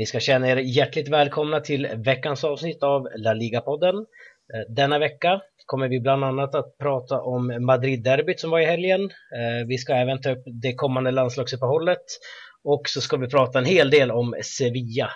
Ni 0.00 0.06
ska 0.06 0.20
känna 0.20 0.48
er 0.48 0.56
hjärtligt 0.56 1.08
välkomna 1.08 1.60
till 1.60 1.88
veckans 1.96 2.44
avsnitt 2.44 2.82
av 2.82 3.08
La 3.16 3.32
Liga-podden. 3.32 3.96
Eh, 4.54 4.74
denna 4.74 4.98
vecka 4.98 5.40
kommer 5.66 5.88
vi 5.88 6.00
bland 6.00 6.24
annat 6.24 6.54
att 6.54 6.78
prata 6.78 7.20
om 7.20 7.66
Madrid-derbyt 7.66 8.40
som 8.40 8.50
var 8.50 8.60
i 8.60 8.64
helgen. 8.64 9.00
Eh, 9.04 9.66
vi 9.66 9.78
ska 9.78 9.94
även 9.94 10.20
ta 10.20 10.30
upp 10.30 10.42
det 10.46 10.74
kommande 10.74 11.10
landslagsuppehållet 11.10 12.04
och 12.64 12.82
så 12.88 13.00
ska 13.00 13.16
vi 13.16 13.28
prata 13.28 13.58
en 13.58 13.64
hel 13.64 13.90
del 13.90 14.10
om 14.10 14.34
Sevilla. 14.42 15.10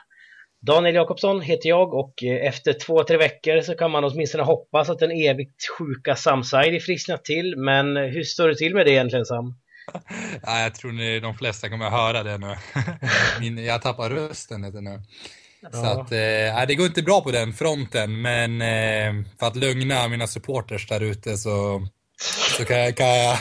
Daniel 0.60 0.94
Jakobsson 0.94 1.40
heter 1.40 1.68
jag 1.68 1.94
och 1.94 2.24
eh, 2.24 2.46
efter 2.46 2.72
två, 2.72 3.04
tre 3.04 3.16
veckor 3.16 3.60
så 3.60 3.74
kan 3.74 3.90
man 3.90 4.04
åtminstone 4.04 4.44
hoppas 4.44 4.90
att 4.90 4.98
den 4.98 5.10
evigt 5.10 5.68
sjuka 5.78 6.14
Sam 6.14 6.44
Saidi 6.44 6.80
frisknat 6.80 7.24
till. 7.24 7.54
Men 7.56 7.96
hur 7.96 8.22
står 8.22 8.48
det 8.48 8.56
till 8.56 8.74
med 8.74 8.86
det 8.86 8.92
egentligen 8.92 9.26
Sam? 9.26 9.54
Ja, 10.42 10.60
jag 10.60 10.74
tror 10.74 10.92
ni, 10.92 11.20
de 11.20 11.34
flesta 11.34 11.68
kommer 11.68 11.86
att 11.86 11.92
höra 11.92 12.22
det 12.22 12.38
nu. 12.38 12.56
Min, 13.40 13.64
jag 13.64 13.82
tappar 13.82 14.10
rösten 14.10 14.62
lite 14.62 14.80
nu. 14.80 15.02
Ja. 15.60 15.70
Så 15.72 15.84
att, 15.86 16.12
eh, 16.12 16.66
det 16.68 16.74
går 16.74 16.86
inte 16.86 17.02
bra 17.02 17.20
på 17.20 17.30
den 17.30 17.52
fronten, 17.52 18.22
men 18.22 18.62
eh, 18.62 19.26
för 19.38 19.46
att 19.46 19.56
lugna 19.56 20.08
mina 20.08 20.26
supporters 20.26 20.88
där 20.88 21.00
ute 21.00 21.36
så 21.36 21.86
så 22.56 22.64
kan 22.64 22.78
jag, 22.78 22.96
kan, 22.96 23.06
jag, 23.06 23.38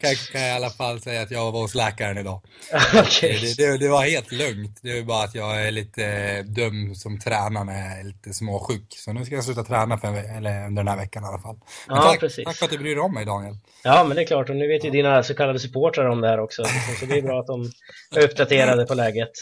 kan, 0.00 0.14
kan 0.32 0.40
jag 0.40 0.50
i 0.50 0.56
alla 0.56 0.70
fall 0.70 1.00
säga 1.00 1.22
att 1.22 1.30
jag 1.30 1.52
var 1.52 1.60
hos 1.60 1.74
läkaren 1.74 2.18
idag. 2.18 2.40
okay. 3.00 3.38
det, 3.38 3.56
det, 3.56 3.78
det, 3.78 3.88
var 3.88 4.02
helt 4.02 4.32
lugnt. 4.32 4.78
Det 4.82 4.98
är 4.98 5.02
bara 5.02 5.24
att 5.24 5.34
jag 5.34 5.66
är 5.66 5.70
lite 5.70 6.42
dum 6.42 6.94
som 6.94 7.20
tränar 7.20 7.64
när 7.64 7.88
jag 7.88 8.00
är 8.00 8.04
lite 8.04 8.32
småsjuk. 8.32 8.86
Så 8.88 9.12
nu 9.12 9.24
ska 9.24 9.34
jag 9.34 9.44
sluta 9.44 9.64
träna 9.64 9.98
för, 9.98 10.08
eller 10.36 10.66
under 10.66 10.82
den 10.82 10.88
här 10.88 10.96
veckan 10.96 11.22
i 11.24 11.26
alla 11.26 11.38
fall. 11.38 11.56
Men 11.88 11.96
ja, 11.96 12.02
tack, 12.02 12.20
precis. 12.20 12.44
tack 12.44 12.56
för 12.56 12.64
att 12.64 12.70
du 12.70 12.78
bryr 12.78 12.94
dig 12.94 13.04
om 13.04 13.14
mig 13.14 13.24
Daniel. 13.24 13.54
Ja, 13.84 14.04
men 14.04 14.16
det 14.16 14.22
är 14.22 14.26
klart. 14.26 14.50
Och 14.50 14.56
nu 14.56 14.68
vet 14.68 14.84
ju 14.84 14.90
dina 14.90 15.22
så 15.22 15.34
kallade 15.34 15.58
supportrar 15.58 16.08
om 16.08 16.20
det 16.20 16.28
här 16.28 16.40
också. 16.40 16.64
Så 17.00 17.06
det 17.06 17.18
är 17.18 17.22
bra 17.22 17.40
att 17.40 17.46
de 17.46 17.70
är 18.16 18.24
uppdaterade 18.24 18.86
på 18.86 18.94
läget. 18.94 19.32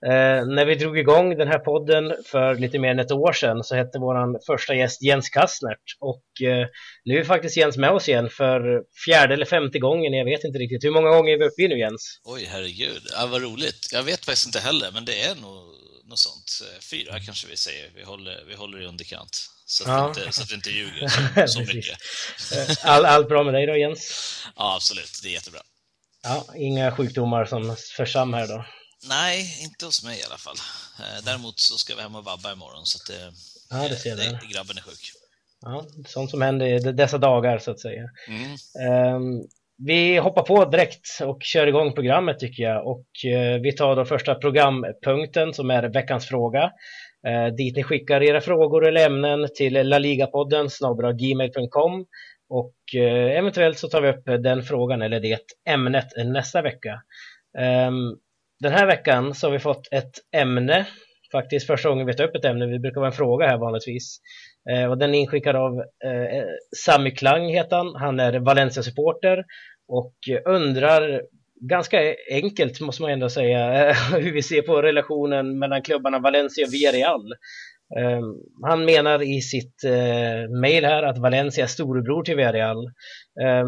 Ja. 0.00 0.08
Eh, 0.08 0.46
när 0.46 0.66
vi 0.66 0.74
drog 0.74 0.98
igång 0.98 1.36
den 1.38 1.48
här 1.48 1.58
podden 1.58 2.14
för 2.26 2.54
lite 2.54 2.78
mer 2.78 2.90
än 2.90 2.98
ett 2.98 3.12
år 3.12 3.32
sedan 3.32 3.64
så 3.64 3.74
hette 3.74 3.98
vår 3.98 4.46
första 4.46 4.74
gäst 4.74 5.02
Jens 5.02 5.28
Kastnert. 5.28 5.78
Och 6.00 6.48
eh, 6.48 6.66
nu 7.04 7.18
är 7.18 7.24
faktiskt 7.24 7.56
Jens 7.56 7.76
med 7.76 7.90
oss 7.90 8.08
igen 8.08 8.13
för 8.30 8.82
fjärde 9.04 9.34
eller 9.34 9.46
femte 9.46 9.78
gången, 9.78 10.12
jag 10.12 10.24
vet 10.24 10.44
inte 10.44 10.58
riktigt. 10.58 10.84
Hur 10.84 10.90
många 10.90 11.08
gånger 11.08 11.32
är 11.32 11.38
vi 11.38 11.44
uppe 11.44 11.62
i 11.62 11.68
nu 11.68 11.78
Jens? 11.78 12.20
Oj, 12.24 12.48
herregud. 12.50 13.02
Ja, 13.12 13.26
vad 13.26 13.42
roligt. 13.42 13.88
Jag 13.92 14.02
vet 14.02 14.24
faktiskt 14.24 14.46
inte 14.46 14.60
heller, 14.60 14.90
men 14.92 15.04
det 15.04 15.22
är 15.22 15.34
nog 15.34 15.74
något 16.04 16.18
sånt. 16.18 16.62
Fyra 16.90 17.20
kanske 17.20 17.46
vi 17.46 17.56
säger. 17.56 17.90
Vi 17.94 18.02
håller, 18.02 18.44
vi 18.48 18.54
håller 18.54 18.82
i 18.82 18.86
underkant. 18.86 19.50
Så 19.66 19.84
att, 19.84 19.88
ja. 19.88 20.08
inte, 20.08 20.32
så 20.32 20.42
att 20.42 20.50
vi 20.50 20.54
inte 20.54 20.70
ljuger 20.70 21.08
så, 21.46 21.48
så 21.52 21.60
mycket. 21.60 21.98
All, 22.82 23.04
allt 23.04 23.28
bra 23.28 23.44
med 23.44 23.54
dig 23.54 23.66
då 23.66 23.76
Jens? 23.76 24.34
Ja, 24.56 24.76
absolut. 24.76 25.20
Det 25.22 25.28
är 25.28 25.32
jättebra. 25.32 25.60
Ja, 26.22 26.46
inga 26.56 26.96
sjukdomar 26.96 27.44
som 27.44 27.76
för 27.96 28.06
Sam 28.06 28.34
här 28.34 28.48
då? 28.48 28.64
Nej, 29.08 29.58
inte 29.60 29.86
hos 29.86 30.04
mig 30.04 30.20
i 30.20 30.24
alla 30.24 30.38
fall. 30.38 30.56
Eh, 30.98 31.24
däremot 31.24 31.60
så 31.60 31.78
ska 31.78 31.94
vi 31.96 32.02
hem 32.02 32.14
och 32.14 32.24
vabba 32.24 32.52
imorgon 32.52 32.86
så 32.86 32.98
att 32.98 33.06
det, 33.06 33.32
ja, 33.70 33.88
det 33.88 33.96
ser 33.96 34.16
det, 34.16 34.40
grabben 34.50 34.78
är 34.78 34.82
sjuk. 34.82 35.12
Ja, 35.64 35.84
sånt 36.06 36.30
som 36.30 36.42
händer 36.42 36.66
i 36.66 36.92
dessa 36.92 37.18
dagar 37.18 37.58
så 37.58 37.70
att 37.70 37.80
säga. 37.80 38.10
Mm. 38.28 39.14
Um, 39.16 39.42
vi 39.76 40.16
hoppar 40.16 40.42
på 40.42 40.64
direkt 40.64 41.20
och 41.22 41.42
kör 41.42 41.66
igång 41.66 41.92
programmet 41.92 42.38
tycker 42.38 42.62
jag 42.62 42.86
och 42.86 43.06
uh, 43.26 43.62
vi 43.62 43.72
tar 43.72 43.96
då 43.96 44.04
första 44.04 44.34
programpunkten 44.34 45.54
som 45.54 45.70
är 45.70 45.82
veckans 45.82 46.26
fråga. 46.26 46.72
Uh, 47.28 47.54
dit 47.54 47.76
ni 47.76 47.82
skickar 47.82 48.22
era 48.22 48.40
frågor 48.40 48.86
eller 48.86 49.06
ämnen 49.06 49.48
till 49.54 49.88
laligapodden 49.88 50.68
gmail.com 51.18 52.06
och 52.48 52.74
uh, 52.96 53.38
eventuellt 53.38 53.78
så 53.78 53.88
tar 53.88 54.00
vi 54.02 54.08
upp 54.08 54.42
den 54.42 54.62
frågan 54.62 55.02
eller 55.02 55.20
det 55.20 55.38
ämnet 55.68 56.08
nästa 56.16 56.62
vecka. 56.62 57.02
Um, 57.88 58.18
den 58.60 58.72
här 58.72 58.86
veckan 58.86 59.34
så 59.34 59.46
har 59.46 59.52
vi 59.52 59.58
fått 59.58 59.88
ett 59.92 60.12
ämne, 60.36 60.86
faktiskt 61.32 61.66
första 61.66 61.88
gången 61.88 62.06
vi 62.06 62.14
tar 62.14 62.24
upp 62.24 62.36
ett 62.36 62.44
ämne, 62.44 62.66
vi 62.66 62.78
brukar 62.78 63.00
vara 63.00 63.10
en 63.10 63.16
fråga 63.16 63.46
här 63.46 63.58
vanligtvis. 63.58 64.20
Eh, 64.70 64.90
och 64.90 64.98
den 64.98 65.14
är 65.14 65.18
inskickad 65.18 65.56
av 65.56 65.78
eh, 65.80 66.44
Sami 66.76 67.10
Klang 67.10 67.48
heter 67.48 67.76
han. 67.76 67.94
Han 67.96 68.20
är 68.20 68.38
Valencia-supporter 68.38 69.44
och 69.88 70.14
undrar 70.44 71.22
ganska 71.60 71.98
enkelt 72.30 72.80
måste 72.80 73.02
man 73.02 73.10
ändå 73.10 73.28
säga 73.28 73.92
hur 74.20 74.32
vi 74.32 74.42
ser 74.42 74.62
på 74.62 74.82
relationen 74.82 75.58
mellan 75.58 75.82
klubbarna 75.82 76.18
Valencia 76.18 76.66
och 76.66 76.74
Villarreal. 76.74 77.32
Eh, 77.98 78.20
han 78.62 78.84
menar 78.84 79.22
i 79.22 79.40
sitt 79.40 79.84
eh, 79.84 80.60
mejl 80.60 80.84
här 80.84 81.02
att 81.02 81.18
Valencia 81.18 81.64
är 81.64 81.68
storebror 81.68 82.22
till 82.22 82.36
Villarreal. 82.36 82.84
Eh, 83.42 83.64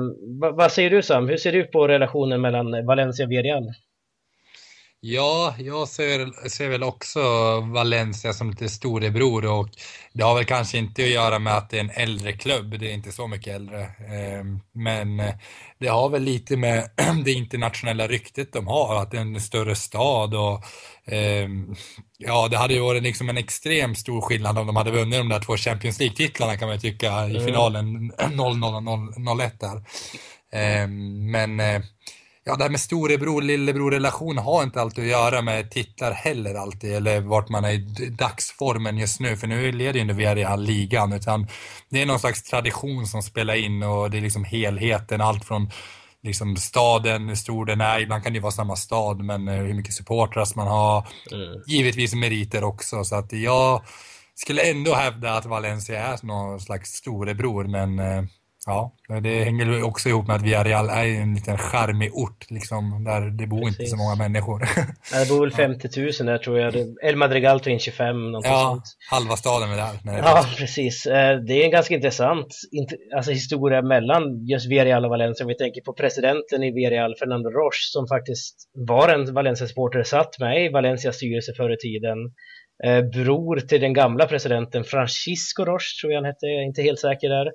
vad 0.56 0.72
säger 0.72 0.90
du 0.90 1.02
Sam? 1.02 1.28
Hur 1.28 1.36
ser 1.36 1.52
du 1.52 1.64
på 1.64 1.88
relationen 1.88 2.40
mellan 2.40 2.86
Valencia 2.86 3.24
och 3.24 3.30
Villarreal? 3.30 3.64
Ja, 5.08 5.54
jag 5.58 5.88
ser, 5.88 6.48
ser 6.48 6.68
väl 6.68 6.82
också 6.82 7.20
Valencia 7.60 8.32
som 8.32 8.50
lite 8.50 8.68
storebror 8.68 9.46
och 9.46 9.68
det 10.12 10.22
har 10.22 10.34
väl 10.34 10.44
kanske 10.44 10.78
inte 10.78 11.02
att 11.02 11.08
göra 11.08 11.38
med 11.38 11.56
att 11.56 11.70
det 11.70 11.76
är 11.76 11.80
en 11.80 11.90
äldre 11.90 12.32
klubb, 12.32 12.78
det 12.78 12.90
är 12.90 12.94
inte 12.94 13.12
så 13.12 13.26
mycket 13.26 13.54
äldre. 13.54 13.82
Ehm, 14.12 14.60
men 14.72 15.22
det 15.78 15.88
har 15.88 16.08
väl 16.08 16.22
lite 16.22 16.56
med 16.56 16.90
det 17.24 17.32
internationella 17.32 18.06
ryktet 18.06 18.52
de 18.52 18.66
har, 18.66 19.02
att 19.02 19.10
det 19.10 19.16
är 19.16 19.20
en 19.20 19.40
större 19.40 19.74
stad 19.74 20.34
och 20.34 20.64
ehm, 21.06 21.74
ja, 22.18 22.48
det 22.48 22.56
hade 22.56 22.74
ju 22.74 22.80
varit 22.80 23.02
liksom 23.02 23.28
en 23.28 23.38
extremt 23.38 23.98
stor 23.98 24.20
skillnad 24.20 24.58
om 24.58 24.66
de 24.66 24.76
hade 24.76 24.90
vunnit 24.90 25.18
de 25.18 25.28
där 25.28 25.40
två 25.40 25.56
Champions 25.56 25.98
League-titlarna 25.98 26.56
kan 26.56 26.68
man 26.68 26.80
tycka 26.80 27.28
i 27.28 27.40
finalen 27.40 28.12
0-0-0-1 28.12 29.50
där. 29.60 29.84
Ehm, 30.52 31.30
men 31.30 31.60
eh, 31.60 31.82
Ja, 32.48 32.56
det 32.56 32.62
här 32.64 32.70
med 32.70 32.80
storebror 32.80 33.42
lillebror 33.42 33.90
relation 33.90 34.38
har 34.38 34.62
inte 34.62 34.80
alltid 34.80 35.04
att 35.04 35.10
göra 35.10 35.42
med 35.42 35.70
titlar 35.70 36.12
heller 36.12 36.54
alltid, 36.54 36.94
eller 36.94 37.20
vart 37.20 37.48
man 37.48 37.64
är 37.64 37.72
i 37.72 38.08
dagsformen 38.10 38.98
just 38.98 39.20
nu, 39.20 39.36
för 39.36 39.46
nu 39.46 39.72
leder 39.72 39.94
ju 39.94 40.00
inte 40.00 40.14
Villarreal 40.14 40.62
ligan, 40.62 41.12
utan 41.12 41.46
det 41.88 42.02
är 42.02 42.06
någon 42.06 42.20
slags 42.20 42.42
tradition 42.42 43.06
som 43.06 43.22
spelar 43.22 43.54
in 43.54 43.82
och 43.82 44.10
det 44.10 44.18
är 44.18 44.20
liksom 44.20 44.44
helheten, 44.44 45.20
allt 45.20 45.44
från 45.44 45.70
liksom 46.22 46.56
staden, 46.56 47.28
hur 47.28 47.34
stor 47.34 47.66
den 47.66 47.80
är, 47.80 48.00
ibland 48.00 48.22
kan 48.22 48.32
det 48.32 48.36
ju 48.36 48.42
vara 48.42 48.52
samma 48.52 48.76
stad, 48.76 49.24
men 49.24 49.48
eh, 49.48 49.54
hur 49.54 49.74
mycket 49.74 49.94
supportrar 49.94 50.56
man 50.56 50.66
har, 50.66 51.06
mm. 51.32 51.62
givetvis 51.66 52.14
meriter 52.14 52.64
också, 52.64 53.04
så 53.04 53.16
att 53.16 53.32
jag 53.32 53.82
skulle 54.34 54.70
ändå 54.70 54.94
hävda 54.94 55.34
att 55.34 55.46
Valencia 55.46 56.06
är 56.06 56.26
någon 56.26 56.60
slags 56.60 56.90
storebror, 56.90 57.64
men 57.64 57.98
eh, 57.98 58.24
Ja, 58.68 58.92
det 59.22 59.44
hänger 59.44 59.82
också 59.82 60.08
ihop 60.08 60.26
med 60.26 60.36
att 60.36 60.42
Villarreal 60.42 60.88
är 60.88 61.04
en 61.04 61.34
liten 61.34 61.58
charmig 61.58 62.10
ort, 62.14 62.50
liksom, 62.50 63.04
där 63.04 63.20
det 63.20 63.46
bor 63.46 63.60
Precis. 63.60 63.80
inte 63.80 63.90
så 63.90 63.96
många 63.96 64.14
människor. 64.14 64.58
det 65.12 65.28
bor 65.28 65.40
väl 65.40 65.52
50 65.52 66.00
000 66.00 66.10
där 66.26 66.38
tror 66.38 66.58
jag. 66.58 66.74
El 67.02 67.16
Madrigal 67.16 67.60
tar 67.60 67.70
in 67.70 67.78
25, 67.78 68.32
något 68.32 68.44
ja, 68.44 68.68
sånt. 68.70 68.84
halva 69.10 69.36
staden 69.36 69.70
är 69.70 69.76
där. 69.76 70.12
Är 70.12 70.18
ja, 70.18 70.44
precis. 70.56 71.06
Eh, 71.06 71.38
det 71.38 71.54
är 71.54 71.64
en 71.64 71.70
ganska 71.70 71.94
intressant 71.94 72.46
alltså, 73.16 73.32
historia 73.32 73.82
mellan 73.82 74.46
just 74.46 74.70
Villarreal 74.70 75.04
och 75.04 75.10
Valencia. 75.10 75.44
Om 75.44 75.48
vi 75.48 75.56
tänker 75.56 75.80
på 75.80 75.92
presidenten 75.92 76.62
i 76.62 76.72
Villarreal, 76.72 77.14
Fernando 77.18 77.50
Roche, 77.50 77.82
som 77.92 78.06
faktiskt 78.08 78.54
var 78.88 79.08
en 79.08 79.34
Valencia-supporter, 79.34 80.02
satt 80.02 80.38
med 80.38 80.64
i 80.64 80.68
Valencias 80.68 81.16
styrelse 81.16 81.52
förr 81.56 81.72
i 81.72 81.78
tiden. 81.78 82.18
Eh, 82.84 83.02
bror 83.02 83.56
till 83.60 83.80
den 83.80 83.92
gamla 83.92 84.26
presidenten 84.26 84.84
Francisco 84.84 85.64
Roche, 85.64 86.00
tror 86.00 86.12
jag 86.12 86.18
han 86.18 86.24
hette, 86.24 86.46
jag 86.46 86.62
är 86.62 86.66
inte 86.66 86.82
helt 86.82 87.00
säker 87.00 87.28
där. 87.28 87.46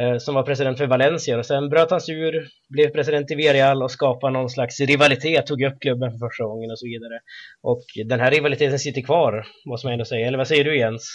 Eh, 0.00 0.18
som 0.18 0.34
var 0.34 0.42
president 0.42 0.78
för 0.78 0.86
Valencia 0.86 1.38
och 1.38 1.46
sen 1.46 1.68
bröt 1.68 1.90
han 1.90 2.00
sig 2.00 2.14
ur, 2.14 2.48
blev 2.68 2.88
president 2.88 3.30
i 3.30 3.34
Villarreal 3.34 3.82
och 3.82 3.90
skapade 3.90 4.32
någon 4.32 4.50
slags 4.50 4.80
rivalitet, 4.80 5.46
tog 5.46 5.62
upp 5.62 5.80
klubben 5.80 6.10
för 6.10 6.18
första 6.18 6.44
gången 6.44 6.70
och 6.70 6.78
så 6.78 6.86
vidare. 6.86 7.20
Och 7.62 7.84
den 8.04 8.20
här 8.20 8.30
rivaliteten 8.30 8.78
sitter 8.78 9.02
kvar, 9.02 9.46
måste 9.66 9.86
man 9.86 9.92
ändå 9.92 10.04
säga. 10.04 10.26
Eller 10.26 10.38
vad 10.38 10.48
säger 10.48 10.64
du 10.64 10.78
Jens? 10.78 11.08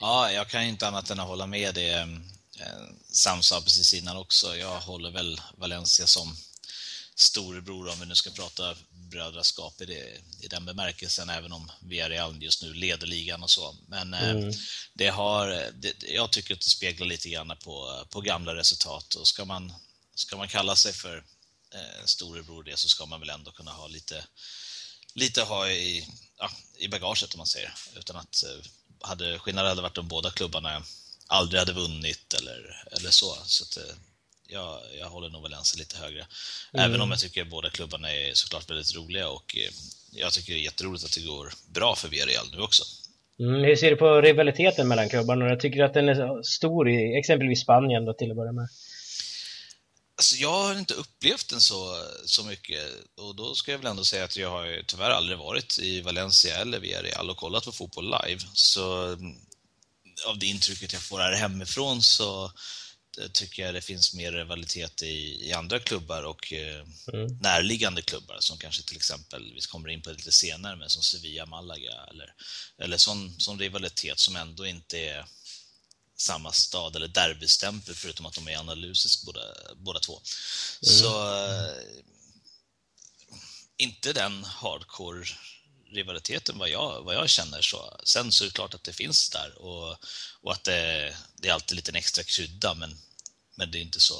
Ja, 0.00 0.30
jag 0.30 0.46
kan 0.46 0.62
inte 0.62 0.88
annat 0.88 1.10
än 1.10 1.20
att 1.20 1.28
hålla 1.28 1.46
med 1.46 1.74
det 1.74 1.92
eh, 2.60 2.86
Sam 3.12 3.42
sa 3.42 3.60
precis 3.60 3.94
innan 4.02 4.16
också. 4.16 4.46
Jag 4.56 4.80
håller 4.80 5.10
väl 5.10 5.40
Valencia 5.56 6.06
som 6.06 6.28
storebror 7.18 7.88
om 7.88 8.00
vi 8.00 8.06
nu 8.06 8.14
ska 8.14 8.30
prata 8.30 8.76
brödraskap 8.90 9.80
i, 9.80 9.84
det, 9.84 10.20
i 10.40 10.48
den 10.48 10.64
bemärkelsen, 10.64 11.30
även 11.30 11.52
om 11.52 11.72
Villarreal 11.80 12.42
just 12.42 12.62
nu 12.62 12.74
leder 12.74 13.06
ligan 13.06 13.42
och 13.42 13.50
så. 13.50 13.76
Men 13.88 14.14
eh, 14.14 14.30
mm. 14.30 14.52
det 14.94 15.08
har, 15.08 15.70
det, 15.74 16.02
jag 16.02 16.30
tycker 16.30 16.54
att 16.54 16.60
det 16.60 16.66
speglar 16.66 17.06
lite 17.06 17.28
grann 17.28 17.56
på, 17.64 18.06
på 18.10 18.20
gamla 18.20 18.54
resultat 18.54 19.14
och 19.14 19.28
ska 19.28 19.44
man, 19.44 19.72
ska 20.14 20.36
man 20.36 20.48
kalla 20.48 20.76
sig 20.76 20.92
för 20.92 21.16
eh, 21.74 22.04
storebror 22.04 22.62
det 22.62 22.78
så 22.78 22.88
ska 22.88 23.06
man 23.06 23.20
väl 23.20 23.30
ändå 23.30 23.50
kunna 23.50 23.72
ha 23.72 23.86
lite, 23.86 24.24
lite 25.14 25.42
ha 25.42 25.70
i, 25.70 26.08
ja, 26.38 26.50
i 26.78 26.88
bagaget 26.88 27.34
om 27.34 27.38
man 27.38 27.46
säger, 27.46 27.74
utan 27.96 28.16
att 28.16 28.44
eh, 28.44 28.70
hade 29.00 29.38
skillnaden 29.38 29.68
hade 29.68 29.82
varit 29.82 29.98
om 29.98 30.08
båda 30.08 30.30
klubbarna 30.30 30.82
aldrig 31.26 31.58
hade 31.58 31.72
vunnit 31.72 32.34
eller, 32.34 32.84
eller 32.92 33.10
så. 33.10 33.36
så 33.46 33.64
att, 33.64 33.76
eh, 33.76 33.96
jag, 34.48 34.80
jag 34.98 35.08
håller 35.08 35.28
nog 35.30 35.42
Valencia 35.42 35.78
lite 35.78 35.96
högre. 35.96 36.26
Mm. 36.74 36.90
Även 36.90 37.00
om 37.00 37.10
jag 37.10 37.20
tycker 37.20 37.44
båda 37.44 37.70
klubbarna 37.70 38.12
är 38.12 38.34
såklart 38.34 38.70
väldigt 38.70 38.96
roliga 38.96 39.28
och 39.28 39.56
eh, 39.56 39.70
jag 40.10 40.32
tycker 40.32 40.52
det 40.52 40.58
är 40.58 40.62
jätteroligt 40.62 41.04
att 41.04 41.12
det 41.12 41.26
går 41.26 41.52
bra 41.74 41.96
för 41.96 42.08
Villarreal 42.08 42.46
nu 42.52 42.60
också. 42.60 42.84
Mm, 43.40 43.64
hur 43.64 43.76
ser 43.76 43.90
du 43.90 43.96
på 43.96 44.20
rivaliteten 44.20 44.88
mellan 44.88 45.08
klubbarna? 45.08 45.48
Jag 45.48 45.60
tycker 45.60 45.82
att 45.82 45.94
den 45.94 46.08
är 46.08 46.42
stor 46.42 46.88
i 46.88 47.18
exempelvis 47.18 47.60
Spanien 47.60 48.04
då 48.04 48.12
till 48.12 48.30
att 48.30 48.36
börja 48.36 48.52
med. 48.52 48.68
Alltså 50.18 50.36
jag 50.36 50.62
har 50.62 50.78
inte 50.78 50.94
upplevt 50.94 51.48
den 51.48 51.60
så, 51.60 52.02
så 52.24 52.44
mycket 52.44 52.82
och 53.16 53.36
då 53.36 53.54
ska 53.54 53.70
jag 53.70 53.78
väl 53.78 53.86
ändå 53.86 54.04
säga 54.04 54.24
att 54.24 54.36
jag 54.36 54.50
har 54.50 54.82
tyvärr 54.86 55.10
aldrig 55.10 55.38
varit 55.38 55.78
i 55.78 56.00
Valencia 56.00 56.56
eller 56.56 56.80
Villarreal 56.80 57.30
och 57.30 57.36
kollat 57.36 57.64
på 57.64 57.72
fotboll 57.72 58.04
live. 58.04 58.40
Så 58.52 59.06
mm, 59.06 59.36
av 60.26 60.38
det 60.38 60.46
intrycket 60.46 60.92
jag 60.92 61.02
får 61.02 61.18
här 61.18 61.32
hemifrån 61.32 62.02
så 62.02 62.52
tycker 63.32 63.62
jag 63.62 63.74
det 63.74 63.80
finns 63.80 64.14
mer 64.14 64.32
rivalitet 64.32 65.02
i, 65.02 65.48
i 65.48 65.52
andra 65.52 65.78
klubbar 65.78 66.22
och 66.22 66.52
eh, 66.52 66.86
mm. 67.12 67.38
närliggande 67.40 68.02
klubbar 68.02 68.36
som 68.40 68.58
kanske 68.58 68.82
till 68.82 68.96
exempel, 68.96 69.52
vi 69.54 69.60
kommer 69.60 69.88
in 69.88 70.02
på 70.02 70.10
det 70.10 70.16
lite 70.16 70.32
senare, 70.32 70.76
men 70.76 70.90
som 70.90 71.02
Sevilla, 71.02 71.46
Malaga 71.46 71.92
eller, 72.10 72.34
eller 72.78 72.96
sån, 72.96 73.40
sån 73.40 73.58
rivalitet 73.58 74.18
som 74.18 74.36
ändå 74.36 74.66
inte 74.66 74.98
är 74.98 75.26
samma 76.16 76.52
stad 76.52 76.96
eller 76.96 77.08
derbystämpel 77.08 77.94
förutom 77.94 78.26
att 78.26 78.34
de 78.34 78.48
är 78.48 78.56
andalusisk 78.56 79.24
båda, 79.24 79.40
båda 79.76 80.00
två. 80.00 80.12
Mm. 80.12 80.98
Så 80.98 81.34
äh, 81.46 81.74
inte 83.76 84.12
den 84.12 84.44
hardcore 84.44 85.26
rivaliteten 85.92 86.58
vad 86.58 86.68
jag, 86.68 87.02
vad 87.02 87.14
jag 87.14 87.28
känner. 87.28 87.60
Så. 87.60 88.00
Sen 88.04 88.32
så 88.32 88.44
är 88.44 88.48
det 88.48 88.54
klart 88.54 88.74
att 88.74 88.84
det 88.84 88.92
finns 88.92 89.30
där 89.30 89.62
och, 89.62 89.96
och 90.42 90.52
att 90.52 90.64
det, 90.64 91.14
det 91.36 91.48
är 91.48 91.52
alltid 91.52 91.76
lite 91.76 91.90
en 91.90 91.96
extra 91.96 92.24
krydda 92.24 92.74
men, 92.74 92.90
men 93.56 93.70
det 93.70 93.78
är 93.78 93.82
inte 93.82 94.00
så, 94.00 94.14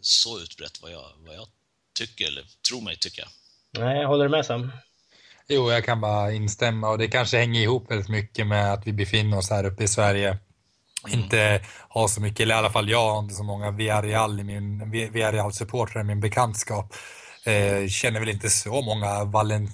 så 0.00 0.40
utbrett 0.40 0.82
vad 0.82 0.92
jag, 0.92 1.12
vad 1.18 1.34
jag 1.34 1.46
tycker 1.98 2.26
eller 2.26 2.44
tror 2.68 2.80
mig 2.80 2.96
tycka. 2.96 3.28
Nej, 3.78 4.00
jag 4.00 4.08
håller 4.08 4.28
med 4.28 4.46
Sam. 4.46 4.72
Jo, 5.48 5.70
jag 5.70 5.84
kan 5.84 6.00
bara 6.00 6.32
instämma 6.32 6.90
och 6.90 6.98
det 6.98 7.08
kanske 7.08 7.36
hänger 7.36 7.60
ihop 7.60 7.90
väldigt 7.90 8.08
mycket 8.08 8.46
med 8.46 8.72
att 8.72 8.86
vi 8.86 8.92
befinner 8.92 9.38
oss 9.38 9.50
här 9.50 9.64
uppe 9.64 9.84
i 9.84 9.88
Sverige 9.88 10.38
inte 11.08 11.60
har 11.88 12.08
så 12.08 12.20
mycket, 12.20 12.40
eller 12.40 12.54
i 12.54 12.58
alla 12.58 12.70
fall 12.70 12.90
jag 12.90 13.12
har 13.12 13.18
inte 13.18 13.34
så 13.34 13.42
många 13.42 13.70
Villarreal 13.70 14.40
i 14.40 14.44
min 14.44 14.90
Villarreal-supportrar 14.90 16.00
i 16.00 16.04
min 16.04 16.20
bekantskap. 16.20 16.94
Eh, 17.46 17.88
känner 17.88 18.20
väl 18.20 18.28
inte 18.28 18.50
så 18.50 18.82
många 18.82 19.24
Valen 19.24 19.68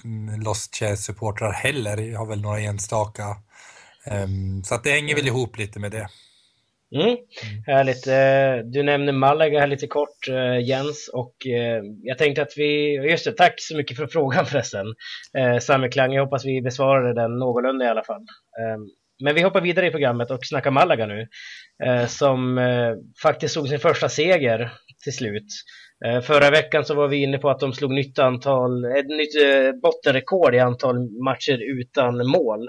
Lost 0.45 0.83
supportrar 0.97 1.53
heller, 1.53 1.97
jag 1.97 2.19
har 2.19 2.27
väl 2.27 2.41
några 2.41 2.61
enstaka. 2.61 3.23
Eh, 4.07 4.27
så 4.65 4.75
att 4.75 4.85
det 4.85 4.91
hänger 4.91 5.15
väl 5.15 5.27
ihop 5.27 5.59
lite 5.59 5.81
med 5.81 5.91
det. 5.91 6.09
Mm, 6.97 7.17
härligt. 7.67 8.07
Eh, 8.07 8.71
du 8.71 8.83
nämner 8.83 9.13
Malaga 9.13 9.61
här 9.61 9.67
lite 9.67 9.87
kort 9.87 10.29
eh, 10.29 10.61
Jens 10.69 11.11
och 11.13 11.47
eh, 11.47 11.83
jag 12.03 12.19
tänkte 12.19 12.43
att 12.43 12.53
vi, 12.57 12.95
just 13.11 13.25
det, 13.25 13.33
tack 13.33 13.55
så 13.57 13.77
mycket 13.77 13.97
för 13.97 14.07
frågan 14.13 14.47
förresten. 14.47 14.87
Sami 15.61 15.91
Klang, 15.91 16.13
jag 16.13 16.25
hoppas 16.25 16.45
vi 16.45 16.63
besvarade 16.63 17.15
den 17.15 17.39
någorlunda 17.39 17.85
i 17.85 17.89
alla 17.89 18.05
fall. 18.05 18.21
Ehm, 18.61 18.81
men 19.25 19.35
vi 19.35 19.43
hoppar 19.43 19.61
vidare 19.61 19.87
i 19.87 19.91
programmet 19.91 20.31
och 20.31 20.47
snackar 20.47 20.71
Malaga 20.71 21.07
nu. 21.07 21.29
Som 22.09 22.61
faktiskt 23.23 23.55
såg 23.55 23.69
sin 23.69 23.79
första 23.79 24.09
seger 24.09 24.73
till 25.05 25.13
slut. 25.13 25.47
Eh, 26.07 26.21
förra 26.21 26.51
veckan 26.51 26.85
så 26.85 26.95
var 26.95 27.09
vi 27.09 27.23
inne 27.23 27.39
på 27.39 27.51
att 27.51 27.61
de 27.61 27.73
slog 27.73 27.93
nytt 27.93 28.19
antal, 28.19 28.85
ett 28.85 29.09
nytt 29.09 29.43
eh, 29.43 29.81
bottenrekord 29.83 30.55
i 30.55 30.59
antal 30.59 31.23
matcher 31.25 31.81
utan 31.81 32.27
mål. 32.27 32.69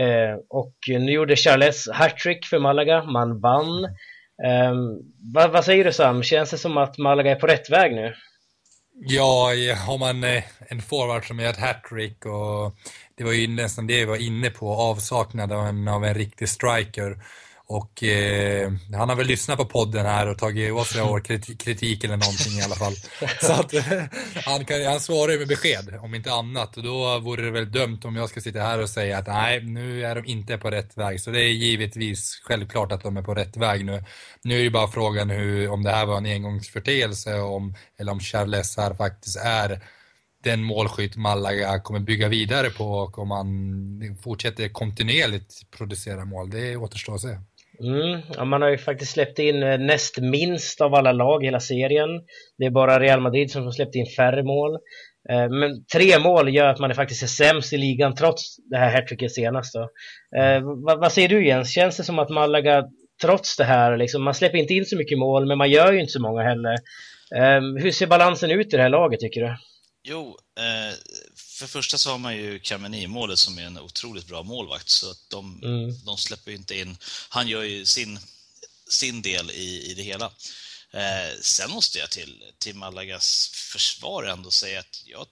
Eh, 0.00 0.38
och 0.48 0.74
nu 0.88 1.12
gjorde 1.12 1.36
Charles 1.36 1.88
hattrick 1.88 2.46
för 2.46 2.58
Malaga, 2.58 3.04
man 3.04 3.40
vann. 3.40 3.84
Ehm, 4.46 4.98
vad, 5.34 5.50
vad 5.50 5.64
säger 5.64 5.84
du 5.84 5.92
Sam, 5.92 6.22
känns 6.22 6.50
det 6.50 6.58
som 6.58 6.76
att 6.76 6.98
Malaga 6.98 7.30
är 7.30 7.36
på 7.36 7.46
rätt 7.46 7.70
väg 7.70 7.94
nu? 7.94 8.14
Ja, 9.02 9.52
har 9.86 9.98
man 9.98 10.24
en 10.68 10.82
forward 10.82 11.26
som 11.26 11.38
gör 11.38 11.50
ett 11.50 11.60
hattrick 11.60 12.26
och 12.26 12.74
det 13.16 13.24
var 13.24 13.32
ju 13.32 13.48
nästan 13.48 13.86
det 13.86 13.94
vi 13.94 14.04
var 14.04 14.22
inne 14.22 14.50
på, 14.50 14.72
avsaknaden 14.72 15.88
av 15.88 16.04
en 16.04 16.14
riktig 16.14 16.48
striker. 16.48 17.16
Och 17.72 18.02
eh, 18.02 18.72
han 18.94 19.08
har 19.08 19.16
väl 19.16 19.26
lyssnat 19.26 19.58
på 19.58 19.64
podden 19.64 20.06
här 20.06 20.28
och 20.28 20.38
tagit 20.38 20.72
åt 20.72 20.86
sig 20.86 21.00
av 21.00 21.20
kritik 21.58 22.04
eller 22.04 22.16
någonting 22.16 22.52
i 22.58 22.62
alla 22.62 22.74
fall. 22.74 22.94
Så 23.40 23.52
att 23.52 23.74
han, 24.44 24.64
kan, 24.64 24.84
han 24.84 25.00
svarar 25.00 25.32
ju 25.32 25.38
med 25.38 25.48
besked, 25.48 25.98
om 26.02 26.14
inte 26.14 26.32
annat. 26.32 26.76
Och 26.76 26.82
då 26.82 27.18
vore 27.18 27.42
det 27.42 27.50
väl 27.50 27.72
dömt 27.72 28.04
om 28.04 28.16
jag 28.16 28.28
ska 28.28 28.40
sitta 28.40 28.60
här 28.60 28.82
och 28.82 28.90
säga 28.90 29.18
att 29.18 29.26
nej, 29.26 29.64
nu 29.64 30.06
är 30.06 30.14
de 30.14 30.24
inte 30.24 30.58
på 30.58 30.70
rätt 30.70 30.96
väg. 30.98 31.20
Så 31.20 31.30
det 31.30 31.40
är 31.40 31.52
givetvis 31.52 32.40
självklart 32.44 32.92
att 32.92 33.02
de 33.02 33.16
är 33.16 33.22
på 33.22 33.34
rätt 33.34 33.56
väg 33.56 33.84
nu. 33.84 34.04
Nu 34.42 34.60
är 34.60 34.64
det 34.64 34.70
bara 34.70 34.88
frågan 34.88 35.30
hur, 35.30 35.70
om 35.70 35.82
det 35.82 35.90
här 35.90 36.06
var 36.06 36.18
en 36.18 36.26
engångsförteelse 36.26 37.40
om, 37.40 37.74
eller 37.98 38.12
om 38.12 38.20
Charles 38.20 38.76
här 38.76 38.94
faktiskt 38.94 39.36
är 39.36 39.80
den 40.44 40.62
målskytt 40.62 41.16
Malaga 41.16 41.80
kommer 41.80 42.00
bygga 42.00 42.28
vidare 42.28 42.70
på 42.70 42.84
och 42.84 43.18
om 43.18 43.28
man 43.28 44.18
fortsätter 44.22 44.68
kontinuerligt 44.68 45.70
producera 45.70 46.24
mål. 46.24 46.50
Det 46.50 46.76
återstår 46.76 47.14
att 47.14 47.20
se. 47.20 47.38
Mm, 47.82 48.20
ja, 48.36 48.44
man 48.44 48.62
har 48.62 48.68
ju 48.68 48.78
faktiskt 48.78 49.12
släppt 49.12 49.38
in 49.38 49.62
eh, 49.62 49.78
näst 49.78 50.18
minst 50.18 50.80
av 50.80 50.94
alla 50.94 51.12
lag 51.12 51.42
i 51.42 51.46
hela 51.46 51.60
serien. 51.60 52.08
Det 52.58 52.64
är 52.64 52.70
bara 52.70 53.00
Real 53.00 53.20
Madrid 53.20 53.50
som 53.50 53.64
har 53.64 53.70
släppt 53.70 53.94
in 53.94 54.06
färre 54.16 54.42
mål. 54.42 54.74
Eh, 55.30 55.48
men 55.48 55.84
tre 55.84 56.18
mål 56.18 56.54
gör 56.54 56.66
att 56.68 56.78
man 56.78 56.90
är 56.90 56.94
faktiskt 56.94 57.22
är 57.22 57.26
sämst 57.26 57.72
i 57.72 57.76
ligan 57.76 58.14
trots 58.14 58.56
det 58.70 58.76
här 58.76 58.94
hattricket 58.94 59.32
senast. 59.32 59.74
Då. 59.74 59.82
Eh, 60.40 60.60
vad, 60.84 61.00
vad 61.00 61.12
säger 61.12 61.28
du 61.28 61.46
Jens? 61.46 61.74
Känns 61.74 61.96
det 61.96 62.04
som 62.04 62.18
att 62.18 62.30
Malaga 62.30 62.84
trots 63.22 63.56
det 63.56 63.64
här, 63.64 63.96
liksom, 63.96 64.22
man 64.22 64.34
släpper 64.34 64.58
inte 64.58 64.74
in 64.74 64.86
så 64.86 64.96
mycket 64.96 65.18
mål 65.18 65.46
men 65.46 65.58
man 65.58 65.70
gör 65.70 65.92
ju 65.92 66.00
inte 66.00 66.12
så 66.12 66.22
många 66.22 66.42
heller. 66.42 66.72
Eh, 67.36 67.82
hur 67.82 67.90
ser 67.90 68.06
balansen 68.06 68.50
ut 68.50 68.74
i 68.74 68.76
det 68.76 68.82
här 68.82 68.88
laget 68.88 69.20
tycker 69.20 69.40
du? 69.40 69.56
Jo, 70.08 70.36
eh, 70.58 70.94
för 71.60 71.66
första 71.66 71.98
så 71.98 72.10
har 72.10 72.18
man 72.18 72.36
ju 72.36 72.58
Kameni-målet 72.58 73.38
som 73.38 73.58
är 73.58 73.62
en 73.62 73.78
otroligt 73.78 74.26
bra 74.26 74.42
målvakt, 74.42 74.88
så 74.88 75.10
att 75.10 75.24
de, 75.28 75.62
mm. 75.62 76.04
de 76.04 76.18
släpper 76.18 76.52
inte 76.52 76.78
in... 76.78 76.96
Han 77.28 77.48
gör 77.48 77.62
ju 77.62 77.86
sin, 77.86 78.18
sin 78.88 79.22
del 79.22 79.50
i, 79.50 79.90
i 79.90 79.94
det 79.94 80.02
hela. 80.02 80.32
Eh, 80.90 81.40
sen 81.40 81.70
måste 81.70 81.98
jag 81.98 82.10
till, 82.10 82.44
till 82.58 82.74
Malagas 82.74 83.50
försvar 83.72 84.24
ändå 84.24 84.50
säga 84.50 84.80
att 84.80 85.02
jag 85.04 85.26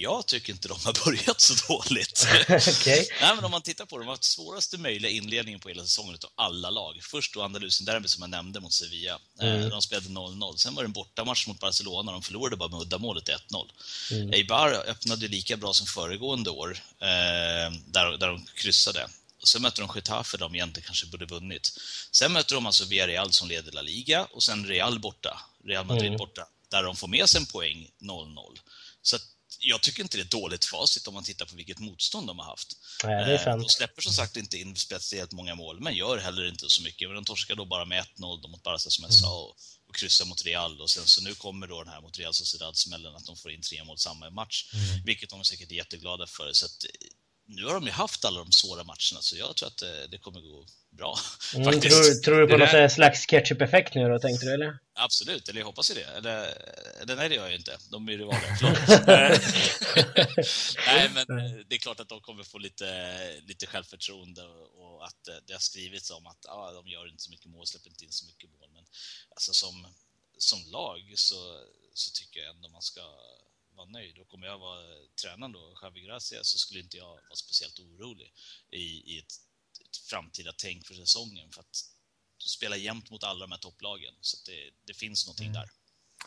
jag 0.00 0.26
tycker 0.26 0.52
inte 0.52 0.68
de 0.68 0.78
har 0.84 1.04
börjat 1.04 1.40
så 1.40 1.54
dåligt. 1.68 2.26
okay. 2.48 3.06
Nej, 3.20 3.34
men 3.34 3.44
om 3.44 3.50
man 3.50 3.62
tittar 3.62 3.86
på 3.86 3.98
det, 3.98 4.02
de 4.02 4.06
har 4.06 4.14
haft 4.14 4.24
svåraste 4.24 4.78
möjliga 4.78 5.10
inledningen 5.10 5.60
på 5.60 5.68
hela 5.68 5.82
säsongen 5.82 6.18
av 6.24 6.30
alla 6.44 6.70
lag. 6.70 6.98
Först 7.02 7.34
då 7.34 7.42
Andalusien 7.42 7.84
derby 7.84 8.08
som 8.08 8.22
jag 8.22 8.30
nämnde 8.30 8.60
mot 8.60 8.72
Sevilla. 8.72 9.18
Eh, 9.40 9.54
mm. 9.54 9.70
De 9.70 9.82
spelade 9.82 10.08
0-0. 10.08 10.56
Sen 10.56 10.74
var 10.74 10.82
det 10.82 10.86
en 10.86 10.92
bortamatch 10.92 11.46
mot 11.46 11.60
Barcelona. 11.60 12.12
De 12.12 12.22
förlorade 12.22 12.56
bara 12.56 12.68
med 12.68 12.80
uddamålet 12.80 13.28
1-0. 13.28 13.70
Mm. 14.10 14.32
Eibar 14.32 14.72
öppnade 14.86 15.28
lika 15.28 15.56
bra 15.56 15.72
som 15.72 15.86
föregående 15.86 16.50
år, 16.50 16.78
eh, 17.00 17.72
där, 17.86 18.18
där 18.18 18.28
de 18.28 18.46
kryssade. 18.54 19.08
Och 19.44 19.48
sen 19.48 19.62
möter 19.62 19.82
de 19.82 19.90
Getafe, 19.94 20.36
de 20.36 20.54
egentligen 20.54 20.86
kanske 20.86 21.06
borde 21.06 21.26
vunnit. 21.26 21.78
Sen 22.10 22.32
möter 22.32 22.54
de 22.54 22.66
alltså 22.66 22.84
Villarreal 22.84 23.32
som 23.32 23.48
leder 23.48 23.72
La 23.72 23.82
Liga 23.82 24.24
och 24.24 24.42
sen 24.42 24.66
Real 24.66 24.98
borta, 24.98 25.40
Real 25.64 25.86
Madrid 25.86 26.06
mm. 26.06 26.18
borta, 26.18 26.46
där 26.70 26.82
de 26.82 26.96
får 26.96 27.08
med 27.08 27.28
sig 27.28 27.40
en 27.40 27.46
poäng 27.46 27.90
0-0. 28.00 28.58
Jag 29.66 29.80
tycker 29.82 30.02
inte 30.02 30.16
det 30.16 30.22
är 30.22 30.40
dåligt 30.40 30.64
facit 30.64 31.08
om 31.08 31.14
man 31.14 31.24
tittar 31.24 31.46
på 31.46 31.56
vilket 31.56 31.78
motstånd 31.78 32.26
de 32.26 32.38
har 32.38 32.46
haft. 32.46 32.76
Nej, 33.04 33.24
det 33.24 33.32
är 33.32 33.44
sant. 33.44 33.62
De 33.62 33.68
släpper 33.68 34.02
som 34.02 34.12
sagt 34.12 34.36
inte 34.36 34.58
in 34.58 34.76
speciellt 34.76 35.32
många 35.32 35.54
mål, 35.54 35.80
men 35.80 35.94
gör 35.94 36.18
heller 36.18 36.48
inte 36.48 36.68
så 36.68 36.82
mycket. 36.82 37.08
Men 37.08 37.14
de 37.14 37.24
torskar 37.24 37.54
då 37.54 37.64
bara 37.64 37.84
med 37.84 38.04
1-0 38.18 38.48
mot 38.48 38.62
Barca 38.62 38.90
som 38.90 39.02
jag 39.02 39.10
mm. 39.10 39.20
sa 39.20 39.40
och, 39.40 39.56
och 39.88 39.96
kryssar 39.96 40.24
mot 40.24 40.44
Real. 40.44 40.80
Och 40.80 40.90
sen 40.90 41.06
så 41.06 41.22
nu 41.22 41.34
kommer 41.34 41.66
då 41.66 41.82
den 41.82 41.92
här 41.92 42.00
mot 42.00 42.18
Real 42.18 42.34
Sociedad-smällen 42.34 43.14
att 43.16 43.26
de 43.26 43.36
får 43.36 43.52
in 43.52 43.62
tre 43.62 43.84
mål 43.84 43.98
samma 43.98 44.30
match, 44.30 44.70
mm. 44.72 45.04
vilket 45.04 45.30
de 45.30 45.40
är 45.40 45.44
säkert 45.44 45.70
jätteglada 45.70 46.26
för. 46.26 46.52
Så 46.52 46.66
att, 46.66 46.84
nu 47.46 47.64
har 47.64 47.74
de 47.74 47.84
ju 47.84 47.92
haft 47.92 48.24
alla 48.24 48.38
de 48.38 48.52
svåra 48.52 48.84
matcherna, 48.84 49.20
så 49.20 49.36
jag 49.36 49.56
tror 49.56 49.68
att 49.68 49.78
det, 49.78 50.06
det 50.06 50.18
kommer 50.18 50.40
gå 50.40 50.66
bra. 50.96 51.18
Mm, 51.54 51.64
tror, 51.80 52.22
tror, 52.22 52.40
du 52.40 52.46
på 52.46 52.56
någon 52.56 52.68
där... 52.68 52.88
slags 52.88 53.26
ketchup-effekt 53.26 53.94
nu 53.94 54.08
då, 54.08 54.18
tänkte 54.18 54.46
du 54.46 54.54
eller? 54.54 54.78
Absolut, 54.94 55.48
eller 55.48 55.60
jag 55.60 55.66
hoppas 55.66 55.90
ju 55.90 55.94
det. 55.94 56.04
Eller, 56.04 56.54
eller 57.02 57.16
nej, 57.16 57.28
det 57.28 57.34
gör 57.34 57.44
jag 57.44 57.54
inte. 57.54 57.78
De 57.90 58.08
är 58.08 58.12
ju 58.12 58.18
rivaler, 58.18 58.40
Nej, 60.86 61.10
men 61.14 61.26
det 61.68 61.74
är 61.74 61.78
klart 61.78 62.00
att 62.00 62.08
de 62.08 62.20
kommer 62.20 62.44
få 62.44 62.58
lite, 62.58 62.86
lite 63.46 63.66
självförtroende 63.66 64.42
och 64.44 65.06
att 65.06 65.28
det 65.46 65.52
har 65.52 65.60
skrivits 65.60 66.10
om 66.10 66.26
att 66.26 66.46
ah, 66.48 66.72
de 66.72 66.88
gör 66.88 67.08
inte 67.08 67.22
så 67.22 67.30
mycket 67.30 67.50
mål, 67.50 67.66
släpper 67.66 67.90
inte 67.90 68.04
in 68.04 68.12
så 68.12 68.26
mycket 68.26 68.50
mål. 68.50 68.68
Men 68.74 68.84
alltså 69.30 69.52
som, 69.52 69.86
som 70.38 70.58
lag 70.70 71.12
så, 71.14 71.60
så 71.94 72.10
tycker 72.10 72.40
jag 72.40 72.50
ändå 72.50 72.68
man 72.68 72.82
ska 72.82 73.00
vara 73.76 73.88
nöjd. 73.88 74.18
Och 74.18 74.34
om 74.34 74.42
jag 74.42 74.58
var 74.58 74.78
tränaren 75.22 75.52
då, 75.52 75.78
Javi 75.82 76.00
Gracia, 76.00 76.44
så 76.44 76.58
skulle 76.58 76.80
inte 76.80 76.96
jag 76.96 77.06
vara 77.06 77.36
speciellt 77.36 77.78
orolig 77.78 78.32
i, 78.70 79.14
i 79.14 79.18
ett 79.18 79.34
framtida 80.10 80.52
tänk 80.58 80.86
för 80.86 80.94
säsongen. 80.94 81.52
För 81.52 81.60
att 81.60 81.76
spela 82.46 82.76
jämnt 82.76 83.10
mot 83.10 83.24
alla 83.24 83.40
de 83.40 83.52
här 83.52 83.58
topplagen. 83.58 84.14
Så 84.20 84.36
det, 84.46 84.70
det 84.86 84.94
finns 84.94 85.26
någonting 85.26 85.46
mm. 85.46 85.54
där. 85.54 85.68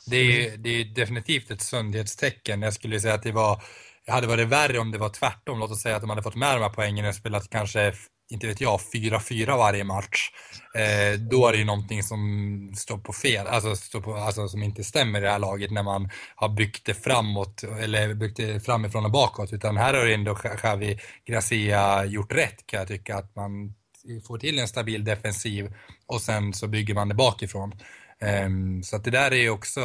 Det 0.06 0.18
är, 0.18 0.58
det 0.58 0.70
är 0.70 0.86
definitivt 0.86 1.52
ett 1.52 1.62
sundhetstecken. 1.62 2.62
Jag 2.62 2.74
skulle 2.74 3.00
säga 3.00 3.14
att 3.14 3.24
det 3.24 3.32
var, 3.32 3.64
det 4.06 4.12
hade 4.12 4.28
varit 4.28 4.48
värre 4.48 4.80
om 4.80 4.92
det 4.92 4.98
var 4.98 5.10
tvärtom. 5.10 5.60
Låt 5.60 5.72
oss 5.72 5.82
säga 5.82 5.96
att 5.96 6.02
de 6.02 6.10
hade 6.10 6.24
fått 6.24 6.36
med 6.36 6.56
de 6.56 6.62
här 6.62 6.70
poängen 6.70 7.06
och 7.06 7.16
spelat 7.16 7.50
kanske, 7.50 7.94
inte 8.30 8.48
vet 8.48 8.62
jag, 8.62 8.80
4-4 8.80 9.58
varje 9.58 9.84
match. 9.84 10.32
Eh, 10.76 11.20
då 11.20 11.48
är 11.48 11.52
det 11.52 11.58
ju 11.58 11.66
någonting 11.66 12.04
som 12.04 12.72
står 12.78 12.98
på 12.98 13.14
fel, 13.14 13.48
alltså, 13.48 13.76
står 13.76 14.02
på, 14.02 14.16
alltså 14.16 14.48
som 14.48 14.64
inte 14.64 14.84
stämmer 14.84 15.20
i 15.20 15.22
det 15.22 15.32
här 15.32 15.40
laget 15.40 15.72
när 15.72 15.84
man 15.84 16.10
har 16.36 16.50
byggt 16.50 16.86
det 16.86 16.94
framåt, 16.94 17.64
eller 17.64 18.14
byggt 18.14 18.38
det 18.38 18.66
framifrån 18.66 19.06
och 19.06 19.12
bakåt. 19.12 19.54
Utan 19.54 19.78
här 19.78 19.94
har 19.94 20.06
ju 20.06 20.14
ändå 20.14 20.36
Xavi 20.36 21.00
Gracia 21.26 22.06
gjort 22.06 22.34
rätt 22.34 22.68
kan 22.68 22.80
jag 22.80 22.88
tycka. 22.88 23.18
Att 23.18 23.36
man 23.36 23.74
får 24.28 24.38
till 24.38 24.60
en 24.60 24.68
stabil 24.68 25.04
defensiv 25.04 25.74
och 26.08 26.22
sen 26.22 26.54
så 26.54 26.68
bygger 26.68 26.94
man 26.94 27.10
det 27.10 27.16
bakifrån. 27.16 27.74
Um, 28.46 28.84
så 28.84 28.96
att 28.96 29.04
det 29.04 29.12
där 29.12 29.32
är 29.32 29.36
ju 29.36 29.50
också 29.50 29.82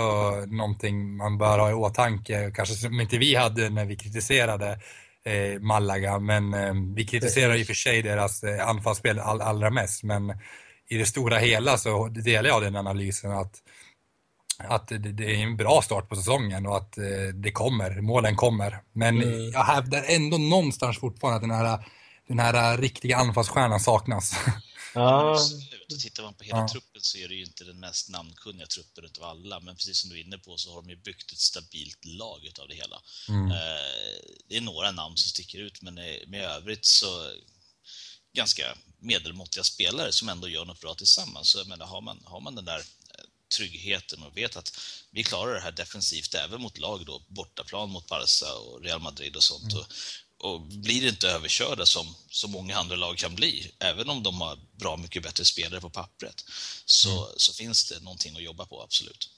någonting 0.47 1.17
man 1.17 1.39
bör 1.39 1.59
ha 1.59 1.71
i 1.71 1.75
åtanke, 1.75 2.53
kanske 2.55 2.75
som 2.75 3.01
inte 3.01 3.19
vi 3.19 3.35
hade 3.35 3.71
när 3.71 3.85
vi 3.85 3.97
kritiserade 3.97 4.81
eh, 5.25 5.61
Malaga, 5.61 6.19
men 6.19 6.55
eh, 6.55 6.75
vi 6.95 7.07
kritiserar 7.07 7.55
i 7.55 7.63
och 7.63 7.67
för 7.67 7.75
sig 7.75 8.03
deras 8.03 8.43
eh, 8.43 8.69
anfallsspel 8.69 9.19
all, 9.19 9.41
allra 9.41 9.71
mest, 9.71 10.03
men 10.03 10.39
i 10.89 10.99
det 10.99 11.07
stora 11.07 11.39
hela 11.39 11.79
så 11.79 12.09
delar 12.09 12.49
jag 12.49 12.63
den 12.63 12.77
analysen 12.77 13.33
att 13.33 13.63
att 14.69 14.89
det, 14.89 14.99
det, 14.99 15.25
är 15.25 15.43
en 15.43 15.57
bra 15.57 15.83
start 15.83 16.09
på 16.09 16.17
säsongen 16.17 16.67
och 16.67 16.77
att 16.77 16.99
eh, 16.99 17.05
det 17.35 17.53
kommer, 17.53 18.01
målen 18.01 18.37
kommer. 18.37 18.79
Men 18.93 19.23
mm. 19.23 19.51
jag 19.51 19.65
hävdar 19.65 20.05
ändå 20.07 20.39
någonstans 20.39 20.99
fortfarande 20.99 21.37
att 21.37 21.43
den 21.43 21.51
här, 21.51 21.85
den 22.29 22.39
här 22.39 22.79
riktiga 22.79 23.17
anfallsstjärnan 23.17 23.81
saknas. 23.81 24.35
Ja. 24.95 25.35
Absolut. 25.35 26.01
tittar 26.01 26.23
man 26.23 26.35
på 26.35 26.45
hela 26.45 26.59
ja. 26.59 26.69
truppen 26.69 27.03
så 27.03 27.19
är 27.19 27.29
det 27.29 27.35
ju 27.35 27.45
inte 27.45 27.65
den 27.65 27.81
mest 27.81 28.09
namnkunniga 28.09 28.67
truppen 28.67 29.05
utav 29.05 29.25
alla, 29.25 29.61
men 29.61 29.77
precis 29.77 29.99
som 29.99 30.11
du 30.11 30.17
är 30.17 30.25
inne 30.25 30.39
på 30.39 30.57
så 30.57 30.71
har 30.75 30.83
de 30.83 30.91
ju 30.91 30.97
byggt 30.97 31.33
ett 31.33 31.39
stabilt 31.39 32.05
lag 32.05 32.45
utav 32.45 32.69
det 32.69 32.75
hela. 32.75 33.03
Mm. 33.29 33.51
Eh, 33.51 34.17
det 34.49 34.57
är 34.57 34.61
några 34.61 34.91
namn 34.91 35.17
som 35.17 35.29
sticker 35.29 35.59
ut, 35.59 35.83
men 35.83 35.95
med 36.27 36.45
övrigt 36.45 36.85
så 36.85 37.33
ganska 38.33 38.79
medelmåttiga 38.99 39.65
spelare 39.65 40.13
som 40.13 40.29
ändå 40.29 40.49
gör 40.49 40.65
något 40.65 40.81
bra 40.81 40.95
tillsammans. 40.95 41.51
Så 41.51 41.59
jag 41.59 41.67
menar, 41.67 41.87
har 41.87 42.01
man, 42.01 42.23
har 42.25 42.41
man 42.41 42.55
den 42.55 42.65
där 42.65 42.79
eh, 42.79 43.25
tryggheten 43.57 44.23
och 44.23 44.37
vet 44.37 44.57
att 44.57 44.79
vi 45.11 45.25
klarar 45.25 45.55
det 45.55 45.61
här 45.61 45.73
defensivt 45.73 46.35
även 46.35 46.61
mot 46.61 46.79
lag 46.79 47.07
då, 47.07 47.23
bortaplan 47.29 47.91
mot 47.91 48.09
Barca 48.09 48.55
och 48.55 48.83
Real 48.83 49.01
Madrid 49.01 49.37
och 49.37 49.45
sånt. 49.45 49.73
Mm. 49.73 49.79
Och, 49.79 49.87
och 50.43 50.61
blir 50.61 51.09
inte 51.09 51.29
överkörda 51.29 51.87
som 51.87 52.07
så 52.31 52.49
många 52.49 52.77
andra 52.77 52.97
lag 52.97 53.17
kan 53.17 53.35
bli, 53.35 53.71
även 53.81 54.09
om 54.09 54.23
de 54.23 54.41
har 54.41 54.59
bra 54.81 54.97
mycket 54.97 55.23
bättre 55.23 55.45
spelare 55.45 55.81
på 55.81 55.91
pappret, 55.91 56.45
så, 56.85 57.11
mm. 57.11 57.33
så 57.37 57.53
finns 57.53 57.89
det 57.89 58.05
någonting 58.05 58.37
att 58.37 58.43
jobba 58.43 58.67
på, 58.67 58.83
absolut. 58.83 59.29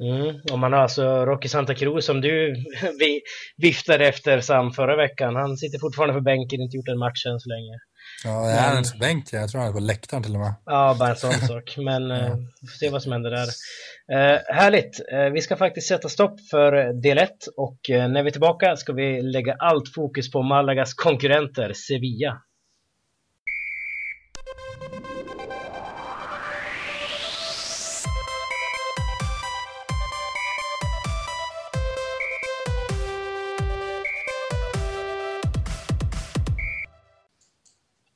Mm, 0.00 0.40
och 0.52 0.58
man 0.58 0.72
har 0.72 0.80
alltså 0.80 1.26
Rocky 1.26 1.48
Santa 1.48 1.74
Cruz 1.74 2.04
som 2.04 2.20
du 2.20 2.54
vi 2.98 3.20
viftade 3.56 4.08
efter 4.08 4.40
Sam 4.40 4.72
förra 4.72 4.96
veckan. 4.96 5.36
Han 5.36 5.56
sitter 5.56 5.78
fortfarande 5.78 6.14
på 6.14 6.20
bänken, 6.20 6.60
inte 6.60 6.76
gjort 6.76 6.88
en 6.88 6.98
match 6.98 7.26
än 7.26 7.40
så 7.40 7.48
länge. 7.48 7.78
Ja, 8.24 8.50
är 8.50 8.74
han 8.74 8.82
på 8.82 8.98
bänken? 8.98 9.40
Jag 9.40 9.50
tror 9.50 9.60
han 9.60 9.70
är 9.70 9.72
på 9.72 9.80
läktaren 9.80 10.22
till 10.22 10.34
och 10.34 10.40
med. 10.40 10.54
Ja, 10.64 10.96
bara 10.98 11.10
en 11.10 11.16
sån 11.16 11.32
sak. 11.32 11.74
Men 11.76 12.10
ja. 12.10 12.16
eh, 12.16 12.36
vi 12.60 12.68
får 12.68 12.78
se 12.78 12.90
vad 12.90 13.02
som 13.02 13.12
händer 13.12 13.30
där. 13.30 13.48
Eh, 14.12 14.40
härligt! 14.46 15.00
Eh, 15.12 15.32
vi 15.32 15.40
ska 15.40 15.56
faktiskt 15.56 15.88
sätta 15.88 16.08
stopp 16.08 16.40
för 16.50 16.92
del 17.02 17.18
1 17.18 17.30
och 17.56 17.90
eh, 17.90 18.08
när 18.08 18.22
vi 18.22 18.28
är 18.28 18.32
tillbaka 18.32 18.76
ska 18.76 18.92
vi 18.92 19.22
lägga 19.22 19.56
allt 19.58 19.94
fokus 19.94 20.30
på 20.30 20.42
Malagas 20.42 20.94
konkurrenter 20.94 21.72
Sevilla. 21.72 22.42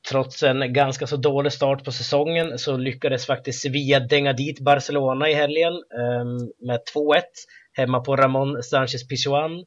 Trots 0.09 0.43
en 0.43 0.73
ganska 0.73 1.07
så 1.07 1.17
dålig 1.17 1.53
start 1.53 1.85
på 1.85 1.93
säsongen 1.93 2.59
så 2.59 2.77
lyckades 2.77 3.27
faktiskt 3.27 3.63
Sevilla 3.63 4.01
dänga 4.01 4.33
dit 4.33 4.61
Barcelona 4.61 5.29
i 5.29 5.35
helgen 5.35 5.73
ehm, 5.73 6.67
med 6.67 6.81
2-1 6.95 7.23
hemma 7.73 8.01
på 8.01 8.17
Ramon 8.17 8.63
Sanchez 8.63 9.09
Pizjuan. 9.09 9.65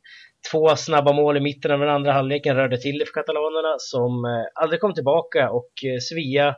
Två 0.52 0.76
snabba 0.76 1.14
mål 1.14 1.38
i 1.38 1.40
mitten 1.40 1.72
av 1.72 1.80
den 1.80 1.90
andra 1.90 2.14
halvleken 2.14 2.56
rörde 2.56 2.82
till 2.82 2.98
det 2.98 3.06
för 3.06 3.14
katalanerna 3.14 3.76
som 3.80 4.26
eh, 4.26 4.64
aldrig 4.64 4.82
kom 4.82 4.94
tillbaka 4.94 5.50
och 5.50 5.72
eh, 5.84 6.00
Sevilla 6.00 6.56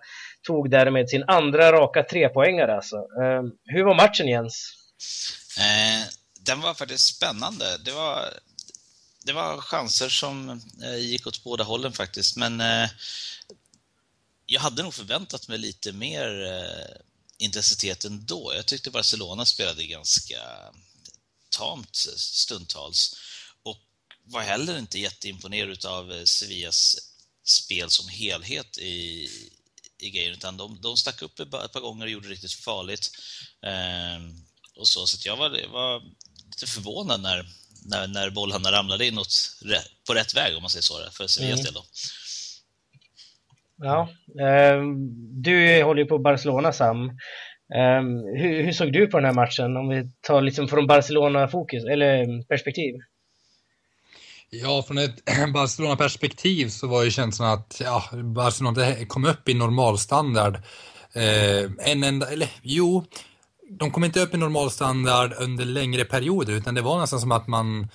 tog 0.48 0.70
därmed 0.70 1.10
sin 1.10 1.24
andra 1.28 1.72
raka 1.72 2.04
trepoängare. 2.04 2.76
Alltså. 2.76 2.96
Ehm, 2.96 3.52
hur 3.66 3.84
var 3.84 3.96
matchen 3.96 4.28
Jens? 4.28 4.74
Eh, 5.58 6.08
den 6.46 6.62
var 6.62 6.74
faktiskt 6.74 7.16
spännande. 7.16 7.66
Det 7.86 7.92
var, 7.92 8.20
det 9.26 9.34
var 9.34 9.58
chanser 9.58 10.10
som 10.10 10.50
eh, 10.84 10.98
gick 10.98 11.28
åt 11.28 11.44
båda 11.44 11.64
hållen 11.64 11.92
faktiskt, 11.92 12.38
men 12.38 12.62
eh, 12.62 12.90
jag 14.46 14.62
hade 14.62 14.84
nog 14.84 14.94
förväntat 14.94 15.48
mig 15.48 15.58
lite 15.58 15.92
mer 15.92 16.44
eh, 16.44 16.96
intensitet 17.38 18.06
ändå. 18.06 18.54
Jag 18.56 18.66
tyckte 18.66 18.92
Barcelona 18.92 19.46
spelade 19.46 19.86
ganska 19.86 20.40
tamt 21.50 21.96
stundtals 22.16 23.16
och 23.64 23.78
var 24.24 24.42
heller 24.42 24.80
inte 24.80 25.00
jätteimponerad 25.00 25.86
av 25.86 26.12
eh, 26.12 26.24
Sevillas 26.24 26.98
spel 27.46 27.90
som 27.90 28.08
helhet 28.08 28.78
i, 28.78 29.30
i 29.98 30.10
grejen, 30.10 30.34
utan 30.34 30.58
de, 30.58 30.82
de 30.82 30.98
stack 30.98 31.22
upp 31.22 31.40
ett 31.40 31.52
par 31.52 31.80
gånger 31.80 32.06
och 32.06 32.12
gjorde 32.12 32.28
det 32.28 32.34
riktigt 32.34 32.54
farligt. 32.54 33.12
Eh, 33.66 34.20
och 34.76 34.88
så, 34.88 35.08
så 35.08 35.18
jag 35.28 35.38
var, 35.38 35.68
var 35.68 36.04
lite 36.46 36.68
förvånad 36.68 37.22
när, 37.22 37.50
när, 37.86 38.08
när 38.08 38.30
bollarna 38.30 38.72
ramlade 38.72 39.06
in 39.06 39.18
åt, 39.18 39.58
på 40.08 40.14
rätt 40.14 40.34
väg, 40.34 40.56
om 40.56 40.62
man 40.62 40.72
säger 40.72 40.84
så, 40.84 41.12
för 41.12 41.28
Sevillas 41.28 41.60
mm. 41.60 41.66
del. 41.66 41.74
Då. 41.74 41.86
Ja, 43.84 44.10
eh, 44.40 44.82
du 45.32 45.84
håller 45.84 46.02
ju 46.02 46.08
på 46.08 46.18
Barcelona 46.18 46.74
Sam. 46.74 47.10
Eh, 47.76 48.02
hur, 48.42 48.64
hur, 48.64 48.72
såg 48.72 48.94
du 48.94 49.08
på 49.08 49.18
den 49.18 49.26
här 49.26 49.34
matchen 49.34 49.78
om 49.78 49.90
vi 49.90 50.10
tar 50.22 50.42
liksom 50.42 50.68
från 50.68 50.88
Barcelona-fokus 50.88 51.84
eller 51.86 52.24
mm, 52.24 52.44
perspektiv? 52.44 52.96
Ja, 54.50 54.84
från 54.88 54.98
ett 54.98 55.26
Barcelona-perspektiv 55.54 56.68
så 56.68 56.88
var 56.88 57.04
ju 57.04 57.12
känslan 57.12 57.54
att 57.54 57.82
ja, 57.84 58.04
Barcelona 58.24 59.06
kom 59.08 59.26
upp 59.26 59.50
i 59.50 59.54
normalstandard. 59.54 60.56
Eh, 61.14 61.92
en 61.92 62.04
enda, 62.04 62.32
eller 62.32 62.50
jo, 62.62 63.06
de 63.70 63.92
kom 63.92 64.04
inte 64.04 64.20
upp 64.20 64.34
i 64.34 64.38
normalstandard 64.38 65.34
under 65.40 65.66
längre 65.66 66.06
perioder 66.06 66.54
utan 66.54 66.76
det 66.76 66.82
var 66.82 67.00
nästan 67.00 67.20
som 67.20 67.32
att 67.32 67.48
man 67.48 67.88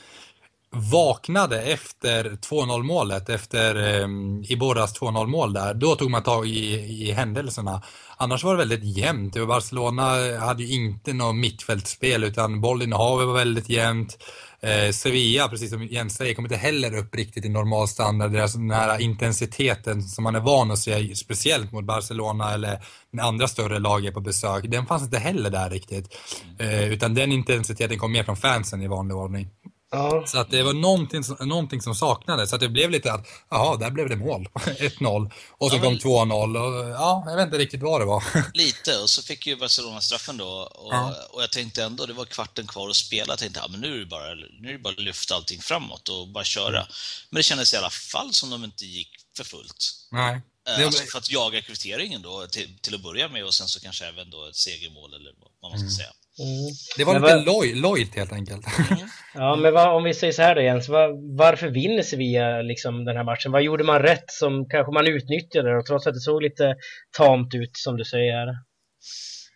vaknade 0.71 1.63
efter 1.63 2.25
2-0 2.25 2.83
målet, 2.83 3.29
efter 3.29 4.01
eh, 4.01 4.09
Iborras 4.53 5.01
2-0 5.01 5.27
mål 5.27 5.53
där, 5.53 5.75
då 5.75 5.97
tog 5.97 6.11
man 6.11 6.23
tag 6.23 6.47
i, 6.47 6.75
i 7.09 7.13
händelserna. 7.13 7.83
Annars 8.17 8.45
var 8.45 8.53
det 8.53 8.59
väldigt 8.59 8.97
jämnt. 8.97 9.47
Barcelona 9.47 10.03
hade 10.39 10.63
ju 10.63 10.75
inte 10.75 11.13
något 11.13 11.37
mittfältspel 11.37 12.25
utan 12.25 12.61
bollinnehavet 12.61 13.27
var 13.27 13.35
väldigt 13.35 13.69
jämnt. 13.69 14.19
Eh, 14.61 14.93
Sevilla, 14.93 15.49
precis 15.49 15.71
som 15.71 15.87
Jens 15.87 16.15
säger, 16.17 16.35
kom 16.35 16.45
inte 16.45 16.57
heller 16.57 16.97
upp 16.97 17.15
riktigt 17.15 17.45
i 17.45 17.49
normal 17.49 17.89
standard. 17.89 18.33
Deras, 18.33 18.53
den 18.53 18.71
här 18.71 19.01
intensiteten 19.01 20.03
som 20.03 20.25
man 20.25 20.35
är 20.35 20.41
van 20.41 20.71
att 20.71 20.79
se, 20.79 21.17
speciellt 21.17 21.73
mot 21.73 21.85
Barcelona 21.85 22.55
eller 22.55 22.81
andra 23.21 23.49
större 23.49 23.79
lag 23.79 24.07
är 24.07 24.13
på 24.13 24.21
besök, 24.21 24.65
den 24.69 24.87
fanns 24.87 25.03
inte 25.03 25.19
heller 25.19 25.51
där 25.51 25.71
riktigt. 25.71 26.17
Eh, 26.59 26.93
utan 26.93 27.15
den 27.15 27.33
intensiteten 27.33 27.99
kom 27.99 28.13
mer 28.13 28.25
från 28.25 28.37
fansen 28.37 28.83
i 28.83 28.89
vanlig 28.89 29.17
ordning. 29.17 29.49
Ja. 29.91 30.25
Så 30.27 30.39
att 30.39 30.51
det 30.51 30.63
var 30.63 30.73
någonting, 30.73 31.23
någonting 31.41 31.83
som 31.83 31.95
saknades. 31.95 32.51
Så 32.51 32.55
att 32.55 32.61
det 32.61 32.69
blev 32.69 32.91
lite 32.91 33.13
att, 33.13 33.27
jaha, 33.51 33.77
där 33.77 33.91
blev 33.91 34.09
det 34.09 34.17
mål. 34.17 34.49
1-0. 34.55 35.33
Och 35.51 35.71
så 35.71 35.77
ja, 35.77 35.83
kom 35.83 35.95
2-0. 35.95 36.57
Och, 36.59 36.91
ja, 36.91 37.25
jag 37.27 37.37
vet 37.37 37.45
inte 37.45 37.59
riktigt 37.59 37.83
vad 37.83 38.01
det 38.01 38.05
var. 38.05 38.25
Lite, 38.55 38.99
och 38.99 39.11
så 39.11 39.23
fick 39.23 39.47
ju 39.47 39.57
Barcelona 39.57 40.01
straffen 40.01 40.37
då. 40.37 40.49
Och, 40.49 40.95
ja. 40.95 41.15
och 41.31 41.43
jag 41.43 41.53
tänkte 41.53 41.85
ändå, 41.85 42.07
det 42.07 42.13
var 42.13 42.25
kvarten 42.25 42.67
kvar 42.67 42.89
att 42.89 42.97
spela. 42.97 43.33
Jag 43.33 43.39
tänkte, 43.39 43.61
ja, 43.61 43.69
men 43.69 43.81
nu 43.81 43.95
är 43.95 43.99
det 43.99 44.07
bara, 44.07 44.35
nu 44.35 44.69
är 44.69 44.73
det 44.73 44.79
bara 44.79 44.95
att 44.95 45.01
lyfta 45.01 45.35
allting 45.35 45.61
framåt 45.61 46.09
och 46.09 46.29
bara 46.29 46.45
köra. 46.45 46.79
Mm. 46.79 46.93
Men 47.31 47.39
det 47.39 47.43
kändes 47.43 47.75
i 47.75 47.77
alla 47.77 47.91
fall 47.91 48.33
som 48.33 48.51
de 48.51 48.65
inte 48.65 48.87
gick 48.87 49.11
för 49.37 49.45
fullt. 49.45 49.91
Nej. 50.11 50.41
Eh, 50.69 50.87
alltså 50.87 51.05
för 51.05 51.19
att 51.19 51.31
jaga 51.31 51.63
kvitteringen 51.63 52.23
då 52.23 52.47
till, 52.47 52.79
till 52.79 52.95
att 52.95 53.03
börja 53.03 53.29
med 53.29 53.45
och 53.45 53.55
sen 53.55 53.69
så 53.69 53.81
kanske 53.81 54.07
även 54.07 54.31
då 54.31 54.49
ett 54.49 54.57
segermål 54.57 55.15
eller 55.15 55.33
vad 55.61 55.71
man 55.71 55.79
ska 55.79 55.85
mm. 55.85 55.91
säga. 55.91 56.13
Mm. 56.39 56.75
Det 56.97 57.05
var 57.05 57.21
men 57.21 57.39
lite 57.39 57.51
vad... 57.51 57.77
lojt 57.77 58.15
helt 58.15 58.33
enkelt. 58.33 58.67
Mm. 58.91 59.09
Ja, 59.35 59.57
men 59.57 59.75
vad, 59.75 59.97
om 59.97 60.05
vi 60.05 60.15
säger 60.15 60.33
så 60.33 60.43
här 60.43 60.55
då 60.55 60.61
Jens, 60.61 60.89
var, 60.89 61.37
varför 61.37 61.69
vinner 61.69 62.03
Sevilla 62.03 62.63
liksom 62.63 63.05
den 63.05 63.17
här 63.17 63.25
matchen? 63.25 63.53
Vad 63.53 63.63
gjorde 63.63 63.85
man 63.85 64.03
rätt 64.03 64.31
som 64.31 64.69
kanske 64.69 64.93
man 64.93 65.07
utnyttjade 65.07 65.77
och 65.77 65.87
trots 65.87 66.07
att 66.07 66.15
det 66.15 66.21
såg 66.21 66.43
lite 66.43 66.77
tamt 67.17 67.55
ut 67.55 67.77
som 67.77 67.97
du 67.97 68.05
säger? 68.05 68.47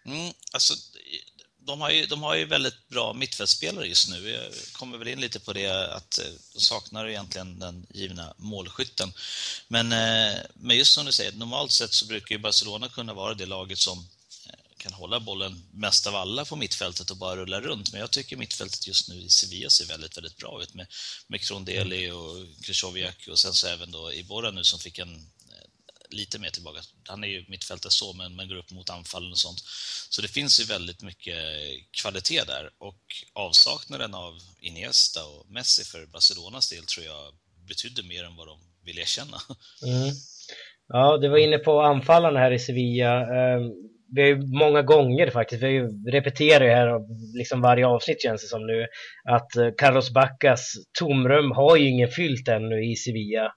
Mm, 0.06 0.32
alltså, 0.52 0.74
de 1.66 1.80
har, 1.80 1.90
ju, 1.90 2.06
de 2.06 2.22
har 2.22 2.36
ju 2.36 2.44
väldigt 2.44 2.88
bra 2.88 3.12
mittfältspelare 3.12 3.86
just 3.86 4.10
nu. 4.10 4.30
Jag 4.30 4.42
kommer 4.72 4.98
väl 4.98 5.08
in 5.08 5.20
lite 5.20 5.40
på 5.40 5.52
det 5.52 5.94
att 5.94 6.18
eh, 6.18 6.24
de 6.54 6.60
saknar 6.60 7.08
egentligen 7.08 7.58
den 7.58 7.86
givna 7.90 8.34
målskytten. 8.36 9.12
Men, 9.68 9.92
eh, 9.92 10.38
men 10.54 10.76
just 10.76 10.92
som 10.92 11.06
du 11.06 11.12
säger, 11.12 11.32
normalt 11.32 11.72
sett 11.72 11.92
så 11.92 12.06
brukar 12.06 12.34
ju 12.34 12.38
Barcelona 12.38 12.88
kunna 12.88 13.14
vara 13.14 13.34
det 13.34 13.46
laget 13.46 13.78
som 13.78 14.08
kan 14.82 14.92
hålla 14.92 15.20
bollen 15.20 15.62
mest 15.72 16.06
av 16.06 16.14
alla 16.14 16.44
på 16.44 16.56
mittfältet 16.56 17.10
och 17.10 17.16
bara 17.16 17.36
rulla 17.36 17.60
runt. 17.60 17.92
Men 17.92 18.00
jag 18.00 18.10
tycker 18.10 18.36
mittfältet 18.36 18.86
just 18.86 19.08
nu 19.08 19.14
i 19.14 19.28
Sevilla 19.28 19.70
ser 19.70 19.86
väldigt, 19.86 20.16
väldigt 20.16 20.36
bra 20.36 20.62
ut 20.62 20.74
med, 20.74 20.86
med 21.26 21.40
Krondeli 21.40 22.10
och 22.10 22.64
Krychowiak 22.64 23.28
och 23.30 23.38
sen 23.38 23.52
så 23.52 23.66
även 23.66 23.90
då 23.90 24.12
Ibora 24.12 24.50
nu 24.50 24.64
som 24.64 24.78
fick 24.78 24.98
en 24.98 25.14
eh, 25.14 25.68
lite 26.10 26.38
mer 26.38 26.50
tillbaka. 26.50 26.80
Han 27.08 27.24
är 27.24 27.28
ju 27.28 27.44
mittfältare 27.48 27.90
så, 27.90 28.12
men, 28.12 28.36
men 28.36 28.48
går 28.48 28.56
upp 28.56 28.70
mot 28.70 28.90
anfallen 28.90 29.32
och 29.32 29.38
sånt. 29.38 29.62
Så 30.10 30.22
det 30.22 30.28
finns 30.28 30.60
ju 30.60 30.64
väldigt 30.64 31.02
mycket 31.02 31.36
kvalitet 31.90 32.44
där 32.44 32.70
och 32.78 33.02
avsaknaden 33.32 34.14
av 34.14 34.38
Iniesta 34.60 35.26
och 35.26 35.50
Messi 35.50 35.84
för 35.84 36.06
Barcelonas 36.06 36.70
del 36.70 36.84
tror 36.84 37.06
jag 37.06 37.34
betydde 37.68 38.02
mer 38.02 38.24
än 38.24 38.36
vad 38.36 38.46
de 38.46 38.60
vill 38.84 38.98
erkänna. 38.98 39.40
Mm. 39.82 40.14
Ja, 40.88 41.18
du 41.18 41.28
var 41.28 41.38
inne 41.38 41.58
på 41.58 41.80
anfallarna 41.80 42.40
här 42.40 42.50
i 42.50 42.58
Sevilla. 42.58 43.26
Vi 44.14 44.20
har 44.20 44.28
ju 44.28 44.46
många 44.58 44.82
gånger 44.82 45.30
faktiskt, 45.30 45.62
vi 45.62 45.80
repeterar 46.10 46.64
ju 46.64 46.70
här 46.70 46.88
liksom 47.38 47.60
varje 47.60 47.86
avsnitt 47.86 48.22
känns 48.22 48.42
det 48.42 48.48
som 48.48 48.66
nu, 48.66 48.86
att 49.30 49.56
eh, 49.56 49.68
Carlos 49.78 50.10
Baccas 50.10 50.72
tomrum 50.98 51.50
har 51.52 51.76
ju 51.76 51.88
ingen 51.88 52.08
fyllt 52.08 52.48
ännu 52.48 52.92
i 52.92 52.96
Sevilla. 52.96 53.52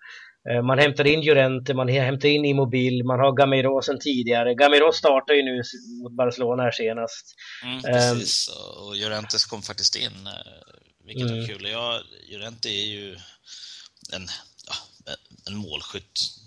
Eh, 0.50 0.62
man 0.62 0.80
hämtar 0.80 1.08
in 1.08 1.22
Llorente, 1.22 1.74
man 1.74 1.88
hämtar 1.88 2.30
in 2.30 2.46
Immobil, 2.46 3.04
man 3.04 3.20
har 3.20 3.32
Gamiro 3.32 3.82
sen 3.82 4.00
tidigare. 4.00 4.56
Gamiro 4.56 4.92
startar 4.92 5.34
ju 5.34 5.44
nu 5.44 5.62
mot 6.04 6.18
Barcelona 6.18 6.64
här 6.64 6.72
senast. 6.72 7.36
Mm, 7.64 7.82
precis, 7.82 8.50
um, 8.50 8.88
och 8.88 8.96
Llorente 8.96 9.38
kom 9.50 9.62
faktiskt 9.62 9.96
in, 9.96 10.30
vilket 11.06 11.30
mm. 11.30 11.40
var 11.40 11.48
kul. 11.48 11.68
Ja, 11.72 12.02
Llorente 12.32 12.70
är 12.70 12.86
ju 12.86 13.12
en, 14.14 14.28
ja, 14.68 14.76
en 15.48 15.56
målskytt 15.58 16.45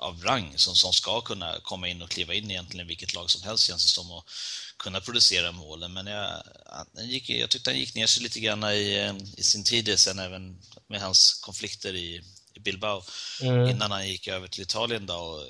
av 0.00 0.22
rang 0.22 0.58
som, 0.58 0.74
som 0.76 0.92
ska 0.92 1.20
kunna 1.20 1.60
komma 1.60 1.88
in 1.88 2.02
och 2.02 2.10
kliva 2.10 2.34
in 2.34 2.50
egentligen 2.50 2.86
i 2.86 2.88
vilket 2.88 3.14
lag 3.14 3.30
som 3.30 3.42
helst 3.42 3.66
känns 3.66 3.84
det 3.84 3.88
som 3.88 4.10
och 4.10 4.30
kunna 4.76 5.00
producera 5.00 5.52
målen. 5.52 5.92
Men 5.92 6.06
jag, 6.06 6.42
han 6.94 7.08
gick, 7.08 7.30
jag 7.30 7.50
tyckte 7.50 7.70
han 7.70 7.78
gick 7.78 7.94
ner 7.94 8.06
sig 8.06 8.22
lite 8.22 8.40
grann 8.40 8.64
i, 8.64 9.12
i 9.36 9.42
sin 9.42 9.64
tid 9.64 9.98
sen 9.98 10.18
även 10.18 10.58
med 10.86 11.00
hans 11.00 11.34
konflikter 11.34 11.94
i, 11.94 12.22
i 12.54 12.60
Bilbao 12.60 13.02
mm. 13.42 13.68
innan 13.68 13.90
han 13.90 14.08
gick 14.08 14.28
över 14.28 14.48
till 14.48 14.62
Italien. 14.62 15.06
Då. 15.06 15.14
Och, 15.14 15.46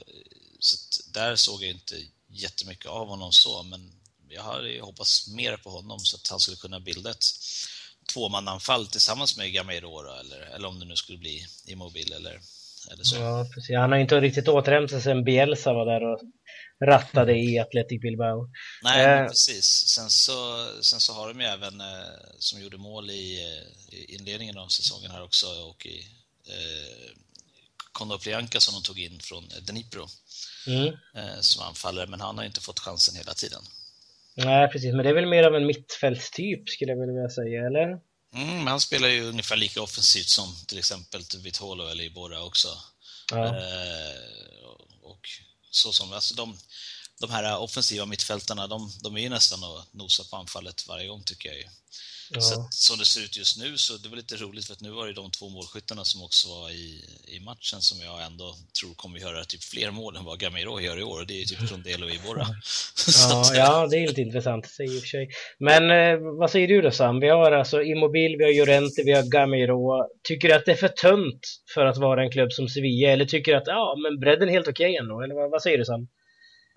så 0.58 0.76
där 1.12 1.36
såg 1.36 1.62
jag 1.62 1.70
inte 1.70 2.06
jättemycket 2.28 2.86
av 2.86 3.08
honom 3.08 3.32
så, 3.32 3.62
men 3.62 3.92
jag 4.28 4.42
hade 4.42 4.80
hoppats 4.80 5.28
mer 5.28 5.56
på 5.56 5.70
honom 5.70 6.00
så 6.00 6.16
att 6.16 6.28
han 6.28 6.40
skulle 6.40 6.56
kunna 6.56 6.80
bilda 6.80 7.10
ett 7.10 7.24
tvåmananfall 8.12 8.86
tillsammans 8.86 9.36
med 9.36 9.52
Gamero 9.52 10.12
eller, 10.20 10.40
eller 10.40 10.68
om 10.68 10.78
det 10.78 10.84
nu 10.84 10.96
skulle 10.96 11.18
bli 11.18 11.46
Immobil 11.66 12.12
eller 12.12 12.40
eller 12.92 13.04
så. 13.04 13.16
Ja, 13.16 13.46
precis. 13.54 13.76
Han 13.76 13.92
har 13.92 13.98
inte 13.98 14.20
riktigt 14.20 14.48
återhämtat 14.48 14.90
sig 14.90 15.02
sen 15.02 15.24
Bielsa 15.24 15.72
var 15.72 15.86
där 15.86 16.12
och 16.12 16.20
rattade 16.84 17.38
i 17.38 17.58
Athletic 17.58 18.00
Bilbao. 18.00 18.50
Nej, 18.82 19.20
eh. 19.20 19.26
precis. 19.26 19.64
Sen 19.66 20.10
så, 20.10 20.66
sen 20.82 21.00
så 21.00 21.12
har 21.12 21.28
de 21.28 21.40
ju 21.40 21.46
även, 21.46 21.80
eh, 21.80 21.86
som 22.38 22.60
gjorde 22.60 22.78
mål 22.78 23.10
i, 23.10 23.42
eh, 23.42 23.98
i, 23.98 24.14
inledningen 24.14 24.58
av 24.58 24.68
säsongen 24.68 25.10
här 25.10 25.22
också, 25.22 25.46
och 25.46 25.86
i 25.86 25.98
eh, 26.48 27.10
Kondoplianka 27.92 28.60
som 28.60 28.74
de 28.74 28.82
tog 28.82 28.98
in 28.98 29.20
från 29.20 29.48
Dnipro 29.66 30.06
mm. 30.66 30.86
eh, 31.14 31.40
som 31.40 31.62
anfallare, 31.62 32.06
men 32.06 32.20
han 32.20 32.38
har 32.38 32.44
inte 32.44 32.60
fått 32.60 32.80
chansen 32.80 33.16
hela 33.16 33.34
tiden. 33.34 33.62
Nej, 34.36 34.68
precis, 34.68 34.94
men 34.94 35.04
det 35.04 35.10
är 35.10 35.14
väl 35.14 35.26
mer 35.26 35.44
av 35.44 35.54
en 35.54 35.66
mittfältstyp 35.66 36.68
skulle 36.68 36.92
jag 36.92 37.06
vilja 37.06 37.28
säga, 37.28 37.66
eller? 37.66 38.09
Mm, 38.34 38.56
men 38.56 38.66
han 38.66 38.80
spelar 38.80 39.08
ju 39.08 39.22
ungefär 39.22 39.56
lika 39.56 39.82
offensivt 39.82 40.28
som 40.28 40.56
till 40.66 40.78
exempel 40.78 41.24
Vitolo 41.38 41.88
eller 41.88 42.04
Ibora 42.04 42.42
också. 42.42 42.68
Ja. 43.30 43.46
Eh, 43.46 44.66
och 45.02 45.28
så 45.70 45.92
som, 45.92 46.12
alltså 46.12 46.34
de, 46.34 46.58
de 47.20 47.30
här 47.30 47.58
offensiva 47.58 48.06
mittfältarna, 48.06 48.66
de, 48.66 48.92
de 49.02 49.16
är 49.16 49.20
ju 49.20 49.28
nästan 49.28 49.64
att 49.64 49.94
nosa 49.94 50.24
på 50.30 50.36
anfallet 50.36 50.88
varje 50.88 51.08
gång 51.08 51.22
tycker 51.22 51.48
jag 51.48 51.58
ju. 51.58 51.64
Ja. 52.32 52.40
Så 52.40 52.68
som 52.70 52.98
det 52.98 53.04
ser 53.04 53.20
ut 53.20 53.36
just 53.36 53.58
nu 53.58 53.78
så 53.78 53.96
det 53.96 54.08
var 54.08 54.16
lite 54.16 54.36
roligt 54.36 54.66
för 54.66 54.72
att 54.72 54.80
nu 54.80 54.90
var 54.90 55.06
det 55.06 55.12
de 55.12 55.30
två 55.30 55.48
målskyttarna 55.48 56.04
som 56.04 56.22
också 56.22 56.48
var 56.48 56.70
i, 56.70 57.04
i 57.24 57.40
matchen 57.40 57.80
som 57.80 58.00
jag 58.00 58.22
ändå 58.22 58.56
tror 58.80 58.94
kommer 58.94 59.18
göra 59.18 59.44
typ 59.44 59.64
fler 59.64 59.90
mål 59.90 60.16
än 60.16 60.24
vad 60.24 60.38
Gamiro 60.38 60.80
gör 60.80 60.98
i 60.98 61.02
år. 61.02 61.24
Det 61.28 61.34
är 61.34 61.38
ju 61.38 61.44
typ 61.44 61.72
Rondelo 61.72 62.06
och 62.06 62.14
Ibora. 62.14 62.46
Ja, 63.30 63.54
ja, 63.54 63.86
det 63.86 63.96
är 63.96 64.08
lite 64.08 64.20
intressant 64.20 64.64
att 64.64 64.80
i 64.80 64.98
och 64.98 65.02
för 65.02 65.08
sig. 65.08 65.28
Men 65.58 65.90
eh, 65.90 66.18
vad 66.38 66.50
säger 66.50 66.68
du 66.68 66.82
då 66.82 66.90
Sam? 66.90 67.20
Vi 67.20 67.28
har 67.28 67.52
alltså 67.52 67.82
Immobil, 67.82 68.36
vi 68.38 68.44
har 68.44 68.52
Llorente, 68.52 69.02
vi 69.04 69.12
har 69.12 69.22
Gamiro. 69.22 70.06
Tycker 70.28 70.48
du 70.48 70.54
att 70.54 70.66
det 70.66 70.72
är 70.72 70.76
för 70.76 70.88
tunt 70.88 71.46
för 71.74 71.86
att 71.86 71.98
vara 71.98 72.22
en 72.22 72.30
klubb 72.30 72.52
som 72.52 72.68
Sevilla 72.68 73.10
eller 73.10 73.24
tycker 73.24 73.52
du 73.52 73.58
att 73.58 73.66
ja, 73.66 73.96
men 74.02 74.20
bredden 74.20 74.48
är 74.48 74.52
helt 74.52 74.68
okej 74.68 74.90
okay 74.90 74.96
ändå? 74.96 75.20
Eller 75.22 75.34
vad, 75.34 75.50
vad 75.50 75.62
säger 75.62 75.78
du 75.78 75.84
Sam? 75.84 76.08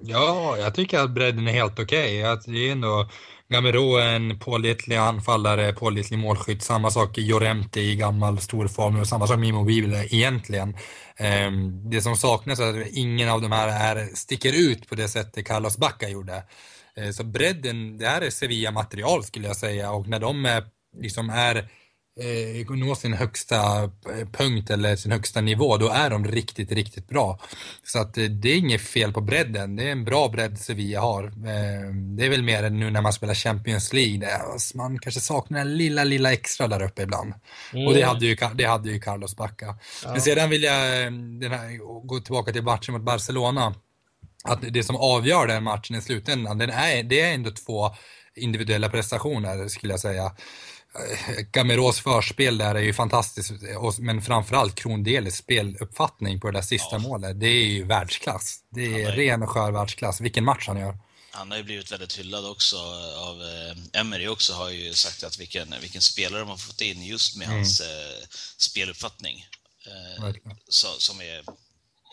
Ja, 0.06 0.58
jag 0.58 0.76
tycker 0.76 1.00
att 1.00 1.10
bredden 1.10 1.48
är 1.48 1.52
helt 1.52 1.80
okej. 1.80 2.34
Okay. 2.34 2.54
det 2.54 2.68
är 2.68 2.72
ändå 2.72 3.10
Gamero 3.50 3.96
är 3.96 4.16
en 4.16 4.39
pålitlig 4.39 4.96
anfallare, 4.96 5.74
pålitlig 5.74 6.20
målskytt. 6.20 6.63
Samma 6.63 6.92
sak 6.92 7.18
Jorente 7.18 7.80
i 7.80 7.96
gammal 7.96 8.39
storform 8.39 9.00
och 9.00 9.08
samma 9.08 9.28
sak 9.28 9.39
med 9.39 9.50
Immobile 9.50 10.06
egentligen. 10.06 10.78
Ehm, 11.18 11.89
det 11.89 12.02
som 12.02 12.16
saknas 12.18 12.60
är 12.60 12.82
att 12.82 12.88
ingen 12.92 13.30
av 13.30 13.42
de 13.42 13.52
här 13.52 13.96
är, 13.96 14.16
sticker 14.16 14.72
ut 14.72 14.89
på 14.89 14.96
det 14.96 15.08
sättet 15.08 15.46
Carlos 15.46 15.78
Bacca 15.78 16.10
gjorde. 16.10 16.44
Eh, 16.98 17.10
så 17.10 17.24
bredden, 17.24 17.98
det 17.98 18.08
här 18.08 18.22
är 18.22 18.30
Sevilla-material 18.30 19.24
skulle 19.24 19.48
jag 19.48 19.58
säga 19.58 19.92
och 19.92 20.08
när 20.08 20.20
de 20.20 20.46
är, 20.46 20.63
liksom 21.02 21.30
är 21.30 21.70
eh, 22.19 22.76
nå 22.76 22.95
sin 22.95 23.13
högsta 23.13 23.84
eh, 23.84 24.28
punkt 24.32 24.69
eller 24.69 24.95
sin 24.95 25.12
högsta 25.12 25.41
nivå, 25.41 25.78
då 25.78 25.89
är 25.89 26.10
de 26.10 26.28
riktigt, 26.28 26.71
riktigt 26.71 27.08
bra. 27.08 27.39
Så 27.84 27.99
att 27.99 28.17
eh, 28.17 28.23
det 28.23 28.49
är 28.49 28.58
inget 28.58 28.82
fel 28.82 29.13
på 29.13 29.21
bredden. 29.21 29.76
Det 29.76 29.84
är 29.84 29.91
en 29.91 30.06
bra 30.06 30.28
bredd 30.28 30.60
Sevilla 30.60 31.02
har. 31.02 31.23
Eh, 31.23 31.93
det 32.17 32.26
är 32.26 32.30
väl 32.30 32.43
mer 32.43 32.69
nu 32.69 32.91
när 32.91 33.02
man 33.02 33.13
spelar 33.13 33.34
Champions 33.34 33.93
League, 33.93 34.17
där 34.17 34.78
man 34.78 34.99
kanske 34.99 35.21
saknar 35.21 35.62
en 35.62 35.78
lilla, 35.78 36.04
lilla 36.04 36.34
extra 36.34 36.67
där 36.67 36.84
uppe 36.84 37.02
ibland. 37.02 37.34
Mm. 37.73 37.88
Och 37.88 37.93
det 37.93 38.02
hade 38.02 38.26
ju, 38.26 38.38
det 38.56 38.65
hade 38.65 38.91
ju 38.91 38.99
Carlos 38.99 39.36
Bacca. 39.36 39.78
Ja. 40.04 40.12
Men 40.12 40.21
sedan 40.21 40.49
vill 40.49 40.63
jag 40.63 41.04
eh, 41.04 41.12
den 41.12 41.52
här, 41.52 41.78
gå 42.08 42.19
tillbaka 42.19 42.52
till 42.52 42.63
matchen 42.63 42.93
mot 42.93 43.04
Barcelona. 43.04 43.76
Att 44.45 44.60
det 44.69 44.84
som 44.84 44.95
avgör 44.95 45.47
den 45.47 45.63
matchen 45.63 45.95
i 45.95 46.02
slutändan, 46.02 46.58
den 46.58 46.69
är, 46.69 47.04
det 47.04 47.21
är 47.21 47.34
ändå 47.34 47.52
två 47.52 47.95
individuella 48.36 48.89
prestationer 48.89 49.67
skulle 49.67 49.93
jag 49.93 49.99
säga. 49.99 50.32
Gameros 51.52 52.00
förspel 52.00 52.58
där 52.58 52.76
är 52.76 52.82
ju 52.82 52.94
fantastiskt, 52.94 53.52
men 54.00 54.22
framförallt 54.22 54.76
Krondelis 54.76 55.36
speluppfattning 55.36 56.40
på 56.40 56.52
det 56.52 56.58
där 56.58 56.62
sista 56.62 56.96
ja. 56.96 57.00
målet, 57.00 57.40
det 57.40 57.48
är 57.48 57.66
ju 57.66 57.84
världsklass. 57.84 58.60
Det 58.70 59.04
är, 59.04 59.10
är 59.10 59.12
ren 59.12 59.44
och 59.44 59.50
skör 59.50 59.72
världsklass. 59.72 60.22
Vilken 60.22 60.44
match 60.44 60.68
han 60.68 60.80
gör. 60.80 60.98
Han 61.32 61.52
har 61.52 61.58
ju 61.58 61.64
blivit 61.64 61.92
väldigt 61.92 62.20
hyllad 62.20 62.46
också 62.46 62.78
av 63.18 63.42
eh, 63.42 64.00
Emery 64.02 64.28
också 64.28 64.54
har 64.54 64.70
ju 64.70 64.94
sagt 64.94 65.24
att 65.24 65.40
vilken, 65.40 65.76
vilken 65.82 66.02
spelare 66.02 66.40
de 66.40 66.50
har 66.50 66.58
fått 66.58 66.82
in 66.82 67.04
just 67.04 67.36
med 67.38 67.48
mm. 67.48 67.58
hans 67.58 67.80
eh, 67.80 68.28
speluppfattning. 68.58 69.48
Eh, 69.86 70.34
så, 70.70 70.88
som 70.88 71.22
är 71.22 71.44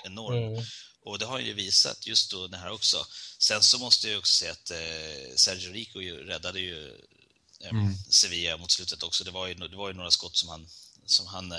enorm. 0.05 0.53
Mm. 0.53 0.65
Och 1.05 1.19
det 1.19 1.25
har 1.25 1.33
han 1.33 1.45
ju 1.45 1.53
visat 1.53 2.07
just 2.07 2.31
då 2.31 2.47
det 2.47 2.57
här 2.57 2.71
också. 2.71 3.07
Sen 3.39 3.63
så 3.63 3.79
måste 3.79 4.11
jag 4.11 4.19
också 4.19 4.37
säga 4.37 4.53
att 4.53 4.71
eh, 4.71 5.35
Sergio 5.37 5.73
Rico 5.73 5.99
räddade 6.01 6.61
ju 6.61 7.01
mm. 7.65 7.95
Sevilla 8.11 8.57
mot 8.57 8.71
slutet 8.71 9.03
också. 9.03 9.25
Det 9.25 9.31
var 9.31 9.47
ju, 9.47 9.55
det 9.55 9.77
var 9.77 9.89
ju 9.89 9.95
några 9.95 10.11
skott 10.11 10.37
som 10.37 10.49
han, 10.49 10.67
som 11.07 11.27
han 11.27 11.53
eh, 11.53 11.59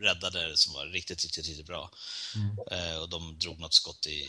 räddade 0.00 0.56
som 0.56 0.74
var 0.74 0.86
riktigt, 0.86 1.24
riktigt, 1.24 1.48
riktigt 1.48 1.66
bra. 1.66 1.90
Mm. 2.36 2.56
Eh, 2.70 3.02
och 3.02 3.08
de 3.08 3.38
drog 3.38 3.60
något 3.60 3.74
skott 3.74 4.06
i 4.06 4.28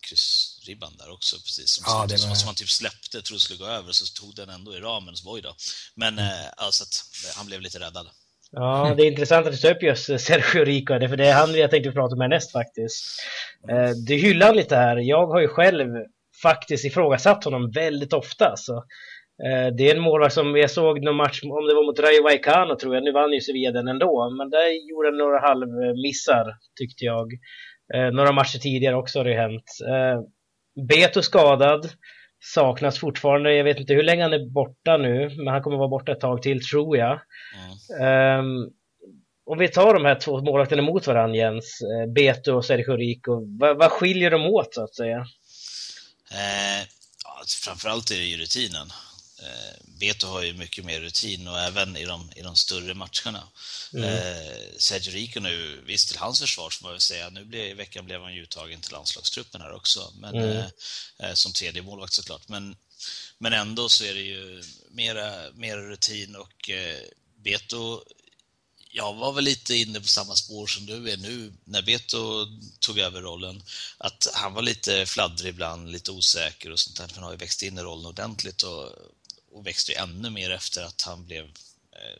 kryssribban 0.00 0.96
där 0.98 1.12
också, 1.12 1.36
precis. 1.36 1.70
Som, 1.70 1.84
ja, 1.86 2.18
som, 2.18 2.36
som 2.36 2.46
han 2.46 2.54
typ 2.54 2.70
släppte, 2.70 3.22
trodde 3.22 3.40
skulle 3.40 3.58
gå 3.58 3.66
över, 3.66 3.92
så 3.92 4.06
tog 4.06 4.34
den 4.34 4.48
ändå 4.48 4.74
i 4.74 4.80
ramen, 4.80 5.16
så 5.16 5.30
var 5.30 5.40
då. 5.40 5.54
Men 5.94 6.18
mm. 6.18 6.24
eh, 6.24 6.46
alltså 6.56 6.84
att 6.84 7.34
han 7.36 7.46
blev 7.46 7.60
lite 7.60 7.78
räddad. 7.78 8.06
Ja, 8.50 8.94
det 8.96 9.02
är 9.02 9.06
intressant 9.06 9.46
att 9.46 9.52
du 9.52 9.58
tar 9.58 9.74
upp 9.74 9.82
just 9.82 10.06
Sergio 10.06 10.64
Rico, 10.64 11.08
för 11.08 11.16
det 11.16 11.26
är 11.26 11.34
han 11.34 11.54
jag 11.54 11.70
tänkte 11.70 11.92
prata 11.92 12.16
med 12.16 12.30
näst 12.30 12.52
faktiskt. 12.52 13.04
Eh, 13.70 13.90
du 13.90 14.14
hyllar 14.14 14.54
lite 14.54 14.76
här. 14.76 14.96
Jag 14.96 15.26
har 15.26 15.40
ju 15.40 15.48
själv 15.48 15.88
faktiskt 16.42 16.84
ifrågasatt 16.84 17.44
honom 17.44 17.70
väldigt 17.70 18.12
ofta. 18.12 18.54
Så 18.56 18.72
Eh, 18.74 19.17
det 19.76 19.90
är 19.90 19.94
en 19.94 20.02
målvakt 20.02 20.34
som 20.34 20.56
jag 20.56 20.70
såg 20.70 21.02
någon 21.02 21.16
match, 21.16 21.40
om 21.42 21.66
det 21.68 21.74
var 21.74 21.86
mot 21.86 22.00
Rayo 22.00 22.22
Vallecano 22.22 22.76
tror 22.76 22.94
jag, 22.94 23.04
nu 23.04 23.12
vann 23.12 23.32
ju 23.32 23.40
Sevilla 23.40 23.72
den 23.72 23.88
ändå, 23.88 24.30
men 24.38 24.50
där 24.50 24.90
gjorde 24.90 25.08
han 25.08 25.18
några 25.18 25.40
halvmissar 25.40 26.46
tyckte 26.78 27.04
jag. 27.04 27.32
Eh, 27.94 28.10
några 28.12 28.32
matcher 28.32 28.58
tidigare 28.58 28.96
också 28.96 29.18
har 29.18 29.24
det 29.24 29.34
hänt. 29.34 29.64
Eh, 29.88 30.20
Beto 30.88 31.22
skadad, 31.22 31.90
saknas 32.54 32.98
fortfarande, 32.98 33.54
jag 33.54 33.64
vet 33.64 33.80
inte 33.80 33.94
hur 33.94 34.02
länge 34.02 34.22
han 34.22 34.32
är 34.32 34.50
borta 34.50 34.96
nu, 34.96 35.30
men 35.36 35.46
han 35.46 35.62
kommer 35.62 35.76
vara 35.76 35.88
borta 35.88 36.12
ett 36.12 36.20
tag 36.20 36.42
till 36.42 36.62
tror 36.62 36.96
jag. 36.96 37.20
Mm. 38.00 38.40
Um, 38.40 38.70
om 39.50 39.58
vi 39.58 39.68
tar 39.68 39.94
de 39.94 40.04
här 40.04 40.14
två 40.14 40.40
målvakterna 40.40 40.82
mot 40.82 41.06
varandra 41.06 41.36
Jens, 41.36 41.80
Beto 42.14 42.52
och 42.52 42.64
Sergio 42.64 42.96
Rico, 42.96 43.58
vad, 43.58 43.76
vad 43.76 43.92
skiljer 43.92 44.30
de 44.30 44.46
åt 44.46 44.74
så 44.74 44.84
att 44.84 44.94
säga? 44.94 45.18
Eh, 46.32 46.86
framförallt 47.64 48.10
är 48.10 48.14
det 48.14 48.24
ju 48.24 48.36
rutinen. 48.36 48.86
Eh, 49.42 49.74
Beto 49.84 50.26
har 50.26 50.42
ju 50.42 50.52
mycket 50.52 50.84
mer 50.84 51.00
rutin 51.00 51.48
och 51.48 51.60
även 51.60 51.96
i 51.96 52.04
de, 52.04 52.30
i 52.36 52.42
de 52.42 52.56
större 52.56 52.94
matcherna. 52.94 53.48
Mm. 53.92 54.04
Eh, 54.04 54.56
Sergio 54.78 55.12
Rico 55.12 55.40
nu, 55.40 55.82
visst 55.86 56.08
till 56.08 56.18
hans 56.18 56.40
försvar 56.40 56.70
får 56.70 56.84
man 56.84 56.92
väl 56.92 57.00
säga, 57.00 57.30
nu 57.30 57.44
blev, 57.44 57.66
i 57.66 57.74
veckan 57.74 58.04
blev 58.04 58.22
han 58.22 58.34
ju 58.34 58.42
uttagen 58.42 58.80
till 58.80 58.92
landslagstruppen 58.92 59.60
här 59.60 59.72
också, 59.72 60.12
men, 60.16 60.34
mm. 60.34 60.50
eh, 60.50 60.66
eh 61.18 61.34
som 61.34 61.52
tredje 61.52 61.82
målvakt 61.82 62.12
såklart. 62.12 62.48
Men, 62.48 62.76
men 63.38 63.52
ändå 63.52 63.88
så 63.88 64.04
är 64.04 64.14
det 64.14 64.20
ju 64.20 64.62
mera, 64.90 65.52
mera 65.54 65.80
rutin 65.80 66.36
och 66.36 66.70
eh, 66.70 67.00
Beto 67.44 68.04
jag 68.90 69.14
var 69.14 69.32
väl 69.32 69.44
lite 69.44 69.74
inne 69.74 70.00
på 70.00 70.06
samma 70.06 70.36
spår 70.36 70.66
som 70.66 70.86
du 70.86 71.10
är 71.10 71.16
nu 71.16 71.52
när 71.64 71.82
Beto 71.82 72.46
tog 72.80 72.98
över 72.98 73.20
rollen. 73.20 73.62
Att 73.98 74.26
han 74.34 74.54
var 74.54 74.62
lite 74.62 75.06
fladdrig 75.06 75.50
ibland, 75.50 75.92
lite 75.92 76.10
osäker 76.10 76.70
och 76.70 76.78
sånt 76.78 76.96
där. 76.96 77.10
Han 77.14 77.24
har 77.24 77.30
ju 77.30 77.36
växt 77.36 77.62
in 77.62 77.78
i 77.78 77.82
rollen 77.82 78.06
ordentligt 78.06 78.62
och 78.62 78.92
och 79.52 79.66
växte 79.66 79.92
ännu 79.92 80.30
mer 80.30 80.50
efter 80.50 80.82
att 80.82 81.02
han 81.02 81.24
blev 81.24 81.52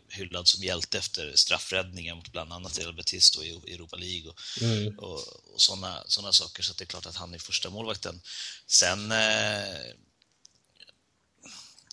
hyllad 0.08 0.48
som 0.48 0.62
hjälte 0.62 0.98
efter 0.98 1.36
straffräddningen 1.36 2.16
mot 2.16 2.32
bland 2.32 2.52
annat 2.52 2.78
Real 2.78 2.94
Betis 2.94 3.30
då 3.30 3.44
i 3.44 3.74
Europa 3.74 3.96
League 3.96 4.30
och, 4.30 4.62
mm. 4.62 4.98
och, 4.98 5.18
och 5.54 5.60
sådana 5.62 6.04
såna 6.06 6.32
saker. 6.32 6.62
Så 6.62 6.72
det 6.72 6.84
är 6.84 6.86
klart 6.86 7.06
att 7.06 7.16
han 7.16 7.34
är 7.34 7.38
första 7.38 7.70
målvakten. 7.70 8.20
Sen 8.66 9.12
eh, 9.12 9.94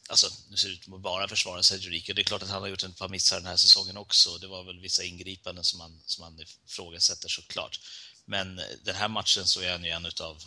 Alltså, 0.10 0.30
nu 0.50 0.58
ser 0.58 0.68
det 0.68 0.74
ut 0.74 0.94
att 0.94 1.02
bara 1.02 1.28
försvara 1.28 1.64
Sergio 1.64 1.90
Rico. 1.90 2.14
Det 2.14 2.22
är 2.22 2.24
klart 2.24 2.44
att 2.44 2.50
han 2.50 2.62
har 2.62 2.70
gjort 2.70 2.84
ett 2.84 2.98
par 2.98 3.10
missar 3.10 3.38
den 3.38 3.46
här 3.46 3.56
säsongen 3.56 3.98
också. 3.98 4.38
Det 4.38 4.48
var 4.48 4.64
väl 4.64 4.80
vissa 4.80 5.04
ingripanden 5.04 5.64
som 5.64 5.78
man, 5.78 6.02
som 6.06 6.22
man 6.22 6.46
ifrågasätter 6.66 7.30
såklart. 7.30 7.80
Men 8.26 8.62
den 8.84 8.96
här 8.96 9.08
matchen 9.08 9.48
så 9.48 9.62
är 9.62 9.72
han 9.72 9.84
ju 9.84 9.90
en 9.90 10.06
av 10.06 10.44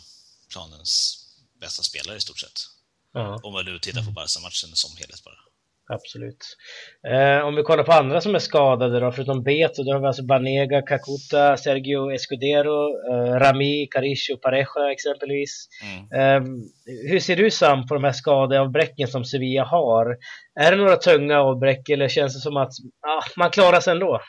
planens 0.47 1.25
bästa 1.59 1.83
spelare 1.83 2.17
i 2.17 2.21
stort 2.21 2.39
sett. 2.39 2.69
Ja. 3.13 3.39
Om 3.43 3.53
man 3.53 3.65
nu 3.65 3.79
tittar 3.79 4.01
på 4.01 4.11
Barca-matchen 4.11 4.69
som 4.73 4.91
helhet 4.99 5.23
bara. 5.23 5.49
Absolut. 5.91 6.57
Eh, 7.07 7.45
om 7.47 7.55
vi 7.55 7.63
kollar 7.63 7.83
på 7.83 7.91
andra 7.91 8.21
som 8.21 8.35
är 8.35 8.39
skadade 8.39 8.99
då, 8.99 9.11
förutom 9.11 9.43
Beto, 9.43 9.83
då 9.83 9.93
har 9.93 9.99
vi 9.99 10.07
alltså 10.07 10.25
Banega, 10.25 10.81
Kakuta, 10.81 11.57
Sergio 11.57 12.11
Escudero, 12.11 12.81
eh, 13.11 13.39
Rami, 13.39 13.87
Carisho, 13.91 14.37
Pareja 14.37 14.91
exempelvis. 14.91 15.67
Mm. 15.83 15.99
Eh, 16.19 16.49
hur 17.11 17.19
ser 17.19 17.35
du 17.35 17.51
Sam 17.51 17.87
på 17.87 17.93
de 17.93 18.03
här 18.03 18.11
skadeavbräcken 18.11 19.07
som 19.07 19.25
Sevilla 19.25 19.63
har? 19.63 20.17
Är 20.59 20.71
det 20.71 20.77
några 20.77 20.95
tunga 20.95 21.39
avbräck 21.39 21.89
eller 21.89 22.09
känns 22.09 22.33
det 22.33 22.39
som 22.39 22.57
att 22.57 22.71
ah, 23.07 23.23
man 23.35 23.51
klarar 23.51 23.79
sig 23.79 23.91
ändå? 23.91 24.21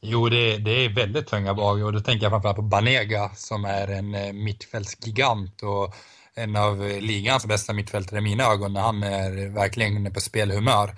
Jo, 0.00 0.28
det, 0.28 0.56
det 0.56 0.70
är 0.70 0.88
väldigt 0.88 1.26
tunga 1.26 1.54
bag 1.54 1.84
och 1.84 1.92
då 1.92 2.00
tänker 2.00 2.24
jag 2.24 2.32
framförallt 2.32 2.56
på 2.56 2.62
Banega 2.62 3.30
som 3.34 3.64
är 3.64 3.88
en 3.88 4.14
eh, 4.14 4.32
mittfältsgigant 4.32 5.62
och 5.62 5.94
en 6.36 6.56
av 6.56 6.78
ligans 7.00 7.46
bästa 7.46 7.72
mittfältare 7.72 8.18
i 8.18 8.22
mina 8.22 8.44
ögon 8.44 8.72
när 8.72 8.80
han 8.80 9.02
är 9.02 9.48
verkligen 9.48 10.12
på 10.12 10.20
spelhumör. 10.20 10.94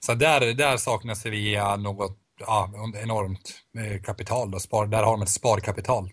Så 0.00 0.14
där, 0.14 0.54
där 0.54 0.76
saknar 0.76 1.14
Sevilla 1.14 1.76
något 1.76 2.18
ja, 2.40 2.70
enormt 3.02 3.54
eh, 3.78 4.02
kapital. 4.02 4.50
Då. 4.50 4.58
Spar, 4.58 4.86
där 4.86 5.02
har 5.02 5.12
de 5.12 5.22
ett 5.22 5.28
sparkapital. 5.28 6.10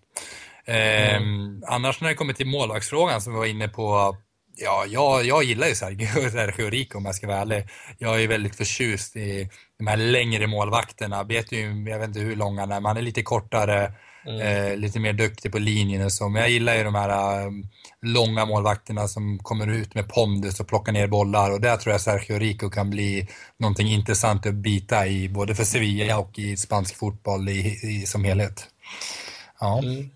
Eh, 0.65 1.15
mm. 1.15 1.63
Annars 1.67 2.01
när 2.01 2.09
det 2.09 2.15
kommer 2.15 2.33
till 2.33 2.47
målvaktsfrågan 2.47 3.21
som 3.21 3.33
vi 3.33 3.39
var 3.39 3.45
inne 3.45 3.67
på 3.67 4.15
Ja, 4.55 4.86
jag, 4.88 5.25
jag 5.25 5.43
gillar 5.43 5.67
ju 5.67 5.75
Sergio, 5.75 6.07
Sergio 6.31 6.69
Rico 6.69 6.97
om 6.97 7.05
jag 7.05 7.15
ska 7.15 7.27
vara 7.27 7.38
ärlig. 7.38 7.67
Jag 7.97 8.23
är 8.23 8.27
väldigt 8.27 8.55
förtjust 8.55 9.15
i 9.15 9.49
de 9.77 9.88
här 9.88 9.97
längre 9.97 10.47
målvakterna. 10.47 11.23
Vet 11.23 11.51
ju, 11.51 11.89
jag 11.89 11.99
vet 11.99 12.07
inte 12.07 12.19
hur 12.19 12.36
långa 12.36 12.62
han 12.62 12.71
är, 12.71 12.79
men 12.79 12.86
han 12.86 12.97
är 12.97 13.01
lite 13.01 13.23
kortare, 13.23 13.93
mm. 14.25 14.41
eh, 14.41 14.77
lite 14.77 14.99
mer 14.99 15.13
duktig 15.13 15.51
på 15.51 15.59
linjen 15.59 16.05
och 16.05 16.12
så. 16.12 16.29
Men 16.29 16.41
jag 16.41 16.51
gillar 16.51 16.75
ju 16.75 16.83
de 16.83 16.95
här 16.95 17.45
um, 17.45 17.67
långa 18.01 18.45
målvakterna 18.45 19.07
som 19.07 19.39
kommer 19.39 19.67
ut 19.67 19.95
med 19.95 20.09
pondus 20.09 20.59
och 20.59 20.67
plockar 20.67 20.91
ner 20.91 21.07
bollar. 21.07 21.51
Och 21.51 21.62
där 21.62 21.77
tror 21.77 21.91
jag 21.91 22.01
Sergio 22.01 22.39
Rico 22.39 22.69
kan 22.69 22.89
bli 22.89 23.27
någonting 23.57 23.88
intressant 23.88 24.45
att 24.45 24.53
bita 24.53 25.07
i, 25.07 25.29
både 25.29 25.55
för 25.55 25.63
Sevilla 25.63 26.19
och 26.19 26.39
i 26.39 26.57
spansk 26.57 26.95
fotboll 26.95 27.49
i, 27.49 27.79
i 27.83 28.05
som 28.05 28.23
helhet. 28.23 28.67
Ja. 29.59 29.79
Mm. 29.79 30.09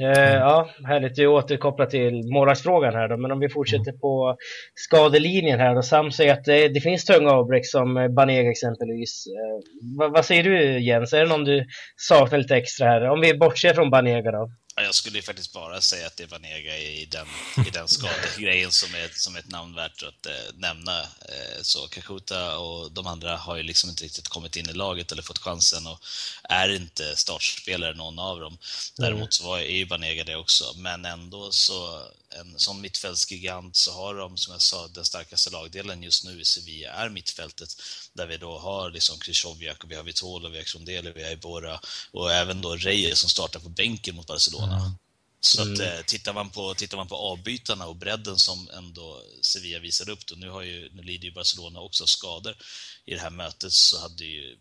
Eh, 0.00 0.34
ja, 0.34 0.68
härligt. 0.84 1.18
Vi 1.18 1.26
återkopplar 1.26 1.86
till 1.86 2.32
målvaktsfrågan 2.32 2.94
här 2.94 3.08
då, 3.08 3.16
men 3.16 3.32
om 3.32 3.40
vi 3.40 3.48
fortsätter 3.48 3.90
mm. 3.90 4.00
på 4.00 4.36
skadelinjen 4.74 5.60
här 5.60 5.74
då. 5.74 5.82
Sam 5.82 6.10
säger 6.10 6.32
att 6.32 6.44
det, 6.44 6.68
det 6.68 6.80
finns 6.80 7.04
tunga 7.04 7.30
avbräck 7.30 7.66
som 7.66 8.14
Banega 8.14 8.50
exempelvis. 8.50 9.24
Eh, 9.26 9.60
vad, 9.98 10.12
vad, 10.12 10.24
säger 10.24 10.42
du 10.42 10.80
Jens? 10.80 11.12
Är 11.12 11.20
det 11.20 11.28
någon 11.28 11.44
du 11.44 11.66
saknar 11.96 12.38
lite 12.38 12.56
extra 12.56 12.86
här? 12.86 13.08
Om 13.08 13.20
vi 13.20 13.34
bortser 13.34 13.74
från 13.74 13.90
Banega 13.90 14.30
då? 14.30 14.50
Jag 14.74 14.94
skulle 14.94 15.18
ju 15.18 15.22
faktiskt 15.22 15.52
bara 15.52 15.80
säga 15.80 16.06
att 16.06 16.16
det 16.16 16.22
är 16.22 16.26
Vanega 16.26 16.76
i 16.78 17.04
den, 17.04 17.26
i 17.66 17.70
den 17.70 17.88
skadegrejen 17.96 18.72
som 18.72 18.94
är, 18.94 19.10
som 19.14 19.34
är 19.34 19.38
ett 19.38 19.50
namn 19.50 19.74
värt 19.74 20.02
att 20.02 20.26
eh, 20.26 20.54
nämna. 20.54 21.00
Eh, 21.00 21.62
så 21.62 21.88
Kakuta 21.88 22.58
och 22.58 22.92
de 22.92 23.06
andra 23.06 23.36
har 23.36 23.56
ju 23.56 23.62
liksom 23.62 23.90
inte 23.90 24.04
riktigt 24.04 24.28
kommit 24.28 24.56
in 24.56 24.68
i 24.68 24.72
laget 24.72 25.12
eller 25.12 25.22
fått 25.22 25.38
chansen 25.38 25.86
och 25.86 26.00
är 26.42 26.68
inte 26.68 27.16
startspelare 27.16 27.94
någon 27.94 28.18
av 28.18 28.40
dem. 28.40 28.58
Däremot 28.96 29.34
så 29.34 29.44
var, 29.44 29.58
är 29.58 29.76
ju 29.76 29.84
Vanega 29.84 30.24
det 30.24 30.36
också, 30.36 30.72
men 30.76 31.04
ändå 31.04 31.52
så 31.52 32.06
en 32.40 32.58
sån 32.58 32.80
mittfältsgigant 32.80 33.76
så 33.76 33.92
har 33.92 34.14
de, 34.14 34.36
som 34.36 34.52
jag 34.52 34.62
sa, 34.62 34.88
den 34.88 35.04
starkaste 35.04 35.50
lagdelen 35.50 36.02
just 36.02 36.24
nu 36.24 36.40
i 36.40 36.44
Sevilla 36.44 36.90
är 36.92 37.08
mittfältet 37.08 37.68
där 38.12 38.26
vi 38.26 38.36
då 38.36 38.58
har 38.58 38.90
liksom 38.90 39.18
Krychowiak 39.18 39.84
och 39.84 39.90
vi 39.90 39.94
har 39.94 40.02
Vitolo, 40.02 40.48
vi 40.48 40.56
har 40.56 40.64
Krondeli, 40.64 41.12
vi 41.12 41.24
har 41.24 41.30
Ibora 41.30 41.80
och 42.10 42.32
även 42.32 42.60
då 42.60 42.76
Reyes 42.76 43.18
som 43.18 43.30
startar 43.30 43.60
på 43.60 43.68
bänken 43.68 44.14
mot 44.14 44.26
Barcelona. 44.26 44.76
Mm. 44.76 44.92
Så 45.40 45.62
att, 45.62 45.78
mm. 45.78 46.04
tittar, 46.06 46.32
man 46.32 46.50
på, 46.50 46.74
tittar 46.74 46.96
man 46.96 47.08
på 47.08 47.16
avbytarna 47.16 47.86
och 47.86 47.96
bredden 47.96 48.38
som 48.38 48.68
ändå 48.76 49.22
Sevilla 49.40 49.78
visar 49.78 50.10
upp 50.10 50.26
då, 50.26 50.34
nu, 50.34 50.48
har 50.48 50.62
ju, 50.62 50.90
nu 50.92 51.02
lider 51.02 51.24
ju 51.24 51.32
Barcelona 51.32 51.80
också 51.80 52.06
skador 52.06 52.56
i 53.04 53.14
det 53.14 53.20
här 53.20 53.30
mötet, 53.30 53.72
så 53.72 54.00
hade 54.00 54.24
ju 54.24 54.58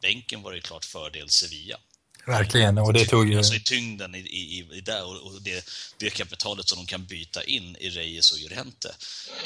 bänken 0.00 0.42
varit 0.42 0.64
klart 0.64 0.84
fördel 0.84 1.30
Sevilla. 1.30 1.78
Verkligen, 2.26 2.78
och 2.78 2.92
det 2.92 3.06
tog 3.06 3.28
ju... 3.28 3.36
Alltså 3.36 3.54
i 3.54 3.60
tyngden 3.60 4.14
i, 4.14 4.18
i, 4.18 4.68
i 4.72 4.80
där 4.80 5.24
och, 5.24 5.42
det, 5.42 5.68
det 5.98 6.10
kapitalet 6.10 6.68
som 6.68 6.78
de 6.78 6.86
kan 6.86 7.04
byta 7.04 7.44
in 7.44 7.76
i 7.76 7.90
Reyes 7.90 8.32
och 8.32 8.38
Llorente. 8.38 8.96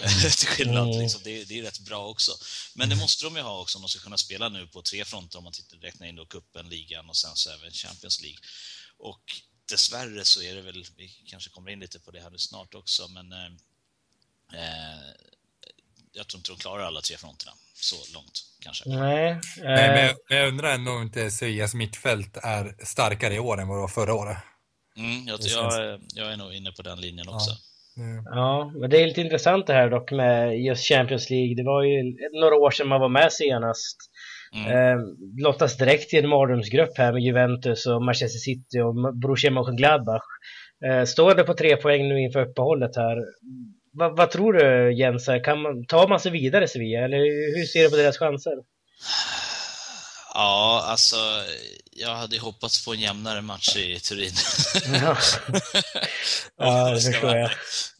Mm. 0.03 0.31
Till 0.31 0.49
skillnad, 0.49 0.89
mm. 0.89 1.01
liksom, 1.01 1.21
det, 1.25 1.45
det 1.45 1.59
är 1.59 1.63
rätt 1.63 1.81
bra 1.81 2.07
också. 2.07 2.33
Men 2.75 2.89
det 2.89 2.97
måste 2.97 3.25
de 3.25 3.37
ju 3.37 3.43
ha 3.43 3.61
också 3.61 3.79
om 3.79 3.83
de 3.83 3.89
ska 3.89 4.01
kunna 4.01 4.17
spela 4.17 4.49
nu 4.49 4.67
på 4.67 4.83
tre 4.83 5.05
fronter 5.05 5.39
om 5.39 5.45
man 5.45 5.53
tittar, 5.53 5.77
räknar 5.79 6.07
in 6.07 6.17
då 6.17 6.27
kuppen, 6.27 6.69
ligan 6.69 7.09
och 7.09 7.17
sen 7.17 7.37
så 7.37 7.51
även 7.51 7.71
Champions 7.71 8.23
League. 8.23 8.39
Och 8.99 9.23
dessvärre 9.69 10.25
så 10.25 10.43
är 10.43 10.55
det 10.55 10.63
väl, 10.63 10.87
vi 10.97 11.09
kanske 11.27 11.51
kommer 11.51 11.71
in 11.71 11.81
lite 11.81 11.99
på 11.99 12.11
det 12.11 12.21
här 12.21 12.31
nu 12.31 12.39
snart 12.39 12.75
också, 12.75 13.09
men 13.09 13.33
eh, 13.33 13.47
eh 14.53 15.13
jag 16.13 16.27
tror 16.27 16.39
inte 16.39 16.51
de 16.51 16.59
klarar 16.59 16.83
alla 16.85 17.01
tre 17.01 17.17
fronterna 17.17 17.53
så 17.75 17.97
långt 18.15 18.41
kanske. 18.65 18.89
Nej. 18.89 19.31
Eh... 19.57 19.65
men 19.65 20.15
jag, 20.29 20.49
undrar 20.49 20.75
ändå 20.75 20.93
om 20.93 21.03
inte 21.03 21.31
Sevillas 21.31 21.75
mittfält 21.75 22.37
är 22.37 22.85
starkare 22.85 23.35
i 23.35 23.39
år 23.39 23.61
än 23.61 23.69
vad 23.69 23.77
det 23.77 23.81
var 23.81 23.89
förra 23.89 24.15
året. 24.15 24.37
Mm, 24.97 25.27
jag, 25.27 25.39
jag, 25.43 26.01
jag, 26.15 26.33
är 26.33 26.37
nog 26.37 26.55
inne 26.55 26.73
på 26.73 26.83
den 26.83 27.01
linjen 27.01 27.29
också. 27.29 27.51
Ja. 27.51 28.23
ja, 28.25 28.73
men 28.81 28.91
det 28.91 29.03
är 29.03 29.07
lite 29.07 29.21
intressant 29.21 29.67
det 29.67 29.73
här 29.73 29.91
dock 29.91 30.11
med 30.11 30.61
just 30.61 30.89
Champions 30.89 31.31
League. 31.31 31.55
Det 31.55 31.65
var 31.65 31.83
ju 31.83 32.17
några 32.41 32.55
år 32.55 32.71
sedan 32.71 32.89
man 32.89 33.01
var 33.01 33.09
med 33.09 33.33
senast. 33.33 33.97
Mm. 34.55 34.67
Eh, 34.73 34.99
lottas 35.39 35.77
direkt 35.77 36.15
i 36.15 36.17
en 36.17 36.29
mardrömsgrupp 36.29 36.99
här 36.99 37.13
med 37.13 37.23
Juventus 37.23 37.87
och 37.87 38.03
Manchester 38.03 38.39
City 38.39 38.81
och 38.81 38.95
Borussia 39.15 39.51
Mönchengladbach. 39.51 40.25
Eh, 40.87 41.05
står 41.05 41.35
det 41.35 41.45
på 41.45 41.55
tre 41.55 41.77
poäng 41.77 42.09
nu 42.09 42.21
inför 42.21 42.49
uppehållet 42.49 42.97
här 42.97 43.17
vad, 43.99 44.17
vad, 44.17 44.31
tror 44.31 44.53
du 44.53 44.93
Jens? 44.99 45.29
Kan 45.45 45.63
man, 45.63 45.87
tar 45.87 46.09
man 46.09 46.21
sig 46.21 46.33
vidare 46.33 46.69
Sevilla 46.69 47.05
eller 47.05 47.19
hur 47.57 47.67
ser 47.67 47.83
du 47.83 47.91
på 47.91 47.97
deras 47.97 48.19
chanser? 48.19 48.55
Ja, 50.35 50.83
alltså 50.87 51.17
jag 51.93 52.15
hade 52.15 52.39
hoppats 52.39 52.85
på 52.85 52.93
en 52.93 53.01
jämnare 53.01 53.41
match 53.43 53.77
i 53.77 54.01
Turin. 54.01 54.33
Ja, 54.93 55.17
ja 56.57 56.91
det 56.91 57.01
förstår 57.01 57.37
jag. 57.37 57.51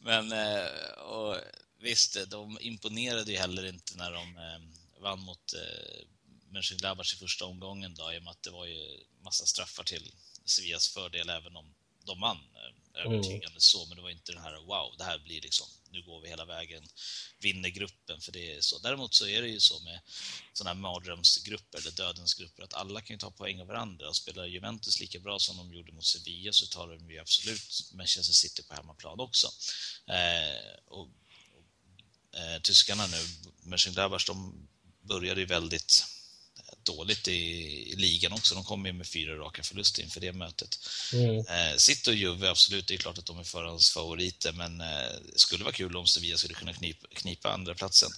Men 0.01 0.33
eh, 0.33 0.67
och, 0.99 1.37
visst, 1.83 2.31
de 2.31 2.59
imponerade 2.61 3.33
ju 3.33 3.39
heller 3.39 3.67
inte 3.67 3.97
när 3.97 4.13
de 4.13 4.37
eh, 4.37 5.03
vann 5.03 5.21
mot 5.21 5.55
eh, 5.55 6.05
Mönchengladbach 6.53 7.15
i 7.15 7.17
första 7.17 7.45
omgången 7.45 7.95
då, 7.95 8.13
i 8.13 8.19
och 8.19 8.23
med 8.23 8.31
att 8.31 8.43
det 8.43 8.51
var 8.51 8.67
ju 8.67 8.79
massa 9.25 9.47
straffar 9.47 9.85
till 9.85 10.13
Sevillas 10.45 10.89
fördel 10.89 11.29
även 11.29 11.57
om 11.57 11.75
de 12.09 12.21
vann 12.21 12.37
eh, 12.37 13.01
övertygande 13.07 13.47
mm. 13.47 13.61
så, 13.61 13.87
men 13.87 13.97
det 13.97 14.03
var 14.03 14.11
inte 14.11 14.33
den 14.33 14.43
här 14.43 14.57
wow, 14.67 14.95
det 14.99 15.05
här 15.05 15.19
blir 15.19 15.41
liksom 15.41 15.67
nu 15.91 16.03
går 16.03 16.21
vi 16.21 16.29
hela 16.29 16.45
vägen, 16.45 16.89
vinner 17.39 17.69
gruppen, 17.69 18.21
för 18.21 18.33
det 18.33 18.53
är 18.53 18.61
så. 18.61 18.79
Däremot 18.79 19.15
så 19.15 19.27
är 19.27 19.43
det 19.43 19.49
ju 19.49 19.61
så 19.61 19.81
med 19.81 20.01
sådana 20.53 20.75
här 20.75 20.81
mardrömsgrupper 20.81 21.79
eller 21.79 21.91
dödens 21.91 22.35
grupper 22.35 22.63
att 22.63 22.75
alla 22.75 23.01
kan 23.01 23.15
ju 23.15 23.19
ta 23.19 23.31
poäng 23.31 23.61
av 23.61 23.67
varandra 23.67 24.09
och 24.09 24.17
spelar 24.17 24.47
Juventus 24.47 25.01
lika 25.01 25.19
bra 25.19 25.39
som 25.39 25.57
de 25.57 25.75
gjorde 25.75 25.93
mot 25.93 26.05
Sevilla 26.05 26.53
så 26.53 26.67
tar 26.67 26.89
de 26.89 27.11
ju 27.11 27.19
absolut 27.19 27.91
Manchester 27.93 28.35
City 28.35 28.63
på 28.63 28.75
hemmaplan 28.75 29.21
också. 29.21 29.49
Eh, 30.07 30.79
och, 30.87 31.01
och 31.01 32.39
eh, 32.39 32.61
tyskarna 32.63 33.07
nu, 33.07 33.25
Mönchengladbach, 33.63 34.27
de 34.27 34.69
började 35.03 35.41
ju 35.41 35.47
väldigt 35.47 36.05
dåligt 36.93 37.29
i, 37.29 37.41
i 37.93 37.95
ligan 37.97 38.33
också. 38.33 38.55
De 38.55 38.65
kom 38.65 38.87
ju 38.87 38.93
med 38.93 39.07
fyra 39.07 39.33
raka 39.37 39.63
förluster 39.63 40.03
inför 40.03 40.21
det 40.21 40.33
mötet. 40.33 40.69
Mm. 41.13 41.37
Eh, 41.39 41.75
City 41.77 42.11
och 42.11 42.15
Juve, 42.15 42.51
absolut, 42.51 42.87
det 42.87 42.95
är 42.95 42.99
klart 42.99 43.19
att 43.19 43.27
de 43.27 43.39
är 43.39 43.45
förhandsfavoriter, 43.45 44.53
men 44.53 44.81
eh, 44.81 45.11
det 45.33 45.39
skulle 45.39 45.65
vara 45.65 45.75
kul 45.75 45.97
om 45.97 46.07
Sevilla 46.07 46.37
skulle 46.37 46.55
kunna 46.55 46.73
knipa, 46.73 47.07
knipa 47.13 47.49
andra 47.49 47.75
platsen. 47.75 48.09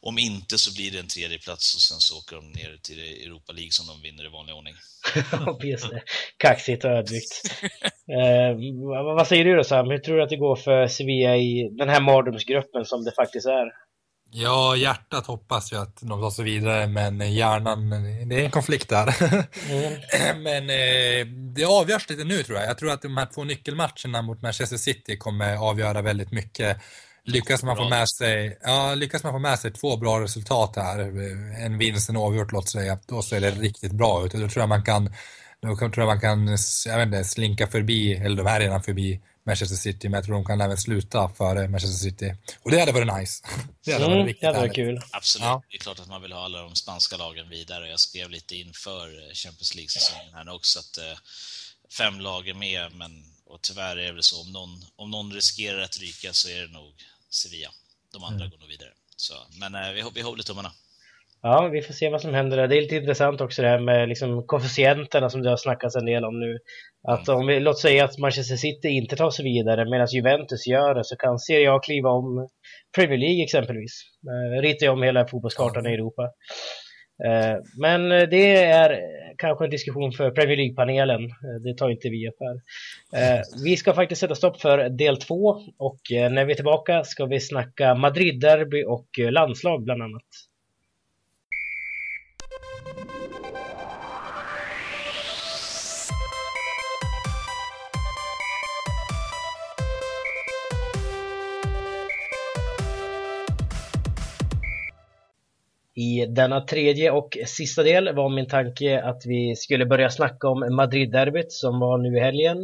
Om 0.00 0.18
inte 0.18 0.58
så 0.58 0.74
blir 0.74 0.90
det 0.90 0.98
en 0.98 1.08
tredje 1.08 1.38
plats 1.38 1.74
och 1.74 1.80
sen 1.80 2.00
så 2.00 2.18
åker 2.18 2.36
de 2.36 2.52
ner 2.52 2.78
till 2.82 2.98
Europa 2.98 3.52
League 3.52 3.72
som 3.72 3.86
de 3.86 4.02
vinner 4.02 4.24
i 4.24 4.28
vanlig 4.28 4.54
ordning. 4.54 4.74
Just 5.70 5.90
det. 5.90 6.02
Kaxigt 6.36 6.84
och 6.84 6.90
ödmjukt. 6.90 7.34
eh, 8.18 8.50
vad 9.16 9.26
säger 9.26 9.44
du 9.44 9.56
då 9.56 9.64
Sam? 9.64 9.90
Hur 9.90 9.98
tror 9.98 10.16
du 10.16 10.22
att 10.22 10.28
det 10.28 10.36
går 10.36 10.56
för 10.56 10.86
Sevilla 10.86 11.36
i 11.36 11.68
den 11.78 11.88
här 11.88 12.00
mardrömsgruppen 12.00 12.84
som 12.84 13.04
det 13.04 13.12
faktiskt 13.12 13.46
är? 13.46 13.87
Ja, 14.30 14.76
hjärtat 14.76 15.26
hoppas 15.26 15.72
ju 15.72 15.76
att 15.76 15.96
de 16.00 16.20
tar 16.20 16.30
sig 16.30 16.44
vidare, 16.44 16.86
men 16.86 17.34
hjärnan, 17.34 17.90
det 18.28 18.40
är 18.40 18.44
en 18.44 18.50
konflikt 18.50 18.88
där. 18.88 19.14
Mm. 19.70 20.42
men 20.42 20.70
eh, 20.70 21.26
det 21.54 21.64
avgörs 21.64 22.10
lite 22.10 22.24
nu 22.24 22.42
tror 22.42 22.58
jag. 22.58 22.68
Jag 22.68 22.78
tror 22.78 22.90
att 22.90 23.02
de 23.02 23.16
här 23.16 23.28
två 23.34 23.44
nyckelmatcherna 23.44 24.22
mot 24.22 24.42
Manchester 24.42 24.76
City 24.76 25.16
kommer 25.16 25.56
avgöra 25.56 26.02
väldigt 26.02 26.32
mycket. 26.32 26.76
Lyckas 27.24 27.62
man, 27.62 27.76
få 27.76 27.88
med 27.88 28.08
sig, 28.08 28.58
ja, 28.62 28.94
lyckas 28.94 29.24
man 29.24 29.32
få 29.32 29.38
med 29.38 29.58
sig 29.58 29.72
två 29.72 29.96
bra 29.96 30.20
resultat 30.20 30.76
här, 30.76 30.98
en 31.64 31.78
vinst, 31.78 32.10
en 32.10 32.16
avgjort 32.16 32.52
låt 32.52 32.68
säga, 32.68 32.98
då 33.06 33.22
ser 33.22 33.40
det 33.40 33.50
riktigt 33.50 33.92
bra 33.92 34.26
ut. 34.26 34.32
Då 34.32 34.48
tror 34.48 34.62
jag 34.62 34.68
man 34.68 34.84
kan, 34.84 35.14
då 35.62 35.76
tror 35.76 35.98
jag 35.98 36.06
man 36.06 36.20
kan 36.20 36.56
jag 36.86 36.98
vet 36.98 37.06
inte, 37.06 37.24
slinka 37.24 37.66
förbi, 37.66 38.14
eller 38.14 38.36
de 38.36 38.46
är 38.46 38.60
redan 38.60 38.82
förbi 38.82 39.20
Manchester 39.48 39.76
City, 39.76 40.08
men 40.08 40.18
jag 40.18 40.24
tror 40.24 40.34
de 40.34 40.44
kan 40.44 40.60
även 40.60 40.76
sluta 40.76 41.28
före 41.28 41.68
Manchester 41.68 41.98
City. 41.98 42.34
Och 42.62 42.70
det 42.70 42.80
hade 42.80 42.92
varit 42.92 43.18
nice. 43.18 43.44
Det 43.84 43.92
hade 43.92 44.04
varit 44.04 44.14
mm, 44.14 44.26
riktigt 44.26 44.40
det 44.40 44.46
hade 44.46 44.58
varit 44.58 44.74
kul. 44.74 45.00
Absolut. 45.10 45.44
Ja. 45.44 45.62
Det 45.70 45.76
är 45.76 45.80
klart 45.80 46.00
att 46.00 46.08
man 46.08 46.22
vill 46.22 46.32
ha 46.32 46.44
alla 46.44 46.62
de 46.62 46.74
spanska 46.74 47.16
lagen 47.16 47.48
vidare. 47.48 47.88
Jag 47.88 48.00
skrev 48.00 48.30
lite 48.30 48.56
inför 48.56 49.34
Champions 49.34 49.74
League-säsongen 49.74 50.34
här 50.34 50.48
också 50.48 50.78
att 50.78 50.98
eh, 50.98 51.18
fem 51.98 52.20
lag 52.20 52.48
är 52.48 52.54
med, 52.54 52.92
men 52.94 53.24
och 53.46 53.62
tyvärr 53.62 53.96
är 53.96 54.12
det 54.12 54.22
så 54.22 54.40
om 54.40 54.52
någon, 54.52 54.84
om 54.96 55.10
någon 55.10 55.32
riskerar 55.32 55.80
att 55.80 55.98
ryka 55.98 56.32
så 56.32 56.48
är 56.48 56.60
det 56.60 56.72
nog 56.72 56.94
Sevilla. 57.30 57.70
De 58.12 58.24
andra 58.24 58.44
mm. 58.44 58.50
går 58.50 58.58
nog 58.58 58.68
vidare. 58.68 58.92
Så, 59.16 59.34
men 59.50 59.74
eh, 59.74 59.90
vi, 59.92 60.04
vi 60.14 60.20
håller 60.20 60.42
tummarna. 60.42 60.72
Ja, 61.42 61.68
vi 61.72 61.82
får 61.82 61.94
se 61.94 62.10
vad 62.10 62.20
som 62.20 62.34
händer 62.34 62.56
där. 62.56 62.68
Det 62.68 62.76
är 62.76 62.82
lite 62.82 62.96
intressant 62.96 63.40
också 63.40 63.62
det 63.62 63.68
här 63.68 63.80
med 63.80 64.08
liksom 64.08 64.46
koefficienterna 64.46 65.30
som 65.30 65.42
det 65.42 65.50
har 65.50 65.56
snackats 65.56 65.96
en 65.96 66.06
del 66.06 66.24
om 66.24 66.40
nu. 66.40 66.58
Att 67.08 67.28
mm. 67.28 67.40
om 67.40 67.46
vi, 67.46 67.60
låt 67.60 67.78
säga 67.78 68.04
att 68.04 68.18
Manchester 68.18 68.56
City 68.56 68.88
inte 68.88 69.16
tar 69.16 69.30
sig 69.30 69.44
vidare 69.44 69.90
medan 69.90 70.06
Juventus 70.06 70.66
gör 70.66 70.94
det 70.94 71.04
så 71.04 71.16
kan 71.16 71.38
Serie 71.38 71.72
A 71.72 71.78
kliva 71.78 72.10
om 72.10 72.48
Premier 72.96 73.18
League 73.18 73.44
exempelvis. 73.44 74.02
Eh, 74.28 74.60
ritar 74.60 74.88
om 74.88 75.02
hela 75.02 75.26
fotbollskartan 75.26 75.86
i 75.86 75.94
Europa. 75.94 76.22
Eh, 77.24 77.56
men 77.80 78.08
det 78.08 78.56
är 78.56 79.00
kanske 79.38 79.64
en 79.64 79.70
diskussion 79.70 80.12
för 80.12 80.30
Premier 80.30 80.56
League-panelen. 80.56 81.24
Eh, 81.24 81.62
det 81.64 81.76
tar 81.76 81.90
inte 81.90 82.08
vi 82.08 82.28
upp 82.28 82.36
här. 82.40 82.62
Vi 83.64 83.76
ska 83.76 83.94
faktiskt 83.94 84.20
sätta 84.20 84.34
stopp 84.34 84.60
för 84.60 84.88
del 84.88 85.16
två 85.16 85.56
och 85.78 86.00
när 86.10 86.44
vi 86.44 86.52
är 86.52 86.56
tillbaka 86.56 87.04
ska 87.04 87.26
vi 87.26 87.40
snacka 87.40 87.94
Madrid-derby 87.94 88.84
och 88.84 89.32
landslag 89.32 89.84
bland 89.84 90.02
annat. 90.02 90.47
I 105.98 106.26
denna 106.26 106.60
tredje 106.60 107.10
och 107.10 107.38
sista 107.46 107.82
del 107.82 108.14
var 108.14 108.28
min 108.28 108.48
tanke 108.48 109.02
att 109.02 109.22
vi 109.26 109.56
skulle 109.56 109.86
börja 109.86 110.10
snacka 110.10 110.48
om 110.48 110.76
Madrid-derbyt 110.76 111.52
som 111.52 111.80
var 111.80 111.98
nu 111.98 112.16
i 112.16 112.20
helgen. 112.20 112.58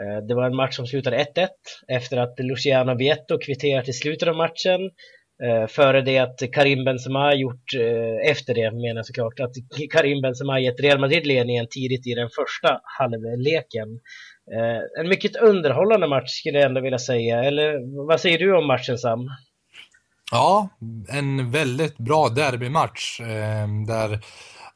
Eh, 0.00 0.26
det 0.28 0.34
var 0.34 0.46
en 0.46 0.56
match 0.56 0.76
som 0.76 0.86
slutade 0.86 1.16
1-1 1.16 1.48
efter 1.88 2.16
att 2.16 2.34
Luciano 2.38 2.94
Vietto 2.94 3.38
kvitterat 3.38 3.88
i 3.88 3.92
slutet 3.92 4.28
av 4.28 4.36
matchen. 4.36 4.80
Eh, 5.44 5.66
före 5.66 6.00
det 6.00 6.18
att 6.18 6.38
Karim 6.52 6.84
Benzema 6.84 7.34
gjort, 7.34 7.74
eh, 7.78 8.30
efter 8.30 8.54
det 8.54 8.70
menar 8.70 8.98
jag 8.98 9.06
såklart, 9.06 9.40
att 9.40 9.54
Karim 9.90 10.22
Benzema 10.22 10.60
gett 10.60 10.80
Real 10.80 11.00
Madrid 11.00 11.26
ledningen 11.26 11.66
tidigt 11.70 12.06
i 12.06 12.14
den 12.14 12.28
första 12.28 12.80
halvleken. 12.98 13.88
En 15.00 15.08
mycket 15.08 15.36
underhållande 15.36 16.06
match 16.06 16.30
skulle 16.30 16.58
jag 16.58 16.66
ändå 16.66 16.80
vilja 16.80 16.98
säga, 16.98 17.44
eller 17.44 17.66
vad 18.06 18.20
säger 18.20 18.38
du 18.38 18.56
om 18.56 18.66
matchen 18.66 18.98
Sam? 18.98 19.28
Ja, 20.30 20.68
en 21.08 21.50
väldigt 21.50 21.98
bra 21.98 22.28
derbymatch 22.28 23.20
eh, 23.20 23.68
där 23.86 24.24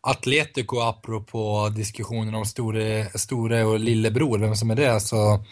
Atletico, 0.00 0.80
apropå 0.80 1.68
diskussionen 1.76 2.34
om 2.34 2.44
store, 2.44 3.10
store 3.14 3.64
och 3.64 3.80
lillebror, 3.80 4.38
vem 4.38 4.56
som 4.56 4.70
är 4.70 4.74
det, 4.74 5.00
så 5.00 5.44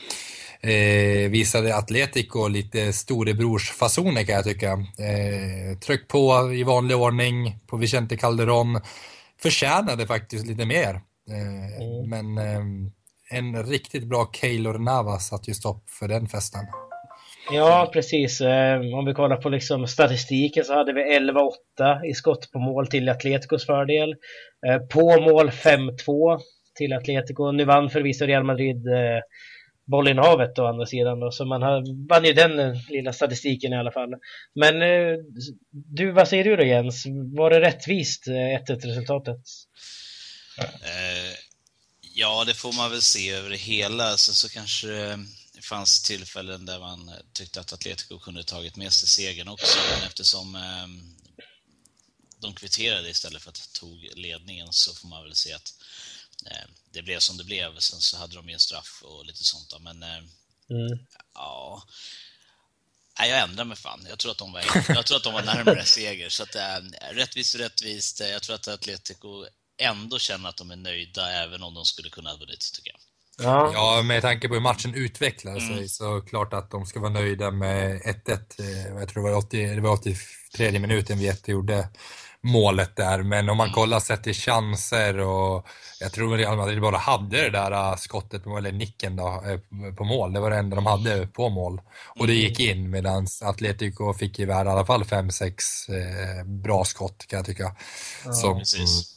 eh, 0.60 1.30
visade 1.30 1.76
Atletico 1.76 2.48
lite 2.48 2.92
storebrorsfasoner 2.92 4.24
kan 4.24 4.34
jag 4.34 4.44
tycka. 4.44 4.72
Eh, 4.72 5.78
tryck 5.78 6.08
på 6.08 6.52
i 6.52 6.62
vanlig 6.62 6.96
ordning 6.96 7.58
på 7.66 7.76
Vicente 7.76 8.16
Calderon. 8.16 8.80
Förtjänade 9.42 10.06
faktiskt 10.06 10.46
lite 10.46 10.66
mer. 10.66 11.00
Eh, 11.30 11.82
mm. 11.82 12.08
Men 12.10 12.38
eh, 12.38 12.64
en 13.38 13.66
riktigt 13.66 14.04
bra 14.04 14.30
Keylor 14.32 14.78
Navas 14.78 15.28
satte 15.28 15.50
ju 15.50 15.54
stopp 15.54 15.90
för 15.90 16.08
den 16.08 16.28
festen. 16.28 16.66
Ja, 17.52 17.90
precis. 17.92 18.40
Ehm, 18.40 18.94
om 18.94 19.04
vi 19.04 19.14
kollar 19.14 19.36
på 19.36 19.48
liksom 19.48 19.86
statistiken 19.86 20.64
så 20.64 20.74
hade 20.74 20.92
vi 20.92 21.18
11-8 21.18 22.04
i 22.10 22.14
skott 22.14 22.50
på 22.52 22.58
mål 22.58 22.86
till 22.86 23.08
Atleticos 23.08 23.66
fördel. 23.66 24.14
Ehm, 24.66 24.88
på 24.88 25.20
mål 25.20 25.50
5-2 25.50 26.40
till 26.74 26.92
Atletico. 26.92 27.52
Nu 27.52 27.64
vann 27.64 27.90
förvisso 27.90 28.26
Real 28.26 28.44
Madrid 28.44 28.86
eh, 28.86 29.20
bollinnehavet 29.84 30.58
å 30.58 30.66
andra 30.66 30.86
sidan 30.86 31.20
då, 31.20 31.30
så 31.30 31.44
man 31.44 31.60
vann 32.08 32.24
ju 32.24 32.32
den 32.32 32.58
eh, 32.58 32.74
lilla 32.88 33.12
statistiken 33.12 33.72
i 33.72 33.76
alla 33.76 33.92
fall. 33.92 34.14
Men 34.54 34.82
eh, 34.82 35.18
du, 35.70 36.12
vad 36.12 36.28
säger 36.28 36.44
du 36.44 36.56
då 36.56 36.64
Jens? 36.64 37.06
Var 37.36 37.50
det 37.50 37.60
rättvist 37.60 38.26
1-1 38.26 38.86
resultatet? 38.86 39.40
ja, 42.14 42.44
det 42.46 42.54
får 42.54 42.76
man 42.76 42.90
väl 42.90 43.02
se 43.02 43.30
över 43.30 43.50
det 43.50 43.56
hela. 43.56 44.16
Sen 44.16 44.34
så 44.34 44.48
kanske 44.48 45.18
det 45.61 45.66
fanns 45.66 46.03
tillfällen 46.03 46.66
där 46.66 46.79
man 46.79 47.09
eh, 47.09 47.14
tyckte 47.33 47.61
att 47.61 47.73
Atletico 47.73 48.18
kunde 48.18 48.44
tagit 48.44 48.77
med 48.77 48.92
sig 48.92 49.09
segern 49.09 49.49
också, 49.49 49.79
men 49.90 50.03
eftersom 50.03 50.55
eh, 50.55 50.87
de 52.38 52.55
kvitterade 52.55 53.09
istället 53.09 53.42
för 53.42 53.51
att 53.51 53.73
tog 53.73 54.09
ledningen 54.14 54.73
så 54.73 54.94
får 54.94 55.09
man 55.09 55.23
väl 55.23 55.35
se 55.35 55.53
att 55.53 55.75
eh, 56.46 56.68
det 56.90 57.03
blev 57.03 57.18
som 57.18 57.37
det 57.37 57.44
blev. 57.44 57.79
Sen 57.79 58.01
så 58.01 58.16
hade 58.16 58.35
de 58.35 58.49
ju 58.49 58.55
en 58.55 58.61
straff 58.61 59.03
och 59.05 59.27
lite 59.27 59.44
sånt 59.44 59.70
då, 59.70 59.79
men 59.79 60.03
eh, 60.03 60.18
mm. 60.70 61.07
ja. 61.35 61.85
Nej, 63.18 63.31
jag 63.31 63.40
ändrar 63.40 63.64
mig 63.64 63.77
fan. 63.77 64.07
Jag 64.09 64.18
tror 64.18 64.33
att 64.33 64.38
de 64.38 64.53
var, 64.53 64.64
jag 64.88 65.07
tror 65.07 65.16
att 65.16 65.25
de 65.25 65.35
var 65.35 65.42
närmare 65.42 65.85
seger. 65.96 66.29
Så 66.29 66.42
att, 66.42 66.55
äh, 66.55 66.79
rättvist 67.12 67.55
och 67.55 67.61
rättvist. 67.61 68.20
Jag 68.20 68.42
tror 68.42 68.55
att 68.55 68.68
Atletico 68.68 69.46
ändå 69.79 70.18
känner 70.18 70.49
att 70.49 70.57
de 70.57 70.70
är 70.70 70.77
nöjda 70.77 71.33
även 71.33 71.62
om 71.62 71.75
de 71.75 71.85
skulle 71.85 72.11
kunna 72.11 72.31
ha 72.31 72.37
vunnit, 72.37 72.73
tycker 72.75 72.90
jag. 72.90 73.01
Ja. 73.42 73.70
ja, 73.74 74.03
med 74.03 74.22
tanke 74.22 74.48
på 74.48 74.55
hur 74.55 74.61
matchen 74.61 74.94
utvecklade 74.94 75.61
sig 75.61 75.72
mm. 75.72 75.88
så 75.88 76.20
klart 76.20 76.53
att 76.53 76.70
de 76.70 76.87
ska 76.87 77.00
vara 77.00 77.12
nöjda 77.12 77.50
med 77.50 78.00
1-1. 78.00 78.38
Eh, 78.59 78.98
jag 78.98 79.09
tror 79.09 79.24
det 79.24 79.31
var, 79.31 79.38
80, 79.38 79.74
det 79.74 79.81
var 79.81 79.92
83 79.92 80.79
minuten 80.79 81.18
Viette 81.18 81.50
gjorde 81.50 81.88
målet 82.42 82.96
där. 82.96 83.22
Men 83.22 83.48
om 83.48 83.57
man 83.57 83.66
mm. 83.66 83.74
kollar 83.74 84.00
sett 84.00 84.22
till 84.22 84.35
chanser 84.35 85.18
och 85.18 85.66
jag 86.00 86.12
tror 86.12 86.37
Real 86.37 86.57
Madrid 86.57 86.81
bara 86.81 86.96
hade 86.96 87.37
det 87.37 87.50
där 87.50 87.72
äh, 87.72 87.96
skottet, 87.96 88.46
eller 88.46 88.72
nicken 88.72 89.16
då, 89.16 89.44
äh, 89.46 89.94
på 89.94 90.05
mål. 90.05 90.33
Det 90.33 90.40
var 90.40 90.50
det 90.50 90.57
enda 90.57 90.76
de 90.76 90.87
hade 90.87 91.26
på 91.26 91.48
mål. 91.48 91.81
Och 92.18 92.26
det 92.26 92.33
gick 92.33 92.61
in 92.61 92.90
medan 92.90 93.26
Atletico 93.42 94.14
fick 94.14 94.38
iväg 94.38 94.66
i 94.66 94.68
alla 94.68 94.87
fall 94.87 95.03
5-6 95.03 95.53
eh, 95.88 96.44
bra 96.44 96.85
skott 96.85 97.26
kan 97.29 97.37
jag 97.37 97.46
tycka. 97.46 97.76
Ja, 98.24 98.33
Som, 98.33 98.62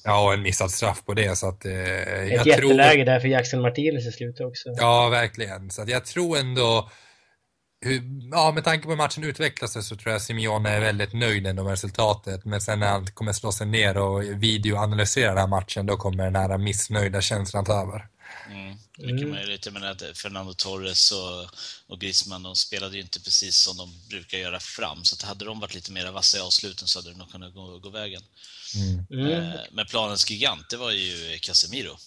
ja, 0.04 0.26
och 0.26 0.34
en 0.34 0.42
missad 0.42 0.72
straff 0.72 1.06
på 1.06 1.14
det. 1.14 1.38
Så 1.38 1.48
att, 1.48 1.66
eh, 1.66 1.74
Ett 1.74 2.46
jätteläge 2.46 2.94
tror... 2.94 3.06
där 3.06 3.20
för 3.20 3.28
Jackson 3.28 3.62
Martinez 3.62 4.08
i 4.08 4.12
slutet 4.12 4.46
också. 4.46 4.70
Ja, 4.78 5.10
verkligen. 5.10 5.70
Så 5.70 5.82
att 5.82 5.90
jag 5.90 6.06
tror 6.06 6.38
ändå 6.38 6.90
ja, 8.32 8.52
med 8.52 8.64
tanke 8.64 8.84
på 8.84 8.90
hur 8.90 8.98
matchen 8.98 9.24
utvecklar 9.24 9.68
sig 9.68 9.84
så 9.84 9.96
tror 9.96 10.12
jag 10.12 10.22
Simeone 10.22 10.70
är 10.70 10.80
väldigt 10.80 11.14
nöjd 11.14 11.48
ändå 11.48 11.64
med 11.64 11.72
resultatet. 11.72 12.46
Men 12.46 12.62
sen 12.62 12.80
när 12.80 12.88
han 12.88 13.08
kommer 13.08 13.34
slå 13.34 13.52
sig 13.52 13.68
ner 13.68 13.98
och 13.98 14.24
videoanalysera 14.24 15.30
den 15.30 15.38
här 15.38 15.48
matchen, 15.48 15.86
då 15.86 15.98
kommer 15.98 16.24
den 16.24 16.36
här 16.36 16.58
missnöjda 16.58 17.22
känslan 17.22 17.66
ta 17.66 17.82
över. 17.82 18.08
Mm. 18.50 18.78
Det 18.98 19.22
kan 19.22 19.30
man 19.30 19.42
ju 19.42 19.48
lite 19.48 19.72
med 19.72 19.84
att 19.84 20.18
Fernando 20.18 20.54
Torres 20.54 21.12
och, 21.12 21.46
och 21.88 22.02
Griezmann, 22.02 22.44
de 22.44 22.56
spelade 22.56 22.96
ju 22.96 23.02
inte 23.02 23.24
precis 23.24 23.56
som 23.56 23.78
de 23.78 23.90
brukar 24.10 24.38
göra 24.38 24.60
fram. 24.60 25.04
Så 25.04 25.16
att 25.16 25.22
hade 25.22 25.46
de 25.46 25.60
varit 25.60 25.76
lite 25.76 25.92
mer 25.92 26.12
vassa 26.12 26.38
i 26.38 26.42
avsluten 26.42 26.88
så 26.88 27.00
hade 27.00 27.12
det 27.12 27.18
nog 27.18 27.32
kunnat 27.32 27.54
gå, 27.54 27.80
gå 27.80 27.90
vägen. 27.90 28.22
Mm. 29.12 29.32
Eh, 29.32 29.60
men 29.72 29.86
planens 29.86 30.30
gigant, 30.30 30.70
det 30.70 30.78
var 30.78 30.92
ju 30.92 31.38
Casemiro. 31.42 31.98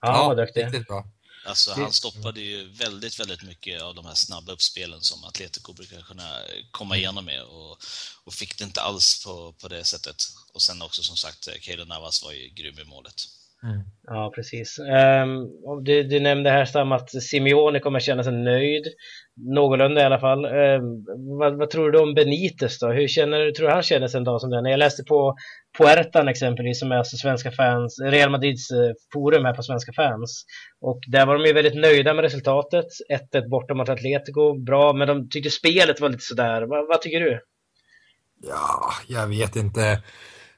Ja, 0.00 0.28
vad 0.28 0.36
duktig. 0.36 0.64
Riktigt 0.64 0.86
bra. 0.86 1.04
Alltså 1.44 1.72
han 1.72 1.92
stoppade 1.92 2.40
ju 2.40 2.68
väldigt, 2.68 3.20
väldigt 3.20 3.42
mycket 3.42 3.82
av 3.82 3.94
de 3.94 4.06
här 4.06 4.14
snabba 4.14 4.52
uppspelen 4.52 5.02
som 5.02 5.24
Atletico 5.24 5.72
brukar 5.72 6.02
kunna 6.02 6.40
komma 6.70 6.94
mm. 6.94 7.02
igenom 7.02 7.24
med 7.24 7.42
och, 7.42 7.78
och 8.24 8.34
fick 8.34 8.58
det 8.58 8.64
inte 8.64 8.82
alls 8.82 9.24
på, 9.24 9.52
på 9.52 9.68
det 9.68 9.84
sättet. 9.84 10.24
Och 10.52 10.62
sen 10.62 10.82
också 10.82 11.02
som 11.02 11.16
sagt, 11.16 11.48
Keylor 11.60 11.84
Navas 11.84 12.22
var 12.22 12.32
ju 12.32 12.48
grym 12.48 12.78
i 12.78 12.84
målet. 12.84 13.28
Mm. 13.64 13.82
Ja, 14.02 14.32
precis. 14.34 14.78
Um, 14.78 15.50
du, 15.84 16.02
du, 16.02 16.20
nämnde 16.20 16.50
här 16.50 16.92
att 16.94 17.10
Simeone 17.10 17.80
kommer 17.80 18.00
känna 18.00 18.24
sig 18.24 18.32
nöjd. 18.32 18.84
Någorlunda 19.36 20.00
i 20.00 20.04
alla 20.04 20.18
fall. 20.18 20.44
Um, 20.44 21.04
vad, 21.38 21.58
vad, 21.58 21.70
tror 21.70 21.90
du 21.90 21.98
om 21.98 22.14
Benitez 22.14 22.78
då? 22.78 22.88
Hur 22.88 23.08
känner, 23.08 23.50
tror 23.50 23.68
du 23.68 23.72
han 23.72 23.82
känner 23.82 24.08
sig 24.08 24.18
en 24.18 24.24
dag 24.24 24.40
som 24.40 24.50
den? 24.50 24.64
Jag 24.64 24.78
läste 24.78 25.04
på 25.04 25.36
Puertan 25.78 26.28
exempelvis, 26.28 26.80
som 26.80 26.92
är 26.92 26.96
alltså 26.96 27.16
svenska 27.16 27.50
fans, 27.50 28.00
Real 28.00 28.30
Madrids 28.30 28.72
uh, 28.72 28.92
forum 29.12 29.44
här 29.44 29.54
på 29.54 29.62
svenska 29.62 29.92
fans. 29.92 30.44
Och 30.80 31.00
där 31.06 31.26
var 31.26 31.38
de 31.38 31.44
ju 31.44 31.52
väldigt 31.52 31.80
nöjda 31.80 32.14
med 32.14 32.22
resultatet. 32.22 32.86
1-1 33.34 33.48
borta 33.48 33.74
mot 33.74 33.88
Atletico, 33.88 34.64
bra, 34.64 34.92
men 34.92 35.08
de 35.08 35.28
tyckte 35.28 35.50
spelet 35.50 36.00
var 36.00 36.08
lite 36.08 36.24
sådär. 36.24 36.62
Va, 36.62 36.86
vad 36.88 37.00
tycker 37.00 37.20
du? 37.20 37.40
Ja, 38.42 38.92
jag 39.08 39.26
vet 39.26 39.56
inte. 39.56 40.02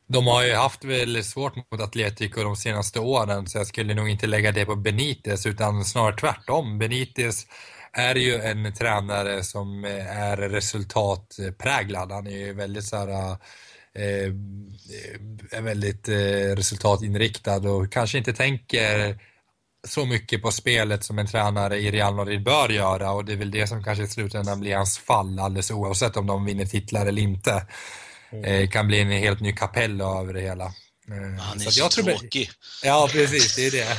De 0.06 0.26
har 0.26 0.44
ju 0.44 0.54
haft 0.54 0.84
väldigt 0.84 1.26
svårt 1.26 1.56
mot 1.56 1.80
Atletico 1.80 2.42
de 2.42 2.56
senaste 2.56 3.00
åren 3.00 3.46
så 3.46 3.58
jag 3.58 3.66
skulle 3.66 3.94
nog 3.94 4.08
inte 4.08 4.26
lägga 4.26 4.52
det 4.52 4.64
på 4.66 4.76
Benitez 4.76 5.46
utan 5.46 5.84
snarare 5.84 6.16
tvärtom. 6.16 6.78
Benitez 6.78 7.46
är 7.92 8.14
ju 8.14 8.34
en 8.34 8.74
tränare 8.74 9.44
som 9.44 9.84
är 10.08 10.36
resultatpräglad. 10.36 12.12
Han 12.12 12.26
är 12.26 12.36
ju 12.36 12.52
väldigt 12.54 12.84
så 12.84 12.96
här, 12.96 13.36
är 15.50 15.60
väldigt 15.60 16.08
eh, 16.08 16.56
resultatinriktad 16.56 17.70
och 17.70 17.92
kanske 17.92 18.18
inte 18.18 18.32
tänker 18.32 19.18
så 19.86 20.06
mycket 20.06 20.42
på 20.42 20.50
spelet 20.50 21.04
som 21.04 21.18
en 21.18 21.26
tränare 21.26 21.78
i 21.78 21.90
Real 21.90 22.14
Madrid 22.14 22.44
bör 22.44 22.68
göra 22.68 23.12
och 23.12 23.24
det 23.24 23.32
är 23.32 23.36
väl 23.36 23.50
det 23.50 23.66
som 23.66 23.84
kanske 23.84 24.04
i 24.04 24.06
slutändan 24.06 24.60
blir 24.60 24.76
hans 24.76 24.98
fall 24.98 25.38
alldeles 25.38 25.70
oavsett 25.70 26.16
om 26.16 26.26
de 26.26 26.44
vinner 26.44 26.64
titlar 26.64 27.06
eller 27.06 27.22
inte. 27.22 27.66
Mm. 28.34 28.62
Eh, 28.62 28.68
kan 28.68 28.86
bli 28.86 29.00
en 29.00 29.10
helt 29.10 29.40
ny 29.40 29.52
kapell 29.52 30.00
över 30.00 30.32
det 30.32 30.40
hela. 30.40 30.64
Eh, 30.64 31.40
han 31.40 31.60
är 31.60 31.64
så, 31.64 31.70
så 31.70 32.02
tråkig. 32.02 32.50
Ja, 32.84 33.08
precis, 33.12 33.56
det 33.56 33.66
är 33.66 33.70
det. 33.70 33.96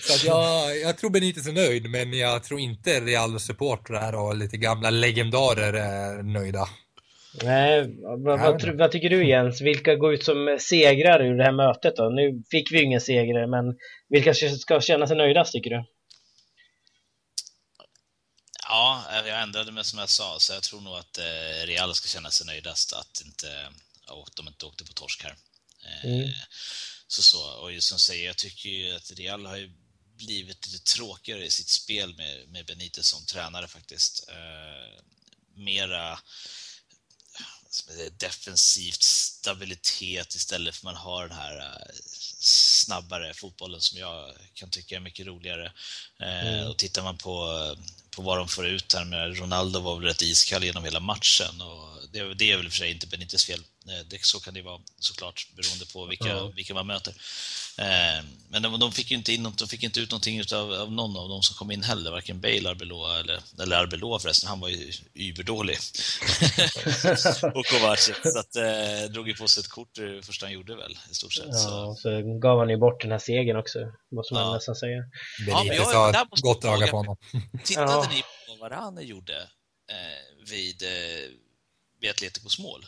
så 0.00 0.12
att 0.12 0.24
jag, 0.24 0.78
jag 0.78 0.98
tror 0.98 1.10
Benitez 1.10 1.46
är 1.46 1.52
nöjd, 1.52 1.90
men 1.90 2.12
jag 2.12 2.44
tror 2.44 2.60
inte 2.60 3.00
Real-supportrar 3.00 4.12
och 4.12 4.36
lite 4.36 4.56
gamla 4.56 4.90
legendarer 4.90 5.72
är 5.72 6.22
nöjda. 6.22 6.68
Nej, 7.44 7.96
vad, 8.02 8.40
vad, 8.40 8.62
vad, 8.74 8.90
tycker 8.90 9.10
du 9.10 9.28
Jens? 9.28 9.60
Vilka 9.60 9.94
går 9.94 10.14
ut 10.14 10.24
som 10.24 10.56
segrare 10.60 11.26
ur 11.28 11.36
det 11.36 11.44
här 11.44 11.52
mötet 11.52 11.96
då? 11.96 12.08
Nu 12.08 12.42
fick 12.50 12.72
vi 12.72 12.78
ju 12.78 12.84
ingen 12.84 13.00
segrare, 13.00 13.46
men 13.46 13.76
vilka 14.08 14.34
ska 14.34 14.80
känna 14.80 15.06
sig 15.06 15.16
nöjdast 15.16 15.52
tycker 15.52 15.70
du? 15.70 15.84
Ja, 18.72 19.04
jag 19.26 19.42
ändrade 19.42 19.72
mig 19.72 19.84
som 19.84 19.98
jag 19.98 20.08
sa, 20.08 20.40
så 20.40 20.52
jag 20.52 20.62
tror 20.62 20.80
nog 20.80 20.96
att 20.96 21.18
eh, 21.18 21.66
Real 21.66 21.94
ska 21.94 22.08
känna 22.08 22.30
sig 22.30 22.46
nöjdast 22.46 22.92
att 22.92 23.22
inte, 23.24 23.72
att 24.06 24.36
de 24.36 24.48
inte 24.48 24.66
åkte 24.66 24.84
på 24.84 24.92
torsk 24.92 25.22
här. 25.22 25.36
Mm. 26.02 26.20
Eh, 26.20 26.34
så, 27.06 27.22
så, 27.22 27.50
och 27.50 27.82
som 27.82 27.98
säger, 27.98 28.26
jag 28.26 28.36
tycker 28.36 28.68
ju 28.68 28.96
att 28.96 29.10
Real 29.10 29.46
har 29.46 29.56
ju 29.56 29.70
blivit 30.16 30.66
lite 30.66 30.84
tråkigare 30.94 31.46
i 31.46 31.50
sitt 31.50 31.68
spel 31.68 32.16
med, 32.16 32.48
med 32.48 32.66
Benitez 32.66 33.06
som 33.06 33.24
tränare 33.24 33.68
faktiskt. 33.68 34.28
Eh, 34.28 35.02
mera 35.54 36.18
defensivt 38.18 39.02
stabilitet 39.02 40.34
istället 40.34 40.76
för 40.76 40.84
man 40.84 40.96
har 40.96 41.28
den 41.28 41.36
här 41.36 41.58
eh, 41.58 41.94
snabbare 42.40 43.34
fotbollen 43.34 43.80
som 43.80 43.98
jag 43.98 44.34
kan 44.54 44.70
tycka 44.70 44.96
är 44.96 45.00
mycket 45.00 45.26
roligare. 45.26 45.72
Eh, 46.20 46.48
mm. 46.48 46.68
Och 46.68 46.76
tittar 46.76 47.02
man 47.02 47.18
på, 47.18 47.76
på 48.10 48.22
vad 48.22 48.38
de 48.38 48.48
får 48.48 48.66
ut 48.66 48.94
här 48.94 49.04
med 49.04 49.38
Ronaldo 49.38 49.80
var 49.80 49.96
väl 49.96 50.04
rätt 50.04 50.22
iskall 50.22 50.64
genom 50.64 50.84
hela 50.84 51.00
matchen 51.00 51.60
och 51.60 51.90
det, 52.12 52.34
det 52.34 52.52
är 52.52 52.56
väl 52.56 52.66
i 52.66 52.68
och 52.68 52.72
för 52.72 52.78
sig 52.78 52.90
inte 52.90 53.06
Benites 53.06 53.44
fel. 53.44 53.60
Eh, 53.90 54.04
det, 54.08 54.24
så 54.24 54.40
kan 54.40 54.54
det 54.54 54.62
vara 54.62 54.80
såklart 54.98 55.46
beroende 55.56 55.86
på 55.92 56.06
vilka, 56.06 56.32
mm. 56.32 56.52
vilka 56.54 56.74
man 56.74 56.86
möter. 56.86 57.14
Eh, 57.78 58.24
men 58.48 58.62
de, 58.62 58.80
de, 58.80 58.92
fick 58.92 59.10
ju 59.10 59.16
inte 59.16 59.32
in, 59.32 59.52
de 59.56 59.68
fick 59.68 59.82
inte 59.82 60.00
ut 60.00 60.10
någonting 60.10 60.42
av, 60.54 60.72
av 60.72 60.92
någon 60.92 61.16
av 61.16 61.28
dem 61.28 61.42
som 61.42 61.56
kom 61.56 61.70
in 61.70 61.82
heller, 61.82 62.10
varken 62.10 62.40
Bale, 62.40 62.70
Arbeloa 62.70 63.20
eller, 63.20 63.40
eller 63.62 63.76
Arbeloa 63.76 64.18
förresten, 64.18 64.48
han 64.48 64.60
var 64.60 64.68
ju 64.68 64.92
überdålig. 65.14 65.76
och 67.54 67.66
Kovacic, 67.66 68.16
så 68.22 68.38
att, 68.38 68.56
eh, 68.56 69.12
drog 69.12 69.28
ju 69.28 69.34
på 69.34 69.48
sig 69.48 69.60
ett 69.60 69.68
kort 69.68 69.94
det 69.94 70.26
första 70.26 70.46
han 70.46 70.52
gjorde 70.52 70.76
väl, 70.76 70.98
i 71.10 71.14
stort 71.14 71.32
sett. 71.32 71.46
Ja, 71.46 71.52
så, 71.52 71.94
så 71.94 72.38
gav 72.38 72.58
han 72.58 72.70
ju 72.70 72.76
bort 72.76 73.00
den 73.00 73.10
här 73.10 73.18
segern 73.18 73.56
också, 73.56 73.78
måste 74.10 74.34
man 74.34 74.42
ja. 74.42 74.54
nästan 74.54 74.76
säga. 74.76 75.04
Ja, 75.46 75.64
men 75.64 75.76
jag, 75.76 76.12
där 76.12 76.26
måste 76.30 76.42
gott 76.42 76.64
öga 76.64 76.86
på 76.86 76.96
honom. 76.96 77.16
Tittade 77.64 77.92
ja. 77.92 78.08
ni 78.10 78.22
på 78.22 78.26
vad 78.48 78.70
Varane 78.70 79.02
gjorde 79.02 79.36
eh, 79.90 80.46
vid, 80.50 80.82
eh, 80.82 81.30
vid 82.00 82.10
Atleticos 82.10 82.58
mål? 82.58 82.86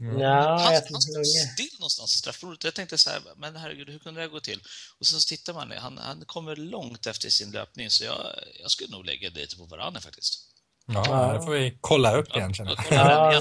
Mm. 0.00 0.20
Ja, 0.20 0.58
han, 0.58 0.74
han 0.74 1.00
stod 1.02 1.26
still 1.26 1.78
någonstans 1.78 2.14
i 2.14 2.18
straffområdet. 2.18 2.64
Jag 2.64 2.74
tänkte 2.74 2.98
så 2.98 3.10
här, 3.10 3.22
men 3.36 3.56
herregud, 3.56 3.88
hur 3.88 3.98
kunde 3.98 4.20
det 4.20 4.28
gå 4.28 4.40
till? 4.40 4.62
Och 4.98 5.06
sen 5.06 5.20
så 5.20 5.28
tittar 5.28 5.52
man, 5.52 5.72
han, 5.72 5.98
han 5.98 6.24
kommer 6.26 6.56
långt 6.56 7.06
efter 7.06 7.30
sin 7.30 7.50
löpning, 7.50 7.90
så 7.90 8.04
jag, 8.04 8.34
jag 8.60 8.70
skulle 8.70 8.90
nog 8.90 9.04
lägga 9.04 9.30
det 9.30 9.40
lite 9.40 9.56
på 9.56 9.64
varandra 9.64 10.00
faktiskt. 10.00 10.44
Ja, 10.86 11.04
ja, 11.06 11.32
det 11.32 11.44
får 11.44 11.52
vi 11.52 11.78
kolla 11.80 12.16
upp 12.16 12.36
igen 12.36 12.54
känner 12.54 12.70
jag. 12.70 12.84
Ja, 12.90 13.32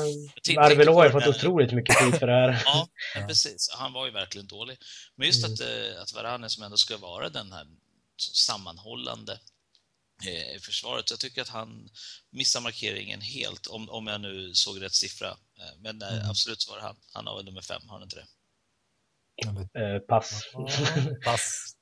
ja 0.45 0.63
har 0.93 1.09
fått 1.09 1.27
otroligt 1.27 1.71
mycket 1.71 1.97
tid 1.97 2.15
för 2.15 2.27
det 2.27 2.33
här. 2.33 2.61
ja, 2.65 2.87
precis. 3.27 3.69
Han 3.77 3.93
var 3.93 4.05
ju 4.05 4.11
verkligen 4.11 4.47
dålig. 4.47 4.77
Men 5.15 5.27
just 5.27 5.45
mm. 5.45 5.53
att, 5.53 5.59
eh, 5.59 6.01
att 6.01 6.13
Varane 6.13 6.49
som 6.49 6.63
ändå 6.63 6.77
ska 6.77 6.97
vara 6.97 7.29
den 7.29 7.51
här 7.51 7.65
sammanhållande 8.33 9.39
Eh, 10.25 10.59
försvaret. 10.61 11.09
Jag 11.09 11.19
tycker 11.19 11.41
att 11.41 11.49
han 11.49 11.89
missar 12.31 12.61
markeringen 12.61 13.21
helt, 13.21 13.67
om, 13.67 13.89
om 13.89 14.07
jag 14.07 14.21
nu 14.21 14.53
såg 14.53 14.81
rätt 14.81 14.93
siffra. 14.93 15.27
Eh, 15.27 15.81
men 15.81 16.01
eh, 16.01 16.13
mm. 16.13 16.29
absolut 16.29 16.61
så 16.61 16.71
var 16.71 16.77
det 16.77 16.83
han. 16.83 16.95
Han 17.13 17.27
har 17.27 17.35
väl 17.35 17.45
nummer 17.45 17.61
fem, 17.61 17.81
har 17.87 17.93
han 17.93 18.03
inte 18.03 18.15
det? 18.15 18.27
Eh, 19.79 19.99
pass. 19.99 20.41
pass. 21.25 21.73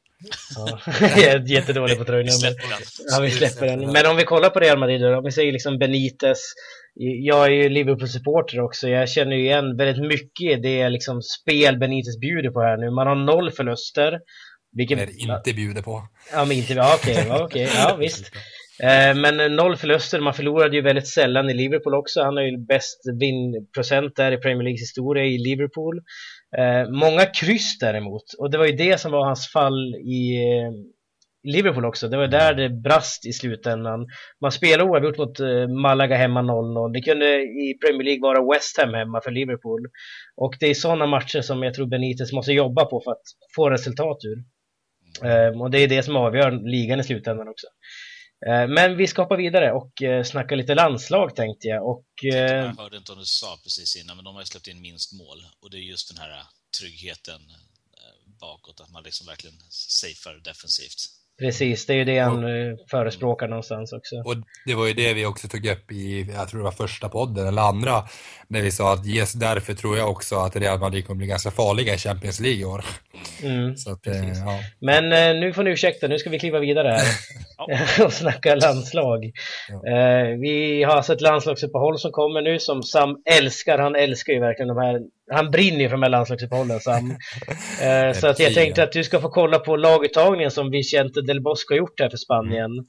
ja. 0.56 0.80
jag 1.00 1.24
är 1.24 1.50
jättedålig 1.50 1.98
på 1.98 2.06
tröjnummer. 2.06 2.56
Ja, 3.12 3.20
vi 3.20 3.32
släpper 3.32 3.66
den. 3.66 3.92
Men 3.92 4.06
om 4.06 4.18
vi 4.18 4.24
kollar 4.24 4.50
på 4.50 4.60
Real 4.60 4.80
Madrid 4.80 5.02
då, 5.02 5.18
om 5.18 5.24
vi 5.24 5.32
säger 5.32 5.52
liksom 5.52 5.78
Benitez. 5.78 6.40
Jag 6.98 7.46
är 7.46 7.52
ju 7.52 7.70
Liverpool-supporter 7.70 8.60
också. 8.60 8.88
Jag 8.88 9.10
känner 9.10 9.36
ju 9.36 9.44
igen 9.44 9.78
väldigt 9.78 10.08
mycket 10.08 10.64
det 10.64 10.90
liksom 10.90 11.22
spel 11.22 11.78
Benitez 11.78 12.20
bjuder 12.20 12.50
på 12.50 12.62
här 12.62 12.78
nu. 12.78 12.92
Man 12.92 13.08
har 13.08 13.16
noll 13.16 13.52
förluster. 13.52 14.20
Vilken... 14.76 15.00
Eller 15.00 15.22
inte 15.22 15.54
bjuder 15.54 15.82
på. 15.82 16.08
Ja, 16.32 16.46
men 16.46 16.58
inte, 16.58 16.74
ja, 16.74 16.96
okej, 16.96 17.26
ja, 17.28 17.44
okej, 17.44 17.70
ja 17.76 17.96
visst. 18.00 18.32
Eh, 18.84 19.16
men 19.16 19.56
noll 19.56 19.78
förluster, 19.78 20.20
man 20.20 20.34
förlorade 20.34 20.76
ju 20.76 20.82
väldigt 20.82 21.08
sällan 21.08 21.50
i 21.50 21.54
Liverpool 21.54 21.96
också. 21.96 22.22
Han 22.22 22.38
har 22.38 22.44
ju 22.44 22.58
bäst 22.58 23.02
vinnprocent 23.20 24.16
där 24.16 24.32
i 24.32 24.38
Premier 24.38 24.64
Leagues 24.64 24.82
historia 24.82 25.24
i 25.24 25.38
Liverpool. 25.38 26.02
Eh, 26.58 26.90
många 26.90 27.26
kryss 27.26 27.78
däremot, 27.80 28.24
och 28.40 28.52
det 28.52 28.58
var 28.58 28.66
ju 28.66 28.76
det 28.76 29.02
som 29.02 29.12
var 29.12 29.26
hans 29.26 29.52
fall 29.52 29.96
i 29.96 30.36
eh, 30.36 30.72
Liverpool 31.54 31.86
också. 31.86 32.08
Det 32.08 32.18
var 32.18 32.28
där 32.28 32.54
det 32.54 32.70
brast 32.70 33.26
i 33.26 33.34
slutändan. 33.34 34.08
Man 34.42 34.52
spelade 34.52 34.90
oavgjort 34.90 35.18
mot 35.18 35.40
Malaga 35.84 36.16
hemma 36.16 36.42
0-0. 36.42 36.94
Det 36.94 37.02
kunde 37.02 37.26
i 37.42 37.78
Premier 37.86 38.04
League 38.04 38.22
vara 38.22 38.54
West 38.54 38.78
Ham 38.78 38.94
hemma 38.94 39.22
för 39.24 39.32
Liverpool. 39.32 39.82
Och 40.36 40.56
det 40.60 40.68
är 40.68 40.74
sådana 40.74 41.06
matcher 41.06 41.42
som 41.42 41.64
jag 41.64 41.74
tror 41.74 41.88
Benitez 41.88 42.34
måste 42.34 42.52
jobba 42.52 42.86
på 42.86 43.02
för 43.06 43.12
att 43.12 43.24
få 43.56 43.70
resultat 43.70 44.18
ur. 44.24 44.55
Ehm, 45.24 45.62
och 45.62 45.72
det 45.72 45.80
är 45.80 45.88
det 45.88 46.04
som 46.04 46.16
avgör 46.16 46.52
ligan 46.52 47.00
i 47.00 47.04
slutändan 47.04 47.48
också. 47.48 47.68
Ehm, 48.48 48.74
men 48.74 48.98
vi 48.98 49.08
ska 49.08 49.22
hoppa 49.22 49.36
vidare 49.36 49.72
och 49.72 50.02
eh, 50.02 50.24
snacka 50.24 50.56
lite 50.56 50.76
landslag 50.76 51.36
tänkte 51.36 51.68
jag. 51.68 51.88
Och, 51.88 52.06
eh, 52.24 52.66
jag 52.66 52.76
hörde 52.76 52.98
inte 52.98 53.12
om 53.12 53.20
du 53.20 53.26
sa 53.26 53.58
precis 53.64 53.96
innan, 53.96 54.16
men 54.16 54.26
de 54.26 54.36
har 54.36 54.42
ju 54.42 54.46
släppt 54.46 54.68
in 54.68 54.82
minst 54.82 55.14
mål. 55.14 55.46
Och 55.60 55.70
det 55.70 55.78
är 55.78 55.82
just 55.82 56.08
den 56.10 56.18
här 56.18 56.44
tryggheten 56.80 57.42
eh, 57.98 58.30
bakåt, 58.40 58.82
att 58.82 58.92
man 58.92 59.04
liksom 59.04 59.28
verkligen 59.28 59.58
safear 59.70 60.36
defensivt. 60.44 61.02
Precis, 61.40 61.86
det 61.86 61.94
är 61.94 61.98
ju 61.98 62.04
det 62.04 62.20
han 62.20 62.44
och, 62.44 62.80
förespråkar 62.92 63.48
någonstans 63.48 63.94
också. 63.94 64.16
Och 64.16 64.36
det 64.66 64.76
var 64.76 64.88
ju 64.88 64.94
det 64.94 65.14
vi 65.14 65.26
också 65.26 65.48
tog 65.48 65.66
upp 65.66 65.92
i, 65.92 66.32
jag 66.36 66.48
tror 66.48 66.60
det 66.60 66.64
var 66.64 66.72
första 66.72 67.10
podden 67.10 67.48
eller 67.48 67.62
andra, 67.62 68.04
när 68.48 68.62
vi 68.62 68.72
sa 68.72 68.94
att 68.94 69.06
just 69.06 69.40
därför 69.40 69.74
tror 69.74 69.98
jag 69.98 70.10
också 70.10 70.36
att 70.36 70.56
Real 70.56 70.80
Madrid 70.80 71.08
kommer 71.08 71.18
bli 71.18 71.28
ganska 71.28 71.52
farliga 71.52 71.94
i 71.94 71.98
Champions 71.98 72.40
League 72.40 72.60
i 72.60 72.66
år. 72.66 72.86
Mm, 73.44 73.72
att, 73.72 74.08
eh, 74.08 74.30
ja. 74.30 74.60
Men 74.80 75.04
eh, 75.12 75.42
nu 75.42 75.54
får 75.54 75.64
ni 75.64 75.70
ursäkta, 75.72 76.08
nu 76.08 76.20
ska 76.20 76.30
vi 76.30 76.40
kliva 76.40 76.60
vidare 76.60 76.88
här 76.88 77.06
och 78.06 78.14
snacka 78.14 78.56
landslag. 78.56 79.32
Ja. 79.70 79.92
Eh, 79.92 80.38
vi 80.40 80.84
har 80.84 80.96
alltså 80.96 81.14
ett 81.14 81.22
landslagsuppehåll 81.22 82.00
som 82.00 82.12
kommer 82.12 82.42
nu 82.42 82.60
som 82.60 82.84
Sam 82.84 83.16
älskar. 83.38 83.78
Han 83.78 83.96
älskar 83.96 84.34
ju 84.34 84.40
verkligen 84.40 84.68
de 84.68 84.78
här, 84.78 85.02
han 85.32 85.52
brinner 85.52 85.80
ju 85.80 85.90
för 85.90 85.96
de 85.96 86.04
här 86.04 86.10
landslagsuppehållen 86.10 86.80
Sam. 86.80 87.16
Eh, 87.82 88.14
så 88.14 88.28
att 88.28 88.40
jag 88.40 88.54
tänkte 88.54 88.84
att 88.84 88.92
du 88.92 89.04
ska 89.04 89.22
få 89.22 89.30
kolla 89.30 89.60
på 89.60 89.76
laguttagningen 89.76 90.52
som 90.52 90.72
Vicente 90.72 91.22
Del 91.22 91.42
Bosco 91.42 91.74
har 91.74 91.78
gjort 91.78 92.00
här 92.00 92.10
för 92.10 92.18
Spanien. 92.18 92.72
Mm. 92.72 92.86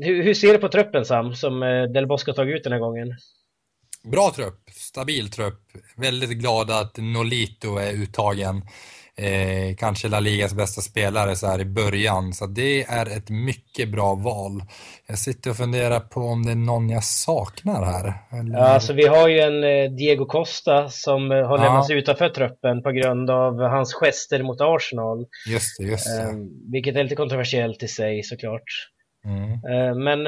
Hur, 0.00 0.22
hur, 0.22 0.34
ser 0.34 0.52
du 0.52 0.58
på 0.58 0.68
truppen 0.68 1.04
Sam, 1.04 1.34
som 1.34 1.62
eh, 1.62 1.82
Del 1.82 2.06
Bosco 2.06 2.30
har 2.30 2.34
tagit 2.36 2.56
ut 2.56 2.64
den 2.64 2.72
här 2.72 2.80
gången? 2.80 3.08
Bra 4.12 4.32
trupp, 4.36 4.62
stabil 4.70 5.30
trupp. 5.30 5.62
Väldigt 5.96 6.30
glad 6.30 6.70
att 6.70 6.96
Nolito 6.98 7.76
är 7.76 7.92
uttagen. 7.92 8.62
Eh, 9.18 9.76
kanske 9.76 10.08
La 10.08 10.20
Ligas 10.20 10.54
bästa 10.54 10.80
spelare 10.80 11.36
så 11.36 11.46
här 11.46 11.60
i 11.60 11.64
början. 11.64 12.32
Så 12.32 12.46
det 12.46 12.82
är 12.82 13.16
ett 13.16 13.30
mycket 13.30 13.88
bra 13.88 14.14
val. 14.14 14.62
Jag 15.06 15.18
sitter 15.18 15.50
och 15.50 15.56
funderar 15.56 16.00
på 16.00 16.20
om 16.20 16.46
det 16.46 16.52
är 16.52 16.56
någon 16.56 16.90
jag 16.90 17.04
saknar 17.04 17.84
här. 17.84 18.14
Eller... 18.40 18.58
Ja, 18.58 18.64
alltså 18.64 18.92
vi 18.92 19.06
har 19.06 19.28
ju 19.28 19.40
en 19.40 19.64
eh, 19.64 19.90
Diego 19.90 20.26
Costa 20.26 20.88
som 20.88 21.32
eh, 21.32 21.46
har 21.46 21.58
lämnats 21.58 21.90
ja. 21.90 21.96
utanför 21.96 22.28
truppen 22.28 22.82
på 22.82 22.90
grund 22.90 23.30
av 23.30 23.60
hans 23.60 23.94
gester 23.94 24.42
mot 24.42 24.60
Arsenal. 24.60 25.26
Just 25.48 25.78
det, 25.78 25.84
just 25.84 26.06
det. 26.06 26.22
Eh, 26.22 26.34
vilket 26.72 26.96
är 26.96 27.02
lite 27.02 27.16
kontroversiellt 27.16 27.82
i 27.82 27.88
sig 27.88 28.22
såklart. 28.22 28.90
Mm. 29.24 29.52
Eh, 29.52 29.94
men 29.94 30.20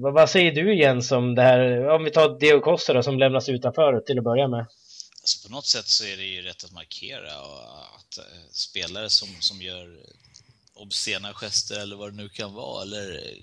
vad 0.00 0.30
säger 0.30 0.52
du 0.52 0.78
Jens 0.78 1.12
om 1.12 1.34
det 1.34 1.42
här, 1.42 1.88
om 1.88 2.04
vi 2.04 2.10
tar 2.10 2.38
Diego 2.38 2.60
Costa 2.60 2.92
då, 2.92 3.02
som 3.02 3.18
lämnas 3.18 3.48
utanför 3.48 4.00
till 4.00 4.18
att 4.18 4.24
börja 4.24 4.48
med? 4.48 4.66
Alltså 5.26 5.48
på 5.48 5.54
något 5.54 5.66
sätt 5.66 5.88
så 5.88 6.04
är 6.04 6.16
det 6.16 6.24
ju 6.24 6.42
rätt 6.42 6.64
att 6.64 6.72
markera 6.72 7.32
att 7.96 8.18
eh, 8.18 8.24
spelare 8.50 9.10
som, 9.10 9.28
som 9.40 9.62
gör 9.62 10.06
obscena 10.76 11.34
gester 11.34 11.80
eller 11.80 11.96
vad 11.96 12.12
det 12.12 12.16
nu 12.16 12.28
kan 12.28 12.52
vara. 12.52 12.82
Eller 12.82 13.34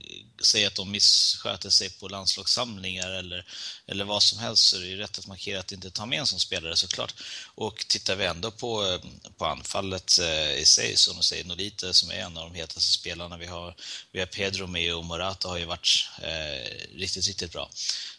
säga 0.43 0.67
att 0.67 0.75
de 0.75 0.91
missköter 0.91 1.69
sig 1.69 1.89
på 1.89 2.07
landslagssamlingar 2.07 3.09
eller, 3.09 3.45
eller 3.87 4.05
vad 4.05 4.23
som 4.23 4.39
helst 4.39 4.69
så 4.69 4.77
är 4.77 4.81
det 4.81 4.87
ju 4.87 4.97
rätt 4.97 5.19
att 5.19 5.27
markera 5.27 5.59
att 5.59 5.71
inte 5.71 5.91
ta 5.91 6.05
med 6.05 6.19
en 6.19 6.27
som 6.27 6.39
spelare 6.39 6.75
såklart. 6.75 7.13
Och 7.55 7.85
tittar 7.87 8.15
vi 8.15 8.25
ändå 8.25 8.51
på, 8.51 8.99
på 9.37 9.45
anfallet 9.45 10.19
eh, 10.19 10.53
i 10.53 10.65
sig, 10.65 10.97
som 10.97 11.17
du 11.17 11.23
säger, 11.23 11.45
Nolite 11.45 11.93
som 11.93 12.09
är 12.09 12.15
en 12.15 12.37
av 12.37 12.49
de 12.49 12.55
hetaste 12.55 12.91
spelarna 12.91 13.37
vi 13.37 13.45
har. 13.45 13.75
Vi 14.11 14.19
har 14.19 14.27
Pedro 14.27 14.67
med 14.67 14.95
och 14.95 15.05
Morata 15.05 15.47
har 15.47 15.57
ju 15.57 15.65
varit 15.65 16.07
eh, 16.21 16.97
riktigt, 16.97 17.27
riktigt 17.27 17.51
bra. 17.51 17.69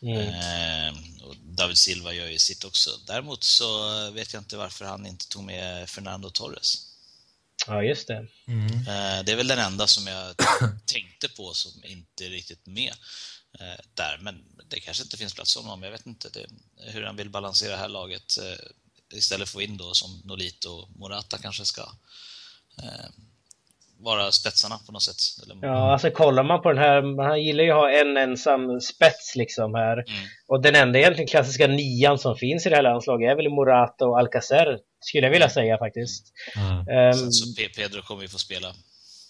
Mm. 0.03 0.19
Eh, 0.19 0.95
och 1.23 1.37
David 1.37 1.79
Silva 1.79 2.13
gör 2.13 2.27
ju 2.27 2.39
sitt 2.39 2.65
också. 2.65 2.91
Däremot 3.07 3.45
så 3.45 4.11
vet 4.11 4.33
jag 4.33 4.41
inte 4.41 4.57
varför 4.57 4.85
han 4.85 5.07
inte 5.07 5.29
tog 5.29 5.45
med 5.45 5.91
Fernando 5.91 6.31
Torres. 6.31 6.84
Ja, 7.67 7.83
just 7.83 8.09
det. 8.09 8.27
Mm. 8.47 8.67
Eh, 8.67 9.25
det 9.25 9.33
är 9.33 9.37
väl 9.37 9.47
den 9.49 9.59
enda 9.59 9.87
som 9.87 10.07
jag 10.07 10.37
tänkte 10.87 11.29
på 11.29 11.55
som 11.55 11.85
inte 11.85 12.27
är 12.27 12.31
riktigt 12.31 12.67
med 12.67 12.93
eh, 13.61 13.85
där. 13.95 14.19
Men 14.23 14.45
det 14.69 14.81
kanske 14.81 15.03
inte 15.03 15.17
finns 15.17 15.35
plats 15.35 15.55
för 15.55 15.61
honom. 15.61 15.83
Jag 15.83 15.91
vet 15.91 16.07
inte 16.07 16.29
det, 16.29 16.47
hur 16.77 17.03
han 17.03 17.17
vill 17.17 17.31
balansera 17.31 17.71
det 17.71 17.79
här 17.79 17.89
laget. 17.89 18.39
Eh, 18.39 18.67
istället 19.19 19.49
för 19.49 19.53
få 19.53 19.63
in 19.63 19.77
då 19.77 19.95
som 19.95 20.23
Nolito 20.25 20.71
och 20.71 20.97
Morata 20.97 21.39
kanske 21.39 21.65
ska 21.65 21.93
vara 24.05 24.33
spetsarna 24.33 24.75
på 24.87 24.93
något 24.93 25.03
sätt. 25.03 25.17
Ja, 25.63 25.93
alltså 25.93 26.11
kollar 26.11 26.43
man 26.43 26.63
på 26.63 26.73
den 26.73 26.79
här, 26.79 27.23
han 27.29 27.43
gillar 27.43 27.65
ju 27.65 27.71
att 27.71 27.77
ha 27.77 27.91
en 27.91 28.17
ensam 28.17 28.81
spets 28.81 29.37
liksom 29.37 29.75
här. 29.75 29.93
Mm. 29.93 30.25
Och 30.49 30.63
den 30.63 30.75
enda 30.75 30.99
egentligen 30.99 31.29
klassiska 31.29 31.67
nian 31.67 32.19
som 32.19 32.37
finns 32.37 32.67
i 32.67 32.69
det 32.69 32.77
här 32.77 32.83
landslaget 32.83 33.31
är 33.31 33.37
väl 33.37 33.51
Morata 33.51 34.07
och 34.07 34.19
Alcacer, 34.19 34.79
skulle 35.01 35.27
jag 35.27 35.33
vilja 35.33 35.49
säga 35.49 35.79
faktiskt. 35.79 36.33
Mm. 36.57 37.09
Um, 37.09 37.33
så 37.33 37.63
Pedro 37.77 38.03
kommer 38.03 38.23
ju 38.23 38.29
få 38.29 38.39
spela. 38.39 38.69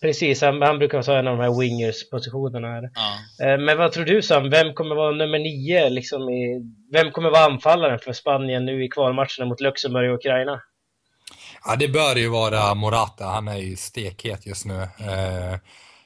Precis, 0.03 0.43
han, 0.43 0.63
han 0.63 0.79
brukar 0.79 1.03
ta 1.03 1.19
en 1.19 1.29
av 1.29 1.37
de 1.37 1.43
här 1.43 1.61
wingers-positionerna 1.61 2.69
här. 2.69 2.91
Ja. 2.95 3.55
Uh, 3.55 3.61
men 3.65 3.79
vad 3.79 3.93
tror 3.93 4.05
du 4.05 4.23
Sam, 4.23 4.51
vem 4.51 4.75
kommer 4.75 4.95
vara 4.95 5.11
nummer 5.11 5.39
nio 5.39 5.89
liksom 5.89 6.29
i, 6.29 6.63
vem 6.93 7.11
kommer 7.11 7.31
vara 7.31 7.45
anfallaren 7.45 7.99
för 7.99 8.13
Spanien 8.13 8.65
nu 8.65 8.85
i 8.85 8.89
kvalmatcherna 8.89 9.45
mot 9.45 9.61
Luxemburg 9.61 10.11
och 10.11 10.17
Ukraina? 10.17 10.61
Ja, 11.65 11.77
det 11.77 11.89
bör 11.89 12.17
ju 12.17 12.29
vara 12.29 12.75
Morata. 12.75 13.27
Han 13.27 13.49
är 13.49 13.57
ju 13.57 13.77
stekhet 13.77 14.47
just 14.47 14.65
nu. 14.65 14.83
Eh, 14.83 15.59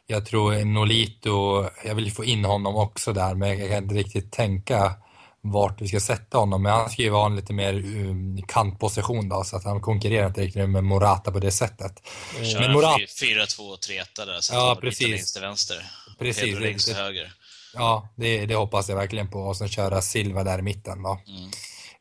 jag 0.06 0.26
tror 0.26 0.64
Nolito, 0.64 1.68
jag 1.84 1.94
vill 1.94 2.12
få 2.12 2.24
in 2.24 2.44
honom 2.44 2.76
också 2.76 3.12
där, 3.12 3.34
men 3.34 3.58
jag 3.58 3.68
kan 3.68 3.82
inte 3.82 3.94
riktigt 3.94 4.32
tänka 4.32 4.94
vart 5.40 5.80
vi 5.80 5.88
ska 5.88 6.00
sätta 6.00 6.38
honom. 6.38 6.62
Men 6.62 6.72
han 6.72 6.90
ska 6.90 7.02
ju 7.02 7.10
vara 7.10 7.26
en 7.26 7.36
lite 7.36 7.52
mer 7.52 7.74
um, 7.74 8.42
kantposition 8.42 9.28
då, 9.28 9.44
så 9.44 9.56
att 9.56 9.64
han 9.64 9.80
konkurrerar 9.80 10.26
inte 10.26 10.40
riktigt 10.40 10.68
med 10.68 10.84
Morata 10.84 11.32
på 11.32 11.38
det 11.38 11.50
sättet. 11.50 12.08
Mm. 12.36 12.50
Köra 12.50 12.72
Morata... 12.72 12.98
4-2-3-1 12.98 14.04
där, 14.16 14.40
så 14.40 14.54
ja, 14.54 14.78
precis. 14.80 15.08
längst 15.08 15.34
till 15.34 15.42
vänster. 15.42 15.90
Precis. 16.18 16.42
Pedro 16.42 16.60
längst 16.60 16.86
till 16.86 16.96
höger. 16.96 17.32
Ja, 17.74 18.08
det, 18.16 18.46
det, 18.46 18.54
hoppas 18.54 18.88
jag 18.88 18.96
verkligen 18.96 19.30
på. 19.30 19.40
Och 19.40 19.56
sen 19.56 19.68
köra 19.68 20.02
Silva 20.02 20.44
där 20.44 20.58
i 20.58 20.62
mitten 20.62 21.02
då. 21.02 21.20
Mm. 21.28 21.50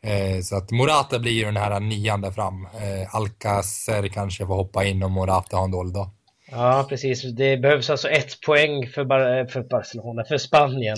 Eh, 0.03 0.41
så 0.41 0.57
att 0.57 0.71
Morata 0.71 1.19
blir 1.19 1.31
ju 1.31 1.45
den 1.45 1.57
här 1.57 1.79
nian 1.79 2.21
där 2.21 2.31
fram. 2.31 2.65
Eh, 2.65 3.15
Alcacer 3.15 4.07
kanske 4.07 4.45
får 4.45 4.55
hoppa 4.55 4.85
in 4.85 5.03
om 5.03 5.11
Morata 5.11 5.57
har 5.57 5.63
en 5.63 5.71
dålig 5.71 5.93
dag. 5.93 6.09
Ja, 6.51 6.85
precis. 6.89 7.23
Det 7.35 7.57
behövs 7.57 7.89
alltså 7.89 8.09
ett 8.09 8.41
poäng 8.41 8.87
för, 8.87 9.05
Bar 9.05 9.45
för 9.45 9.61
Barcelona, 9.61 10.23
för 10.27 10.37
Spanien. 10.37 10.97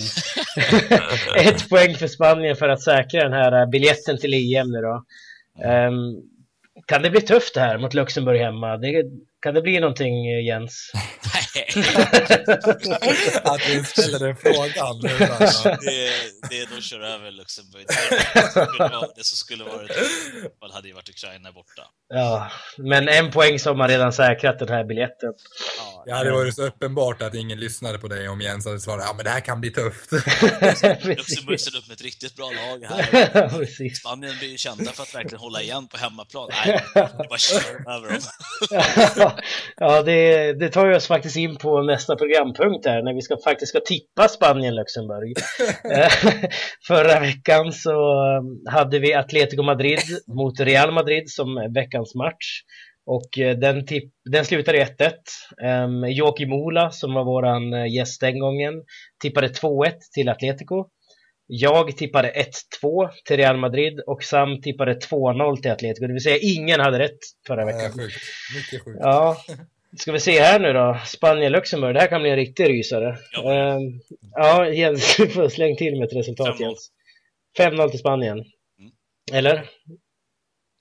ett 1.36 1.68
poäng 1.68 1.94
för 1.94 2.06
Spanien 2.06 2.56
för 2.56 2.68
att 2.68 2.82
säkra 2.82 3.22
den 3.22 3.32
här 3.32 3.66
biljetten 3.66 4.18
till 4.18 4.34
EM 4.34 4.70
nu 4.70 4.80
då. 4.80 5.04
Um, 5.68 6.22
kan 6.86 7.02
det 7.02 7.10
bli 7.10 7.20
tufft 7.20 7.54
det 7.54 7.60
här 7.60 7.78
mot 7.78 7.94
Luxemburg 7.94 8.40
hemma? 8.40 8.76
Det, 8.76 9.04
kan 9.42 9.54
det 9.54 9.62
bli 9.62 9.80
någonting, 9.80 10.44
Jens? 10.46 10.92
att 13.42 13.60
du 13.66 13.84
ställer 13.84 14.18
den 14.18 14.36
frågan. 14.36 15.00
det, 15.00 16.10
det 16.50 16.60
är 16.60 16.74
då 16.74 16.80
kör 16.80 17.00
över 17.00 17.30
Luxemburg. 17.30 17.86
Det, 17.88 17.94
skulle 18.50 18.78
vara, 18.78 19.08
det 19.16 19.24
som 19.24 19.36
skulle 19.36 19.64
varit 19.64 19.90
man 20.60 20.70
hade 20.70 20.88
ju 20.88 20.94
varit 20.94 21.08
Ukraina 21.08 21.52
borta. 21.52 21.82
Ja, 22.08 22.50
men 22.78 23.08
en 23.08 23.30
poäng 23.30 23.58
som 23.58 23.78
man 23.78 23.88
redan 23.88 24.12
säkrat 24.12 24.58
den 24.58 24.68
här 24.68 24.84
biljetten. 24.84 25.32
Ja, 26.06 26.24
det 26.24 26.30
var 26.30 26.44
ju 26.44 26.52
så 26.52 26.66
uppenbart 26.66 27.22
att 27.22 27.34
ingen 27.34 27.60
lyssnade 27.60 27.98
på 27.98 28.08
dig 28.08 28.28
om 28.28 28.40
Jens 28.40 28.66
hade 28.66 28.80
svarat 28.80 29.04
ja 29.06 29.14
men 29.16 29.24
det 29.24 29.30
här 29.30 29.40
kan 29.40 29.60
bli 29.60 29.70
tufft. 29.70 30.12
Luxemburg 31.04 31.60
ser 31.60 31.76
upp 31.76 31.88
med 31.88 31.94
ett 31.94 32.02
riktigt 32.02 32.36
bra 32.36 32.50
lag 32.50 32.84
här. 32.88 33.94
Spanien 33.94 34.38
blir 34.38 34.48
ju 34.48 34.56
kända 34.56 34.92
för 34.92 35.02
att 35.02 35.14
verkligen 35.14 35.40
hålla 35.40 35.62
igen 35.62 35.88
på 35.88 35.96
hemmaplan. 35.96 36.48
Nej, 36.64 36.84
det 36.94 37.26
bara 37.28 37.38
kör 37.38 37.90
över 37.90 38.08
dem. 38.10 38.20
Ja, 39.76 40.02
det, 40.02 40.52
det 40.52 40.68
tar 40.68 40.86
ju 40.86 40.94
oss 40.94 41.06
faktiskt 41.06 41.36
in 41.36 41.56
på 41.56 41.82
nästa 41.82 42.16
programpunkt 42.16 42.86
här 42.86 43.02
när 43.02 43.14
vi 43.14 43.20
ska, 43.22 43.36
faktiskt 43.44 43.70
ska 43.70 43.80
tippa 43.80 44.28
Spanien-Luxemburg. 44.28 45.34
Eh, 45.90 46.12
förra 46.86 47.20
veckan 47.20 47.72
så 47.72 47.90
um, 48.38 48.62
hade 48.68 48.98
vi 48.98 49.14
Atletico 49.14 49.62
Madrid 49.62 49.98
mot 50.26 50.60
Real 50.60 50.92
Madrid 50.92 51.30
som 51.30 51.72
veckans 51.74 52.14
match. 52.14 52.62
Och 53.06 53.38
eh, 53.38 53.56
den, 53.56 53.86
tipp, 53.86 54.12
den 54.30 54.44
slutade 54.44 54.84
1-1. 54.84 55.84
Um, 55.84 56.10
Joakim 56.10 56.52
Ola, 56.52 56.90
som 56.90 57.14
var 57.14 57.24
våran 57.24 57.72
eh, 57.72 57.94
gäst 57.94 58.20
den 58.20 58.38
gången, 58.38 58.74
tippade 59.22 59.48
2-1 59.48 59.92
till 60.14 60.28
Atletico. 60.28 60.86
Jag 61.52 61.96
tippade 61.96 62.32
1-2 62.82 63.10
till 63.24 63.36
Real 63.36 63.56
Madrid 63.56 64.00
och 64.06 64.22
Sam 64.22 64.60
tippade 64.62 64.94
2-0 64.94 65.56
till 65.62 65.70
Atletico. 65.70 66.06
Det 66.06 66.12
vill 66.12 66.22
säga 66.22 66.38
ingen 66.42 66.80
hade 66.80 66.98
rätt 66.98 67.18
förra 67.46 67.64
veckan. 67.64 67.80
Ja, 67.80 67.90
sjukt. 67.90 68.16
Mycket 68.56 68.84
sjukt. 68.84 68.98
Ja. 69.00 69.36
Ska 69.98 70.12
vi 70.12 70.20
se 70.20 70.40
här 70.40 70.60
nu 70.60 70.72
då. 70.72 70.98
Spanien-Luxemburg. 71.06 71.94
Det 71.94 72.00
här 72.00 72.06
kan 72.06 72.20
bli 72.20 72.30
en 72.30 72.36
riktig 72.36 72.68
rysare. 72.68 73.18
Ja, 73.32 73.74
um, 73.74 74.00
ja 74.34 74.68
Jens, 74.68 75.16
du 75.16 75.28
får 75.28 75.48
släng 75.48 75.76
till 75.76 75.98
med 75.98 76.06
ett 76.06 76.16
resultat 76.16 76.60
Jens. 76.60 76.90
5-0 77.58 77.88
till 77.88 77.98
Spanien. 77.98 78.38
Mm. 78.38 78.92
Eller? 79.32 79.70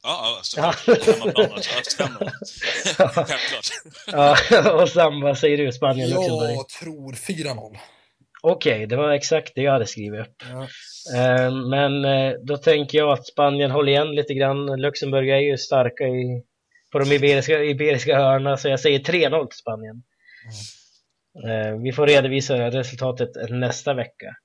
Ja, 0.03 0.41
ja, 0.57 0.73
Självklart. 3.15 3.69
ja, 4.07 4.81
och 4.81 4.89
Sam, 4.89 5.21
vad 5.21 5.37
säger 5.37 5.57
du? 5.57 5.71
Spanien-Luxemburg? 5.71 6.51
Jag 6.51 6.69
tror 6.69 7.13
4-0. 7.13 7.77
Okej, 8.41 8.73
okay, 8.73 8.85
det 8.85 8.95
var 8.95 9.11
exakt 9.11 9.55
det 9.55 9.61
jag 9.61 9.71
hade 9.71 9.85
skrivit 9.85 10.21
upp. 10.21 10.35
Ja. 10.39 10.67
Eh, 11.15 11.51
men 11.69 12.05
eh, 12.05 12.33
då 12.43 12.57
tänker 12.57 12.97
jag 12.97 13.09
att 13.11 13.27
Spanien 13.27 13.71
håller 13.71 13.91
igen 13.91 14.15
lite 14.15 14.33
grann. 14.33 14.81
Luxemburg 14.81 15.29
är 15.29 15.39
ju 15.39 15.57
starka 15.57 16.03
i, 16.03 16.43
på 16.91 16.99
de 16.99 17.11
iberiska, 17.11 17.63
iberiska 17.63 18.17
hörna, 18.17 18.57
så 18.57 18.67
jag 18.69 18.79
säger 18.79 18.99
3-0 18.99 19.47
till 19.47 19.57
Spanien. 19.57 20.03
Mm. 21.43 21.83
Vi 21.83 21.91
får 21.91 22.07
redovisa 22.07 22.71
resultatet 22.71 23.29
nästa 23.49 23.93
vecka. 23.93 24.35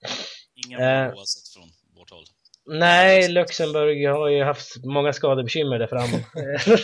Inga 0.67 1.13
oavsett 1.13 1.49
från 1.55 1.69
vårt 1.97 2.11
håll. 2.11 2.25
Nej, 2.67 3.29
Luxemburg 3.29 4.09
har 4.09 4.29
ju 4.29 4.45
haft 4.45 4.85
många 4.85 5.13
skadebekymmer 5.13 5.79
där 5.79 5.87
fram. 5.87 6.11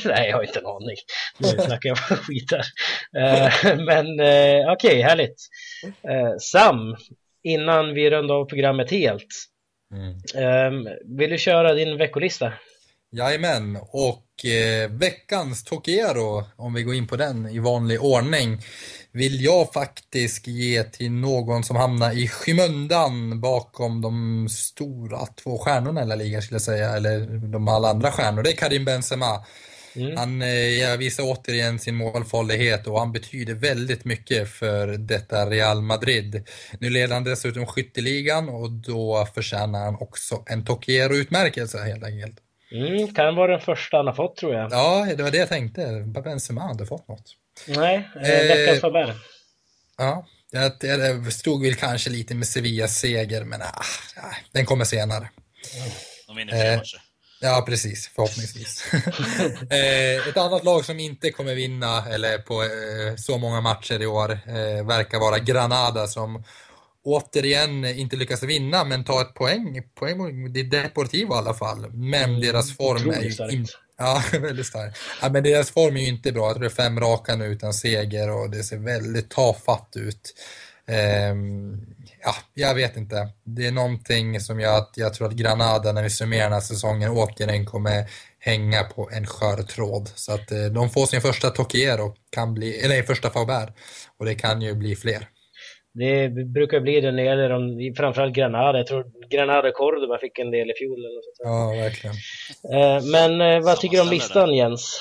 Nej, 0.14 0.28
jag 0.28 0.37
har 0.37 0.43
inte 0.43 0.59
en 0.59 0.66
aning. 0.66 0.97
Nu 1.39 1.49
snackar 1.49 1.89
jag 1.89 1.99
bara 2.09 2.16
skit 2.16 2.53
här. 2.53 2.66
Eh, 3.16 3.76
men 3.85 4.20
eh, 4.20 4.72
okej, 4.72 4.91
okay, 4.91 5.03
härligt. 5.03 5.37
Eh, 5.85 6.37
Sam, 6.41 6.97
innan 7.43 7.95
vi 7.95 8.11
rundar 8.11 8.35
av 8.35 8.45
programmet 8.45 8.91
helt. 8.91 9.47
Mm. 9.95 10.16
Ehm, 10.47 10.89
vill 11.18 11.31
du 11.31 11.39
köra 11.39 11.74
din 11.74 11.99
veckolista? 11.99 12.53
Jajamän, 13.12 13.78
och 13.93 14.26
veckans 14.89 15.64
Tokiero, 15.64 16.45
om 16.57 16.74
vi 16.74 16.83
går 16.83 16.95
in 16.95 17.07
på 17.07 17.16
den 17.16 17.49
i 17.49 17.59
vanlig 17.59 18.03
ordning, 18.03 18.59
vill 19.12 19.44
jag 19.44 19.72
faktiskt 19.72 20.46
ge 20.46 20.82
till 20.82 21.12
någon 21.12 21.64
som 21.64 21.76
hamnar 21.76 22.12
i 22.12 22.28
skymundan 22.28 23.40
bakom 23.40 24.00
de 24.00 24.48
stora 24.48 25.26
två 25.26 25.58
stjärnorna 25.58 26.02
i 26.02 26.06
La 26.06 26.14
Liga 26.14 26.40
skulle 26.40 26.54
jag 26.54 26.62
säga, 26.62 26.90
eller 26.90 27.20
de 27.52 27.68
alla 27.68 27.88
andra 27.88 28.12
stjärnor. 28.12 28.42
Det 28.42 28.50
är 28.50 28.56
Karim 28.56 28.84
Benzema. 28.84 29.44
Mm. 29.96 30.16
Han 30.16 30.42
eh, 30.42 30.96
visar 30.98 31.24
återigen 31.26 31.78
sin 31.78 31.94
målfarlighet 31.94 32.86
och 32.86 32.98
han 32.98 33.12
betyder 33.12 33.54
väldigt 33.54 34.04
mycket 34.04 34.48
för 34.48 34.86
detta 34.86 35.50
Real 35.50 35.82
Madrid. 35.82 36.48
Nu 36.78 36.90
leder 36.90 37.14
han 37.14 37.24
dessutom 37.24 37.66
skytteligan 37.66 38.48
och 38.48 38.70
då 38.70 39.26
förtjänar 39.34 39.84
han 39.84 39.96
också 40.00 40.42
en 40.46 40.64
Tokiero-utmärkelse 40.64 41.78
helt 41.78 42.04
enkelt. 42.04 42.36
Mm, 42.72 43.14
kan 43.14 43.34
vara 43.34 43.52
den 43.52 43.61
första 43.61 43.96
han 43.96 44.06
har 44.06 44.14
fått 44.14 44.36
tror 44.36 44.54
jag. 44.54 44.72
Ja, 44.72 45.06
det 45.16 45.22
var 45.22 45.30
det 45.30 45.38
jag 45.38 45.48
tänkte. 45.48 46.04
Benzema 46.24 46.70
inte 46.70 46.86
fått 46.86 47.08
något. 47.08 47.36
Nej, 47.66 48.11
eh, 48.14 48.22
veckans 48.22 48.80
Faber. 48.80 49.14
Ja, 49.98 50.26
jag, 50.50 50.72
jag 50.80 51.32
stod 51.32 51.62
väl 51.62 51.74
kanske 51.74 52.11
lite 52.11 52.34
med 52.34 52.48
Sevillas 52.48 52.98
seger, 52.98 53.44
men 53.44 53.62
ah, 53.62 53.84
den 54.52 54.66
kommer 54.66 54.84
senare. 54.84 55.30
De 56.26 56.36
vinner 56.36 56.52
fler 56.52 56.72
eh, 56.72 56.82
Ja, 57.42 57.64
precis. 57.66 58.11
Förhoppningsvis. 58.14 58.84
eh, 59.70 60.28
ett 60.28 60.36
annat 60.36 60.64
lag 60.64 60.84
som 60.84 61.00
inte 61.00 61.30
kommer 61.30 61.54
vinna 61.54 62.06
eller 62.06 62.38
på 62.38 62.62
eh, 62.62 63.16
så 63.16 63.38
många 63.38 63.61
matcher 63.61 64.02
i 64.02 64.06
år 64.06 64.30
eh, 64.30 64.86
verkar 64.86 65.18
vara 65.18 65.38
Granada 65.38 66.06
som 66.06 66.44
återigen 67.04 67.84
inte 67.84 68.16
lyckas 68.16 68.42
vinna 68.42 68.84
men 68.84 69.04
ta 69.04 69.20
ett 69.20 69.34
poäng, 69.34 69.82
poäng 69.94 70.56
i 70.56 70.62
Deportivo 70.62 71.34
i 71.34 71.38
alla 71.38 71.54
fall. 71.54 71.90
Men 71.92 72.24
mm, 72.24 72.40
deras 72.40 72.76
form 72.76 73.11
är 73.11 73.22
ju 73.22 73.52
in, 73.52 73.66
Ja, 74.01 74.22
väldigt 74.32 74.66
starkt. 74.66 74.98
Ja, 75.22 75.28
men 75.28 75.42
deras 75.42 75.70
form 75.70 75.96
är 75.96 76.01
ju 76.01 76.09
inte 76.09 76.32
bra. 76.32 76.55
Det 76.55 76.66
är 76.66 76.70
fem 76.70 77.01
raka 77.01 77.36
nu 77.36 77.46
utan 77.46 77.74
seger 77.74 78.30
och 78.30 78.51
det 78.51 78.62
ser 78.62 78.76
väldigt 78.76 79.30
tafatt 79.30 79.96
ut. 79.96 80.34
Um, 81.32 81.86
ja, 82.22 82.34
jag 82.55 82.74
vet 82.74 82.96
inte. 82.96 83.28
Det 83.44 83.66
är 83.66 83.72
någonting 83.72 84.40
som 84.40 84.61
jag, 84.61 84.86
jag 84.94 85.14
tror 85.14 85.28
att 85.28 85.34
Granada 85.34 85.92
när 85.92 86.03
vi 86.03 86.11
summerar 86.11 86.44
den 86.44 86.53
här 86.53 86.61
säsongen, 86.61 87.11
återigen 87.11 87.66
kommer 87.66 88.11
hänga 88.38 88.82
på 88.82 89.11
en 89.12 89.26
skör 89.26 89.62
tråd. 89.62 90.11
Så 90.14 90.32
att 90.32 90.53
eh, 90.53 90.64
de 90.64 90.90
får 90.90 91.07
sin 91.07 91.20
första 91.20 91.51
Tokiero, 91.51 92.14
kan 92.30 92.55
bli, 92.55 92.80
eller 92.80 93.03
första 93.03 93.30
Faubert 93.30 93.68
och 94.18 94.24
det 94.24 94.34
kan 94.34 94.62
ju 94.62 94.74
bli 94.74 94.96
fler. 94.96 95.28
Det 95.93 96.28
brukar 96.28 96.80
bli 96.80 97.01
det 97.01 97.12
när 97.12 97.22
det 97.22 97.28
gäller 97.28 97.49
de, 97.49 97.95
framförallt 97.97 98.34
Granada. 98.34 98.78
Jag 98.78 98.86
tror 98.86 99.28
Granada 99.30 99.72
Cordoba 99.72 100.18
fick 100.18 100.38
en 100.38 100.51
del 100.51 100.70
i 100.70 100.74
fjol. 100.74 100.99
Eller 100.99 101.22
så. 101.22 101.30
Ja, 101.38 101.70
verkligen. 101.70 102.16
Eh, 102.74 103.05
men 103.05 103.41
eh, 103.41 103.61
vad 103.61 103.80
tycker 103.80 103.97
du 103.97 104.03
om 104.03 104.11
listan 104.11 104.49
där. 104.49 104.57
Jens? 104.57 105.01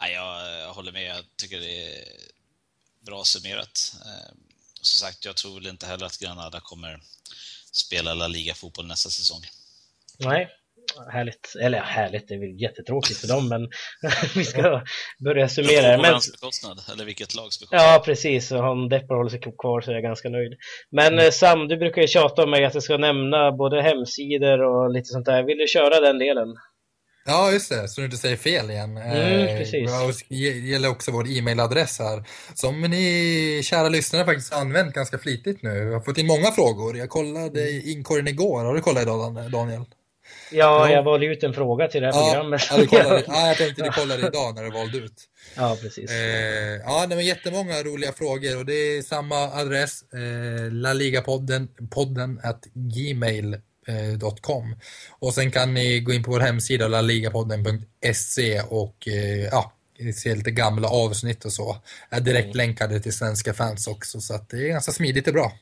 Ja, 0.00 0.08
jag 0.08 0.72
håller 0.72 0.92
med. 0.92 1.02
Jag 1.02 1.24
tycker 1.42 1.60
det 1.60 1.84
är 1.86 2.04
bra 3.06 3.24
summerat. 3.24 3.92
Eh, 4.06 4.34
som 4.80 5.06
sagt, 5.06 5.24
jag 5.24 5.36
tror 5.36 5.54
väl 5.54 5.66
inte 5.66 5.86
heller 5.86 6.06
att 6.06 6.18
Granada 6.18 6.60
kommer 6.60 7.00
spela 7.72 8.14
La 8.14 8.28
Liga-fotboll 8.28 8.86
nästa 8.86 9.10
säsong. 9.10 9.40
Nej, 10.18 10.48
härligt. 11.12 11.54
Eller 11.62 11.78
härligt, 11.78 12.28
det 12.28 12.34
är 12.34 12.38
väl 12.38 12.62
jättetråkigt 12.62 13.20
för 13.20 13.28
dem, 13.28 13.48
men 13.48 13.68
vi 14.34 14.44
ska 14.44 14.82
börja 15.24 15.48
summera. 15.48 15.96
På 15.96 16.02
men... 16.02 16.20
bekostnad, 16.32 16.78
eller 16.92 17.04
vilket 17.04 17.34
lags 17.34 17.60
bekostnad? 17.60 17.80
Ja, 17.80 18.02
precis. 18.04 18.52
Och 18.52 18.70
om 18.70 18.88
Deppar 18.88 19.14
håller 19.14 19.30
sig 19.30 19.40
kvar 19.40 19.80
så 19.80 19.90
är 19.90 19.94
jag 19.94 20.02
ganska 20.02 20.28
nöjd. 20.28 20.52
Men 20.90 21.12
mm. 21.12 21.32
Sam, 21.32 21.68
du 21.68 21.76
brukar 21.76 22.02
ju 22.02 22.08
tjata 22.08 22.42
om 22.42 22.50
mig 22.50 22.64
att 22.64 22.74
jag 22.74 22.82
ska 22.82 22.96
nämna 22.96 23.52
både 23.52 23.82
hemsidor 23.82 24.60
och 24.60 24.90
lite 24.90 25.06
sånt 25.06 25.26
där. 25.26 25.42
Vill 25.42 25.58
du 25.58 25.66
köra 25.66 26.00
den 26.00 26.18
delen? 26.18 26.48
Ja, 27.30 27.52
just 27.52 27.68
det, 27.68 27.88
så 27.88 28.00
du 28.00 28.04
inte 28.04 28.16
säger 28.16 28.36
fel 28.36 28.70
igen. 28.70 28.96
Mm, 28.96 29.48
eh, 29.48 29.58
precis. 29.58 29.90
Det 30.28 30.34
gäller 30.36 30.88
också 30.88 31.10
vår 31.10 31.28
e-mailadress 31.28 31.98
här, 31.98 32.24
som 32.54 32.80
ni 32.80 33.60
kära 33.64 33.88
lyssnare 33.88 34.24
faktiskt 34.24 34.52
använt 34.52 34.94
ganska 34.94 35.18
flitigt 35.18 35.62
nu. 35.62 35.70
Jag 35.70 35.92
har 35.92 36.00
fått 36.00 36.18
in 36.18 36.26
många 36.26 36.50
frågor. 36.50 36.96
Jag 36.96 37.08
kollade 37.08 37.70
inkorgen 37.70 38.28
igår. 38.28 38.64
Har 38.64 38.74
du 38.74 38.80
kollat 38.80 39.02
idag, 39.02 39.50
Daniel? 39.52 39.84
Ja, 40.50 40.90
jag 40.90 41.02
valde 41.02 41.26
ut 41.26 41.42
en 41.42 41.54
fråga 41.54 41.88
till 41.88 42.02
det 42.02 42.06
här 42.06 42.20
ja, 42.20 42.32
programmet. 42.32 42.62
Ja, 42.70 42.86
kollade, 42.86 43.24
ja, 43.28 43.46
jag 43.46 43.56
tänkte 43.56 43.82
du 43.82 43.90
kollade 43.90 44.26
idag 44.26 44.54
när 44.54 44.64
du 44.64 44.70
valde 44.70 44.98
ut. 44.98 45.24
Ja, 45.56 45.76
precis. 45.82 46.10
Eh, 46.10 46.76
ja, 46.84 47.06
det 47.06 47.14
var 47.14 47.22
jättemånga 47.22 47.82
roliga 47.82 48.12
frågor 48.12 48.58
och 48.58 48.66
det 48.66 48.72
är 48.72 49.02
samma 49.02 49.36
adress, 49.36 50.02
eh, 50.12 50.72
laligapodden, 50.72 51.68
podden 51.90 52.40
at 52.44 52.64
gmail.com. 52.74 53.56
Och 55.18 55.34
sen 55.34 55.50
kan 55.50 55.74
ni 55.74 56.00
gå 56.00 56.12
in 56.12 56.22
på 56.22 56.30
vår 56.30 56.40
hemsida 56.40 56.88
laligapodden.se 56.88 58.60
och 58.60 59.08
eh, 59.08 59.44
ja, 59.44 59.72
se 60.14 60.34
lite 60.34 60.50
gamla 60.50 60.88
avsnitt 60.88 61.44
och 61.44 61.52
så. 61.52 61.76
Är 62.10 62.20
direkt 62.20 62.44
mm. 62.44 62.56
länkade 62.56 63.00
till 63.00 63.12
svenska 63.12 63.54
fans 63.54 63.86
också 63.86 64.20
så 64.20 64.34
att 64.34 64.48
det 64.48 64.56
är 64.56 64.68
ganska 64.68 64.92
smidigt 64.92 65.26
och 65.26 65.34
bra. 65.34 65.52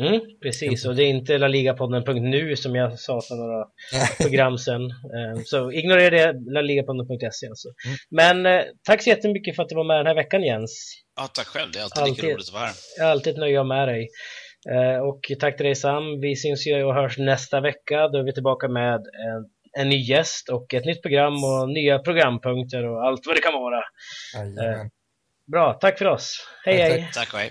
Mm, 0.00 0.20
precis, 0.42 0.86
och 0.86 0.94
det 0.94 1.02
är 1.02 1.08
inte 1.08 1.38
laligapodden.nu 1.38 2.56
som 2.56 2.74
jag 2.74 2.98
sa 2.98 3.20
för 3.20 3.34
några 3.34 3.66
program 4.20 4.58
sedan. 4.58 4.82
Eh, 4.90 5.42
så 5.44 5.72
ignorera 5.72 6.32
det, 6.32 6.52
laligapodden.se 6.52 7.48
alltså. 7.48 7.68
Mm. 7.86 7.96
Men 8.10 8.46
eh, 8.46 8.64
tack 8.82 9.02
så 9.02 9.08
jättemycket 9.08 9.56
för 9.56 9.62
att 9.62 9.68
du 9.68 9.74
var 9.74 9.84
med 9.84 9.96
den 9.96 10.06
här 10.06 10.14
veckan 10.14 10.42
Jens. 10.42 11.02
Ja, 11.16 11.26
tack 11.26 11.46
själv, 11.46 11.70
det 11.72 11.78
är 11.78 11.82
alltid, 11.82 12.02
alltid 12.02 12.24
lika 12.24 12.34
roligt 12.34 12.48
att 12.48 12.54
vara 12.54 12.64
här. 12.64 12.74
Jag 12.98 13.06
är 13.06 13.10
alltid 13.10 13.32
ett 13.32 13.38
nöje 13.38 13.60
att 13.60 13.66
med 13.66 13.88
dig. 13.88 14.08
Eh, 14.70 14.98
och 14.98 15.20
tack 15.40 15.56
till 15.56 15.66
dig 15.66 15.74
Sam, 15.74 16.20
vi 16.20 16.36
syns 16.36 16.66
ju 16.66 16.84
och 16.84 16.94
hörs 16.94 17.18
nästa 17.18 17.60
vecka. 17.60 18.08
Då 18.08 18.18
är 18.18 18.22
vi 18.22 18.34
tillbaka 18.34 18.68
med 18.68 18.94
en, 18.94 19.50
en 19.78 19.88
ny 19.88 19.96
gäst 19.96 20.48
och 20.48 20.74
ett 20.74 20.84
nytt 20.84 21.02
program 21.02 21.34
och 21.44 21.68
nya 21.68 21.98
programpunkter 21.98 22.86
och 22.86 23.06
allt 23.06 23.26
vad 23.26 23.36
det 23.36 23.40
kan 23.40 23.52
vara. 23.52 23.80
Jajamän. 24.34 24.90
Bra, 25.52 25.72
tack 25.72 25.98
för 25.98 26.06
oss. 26.06 26.48
Hej 26.64 26.76
hej! 26.76 27.10
Tack 27.14 27.32
och 27.34 27.38
hej! 27.38 27.50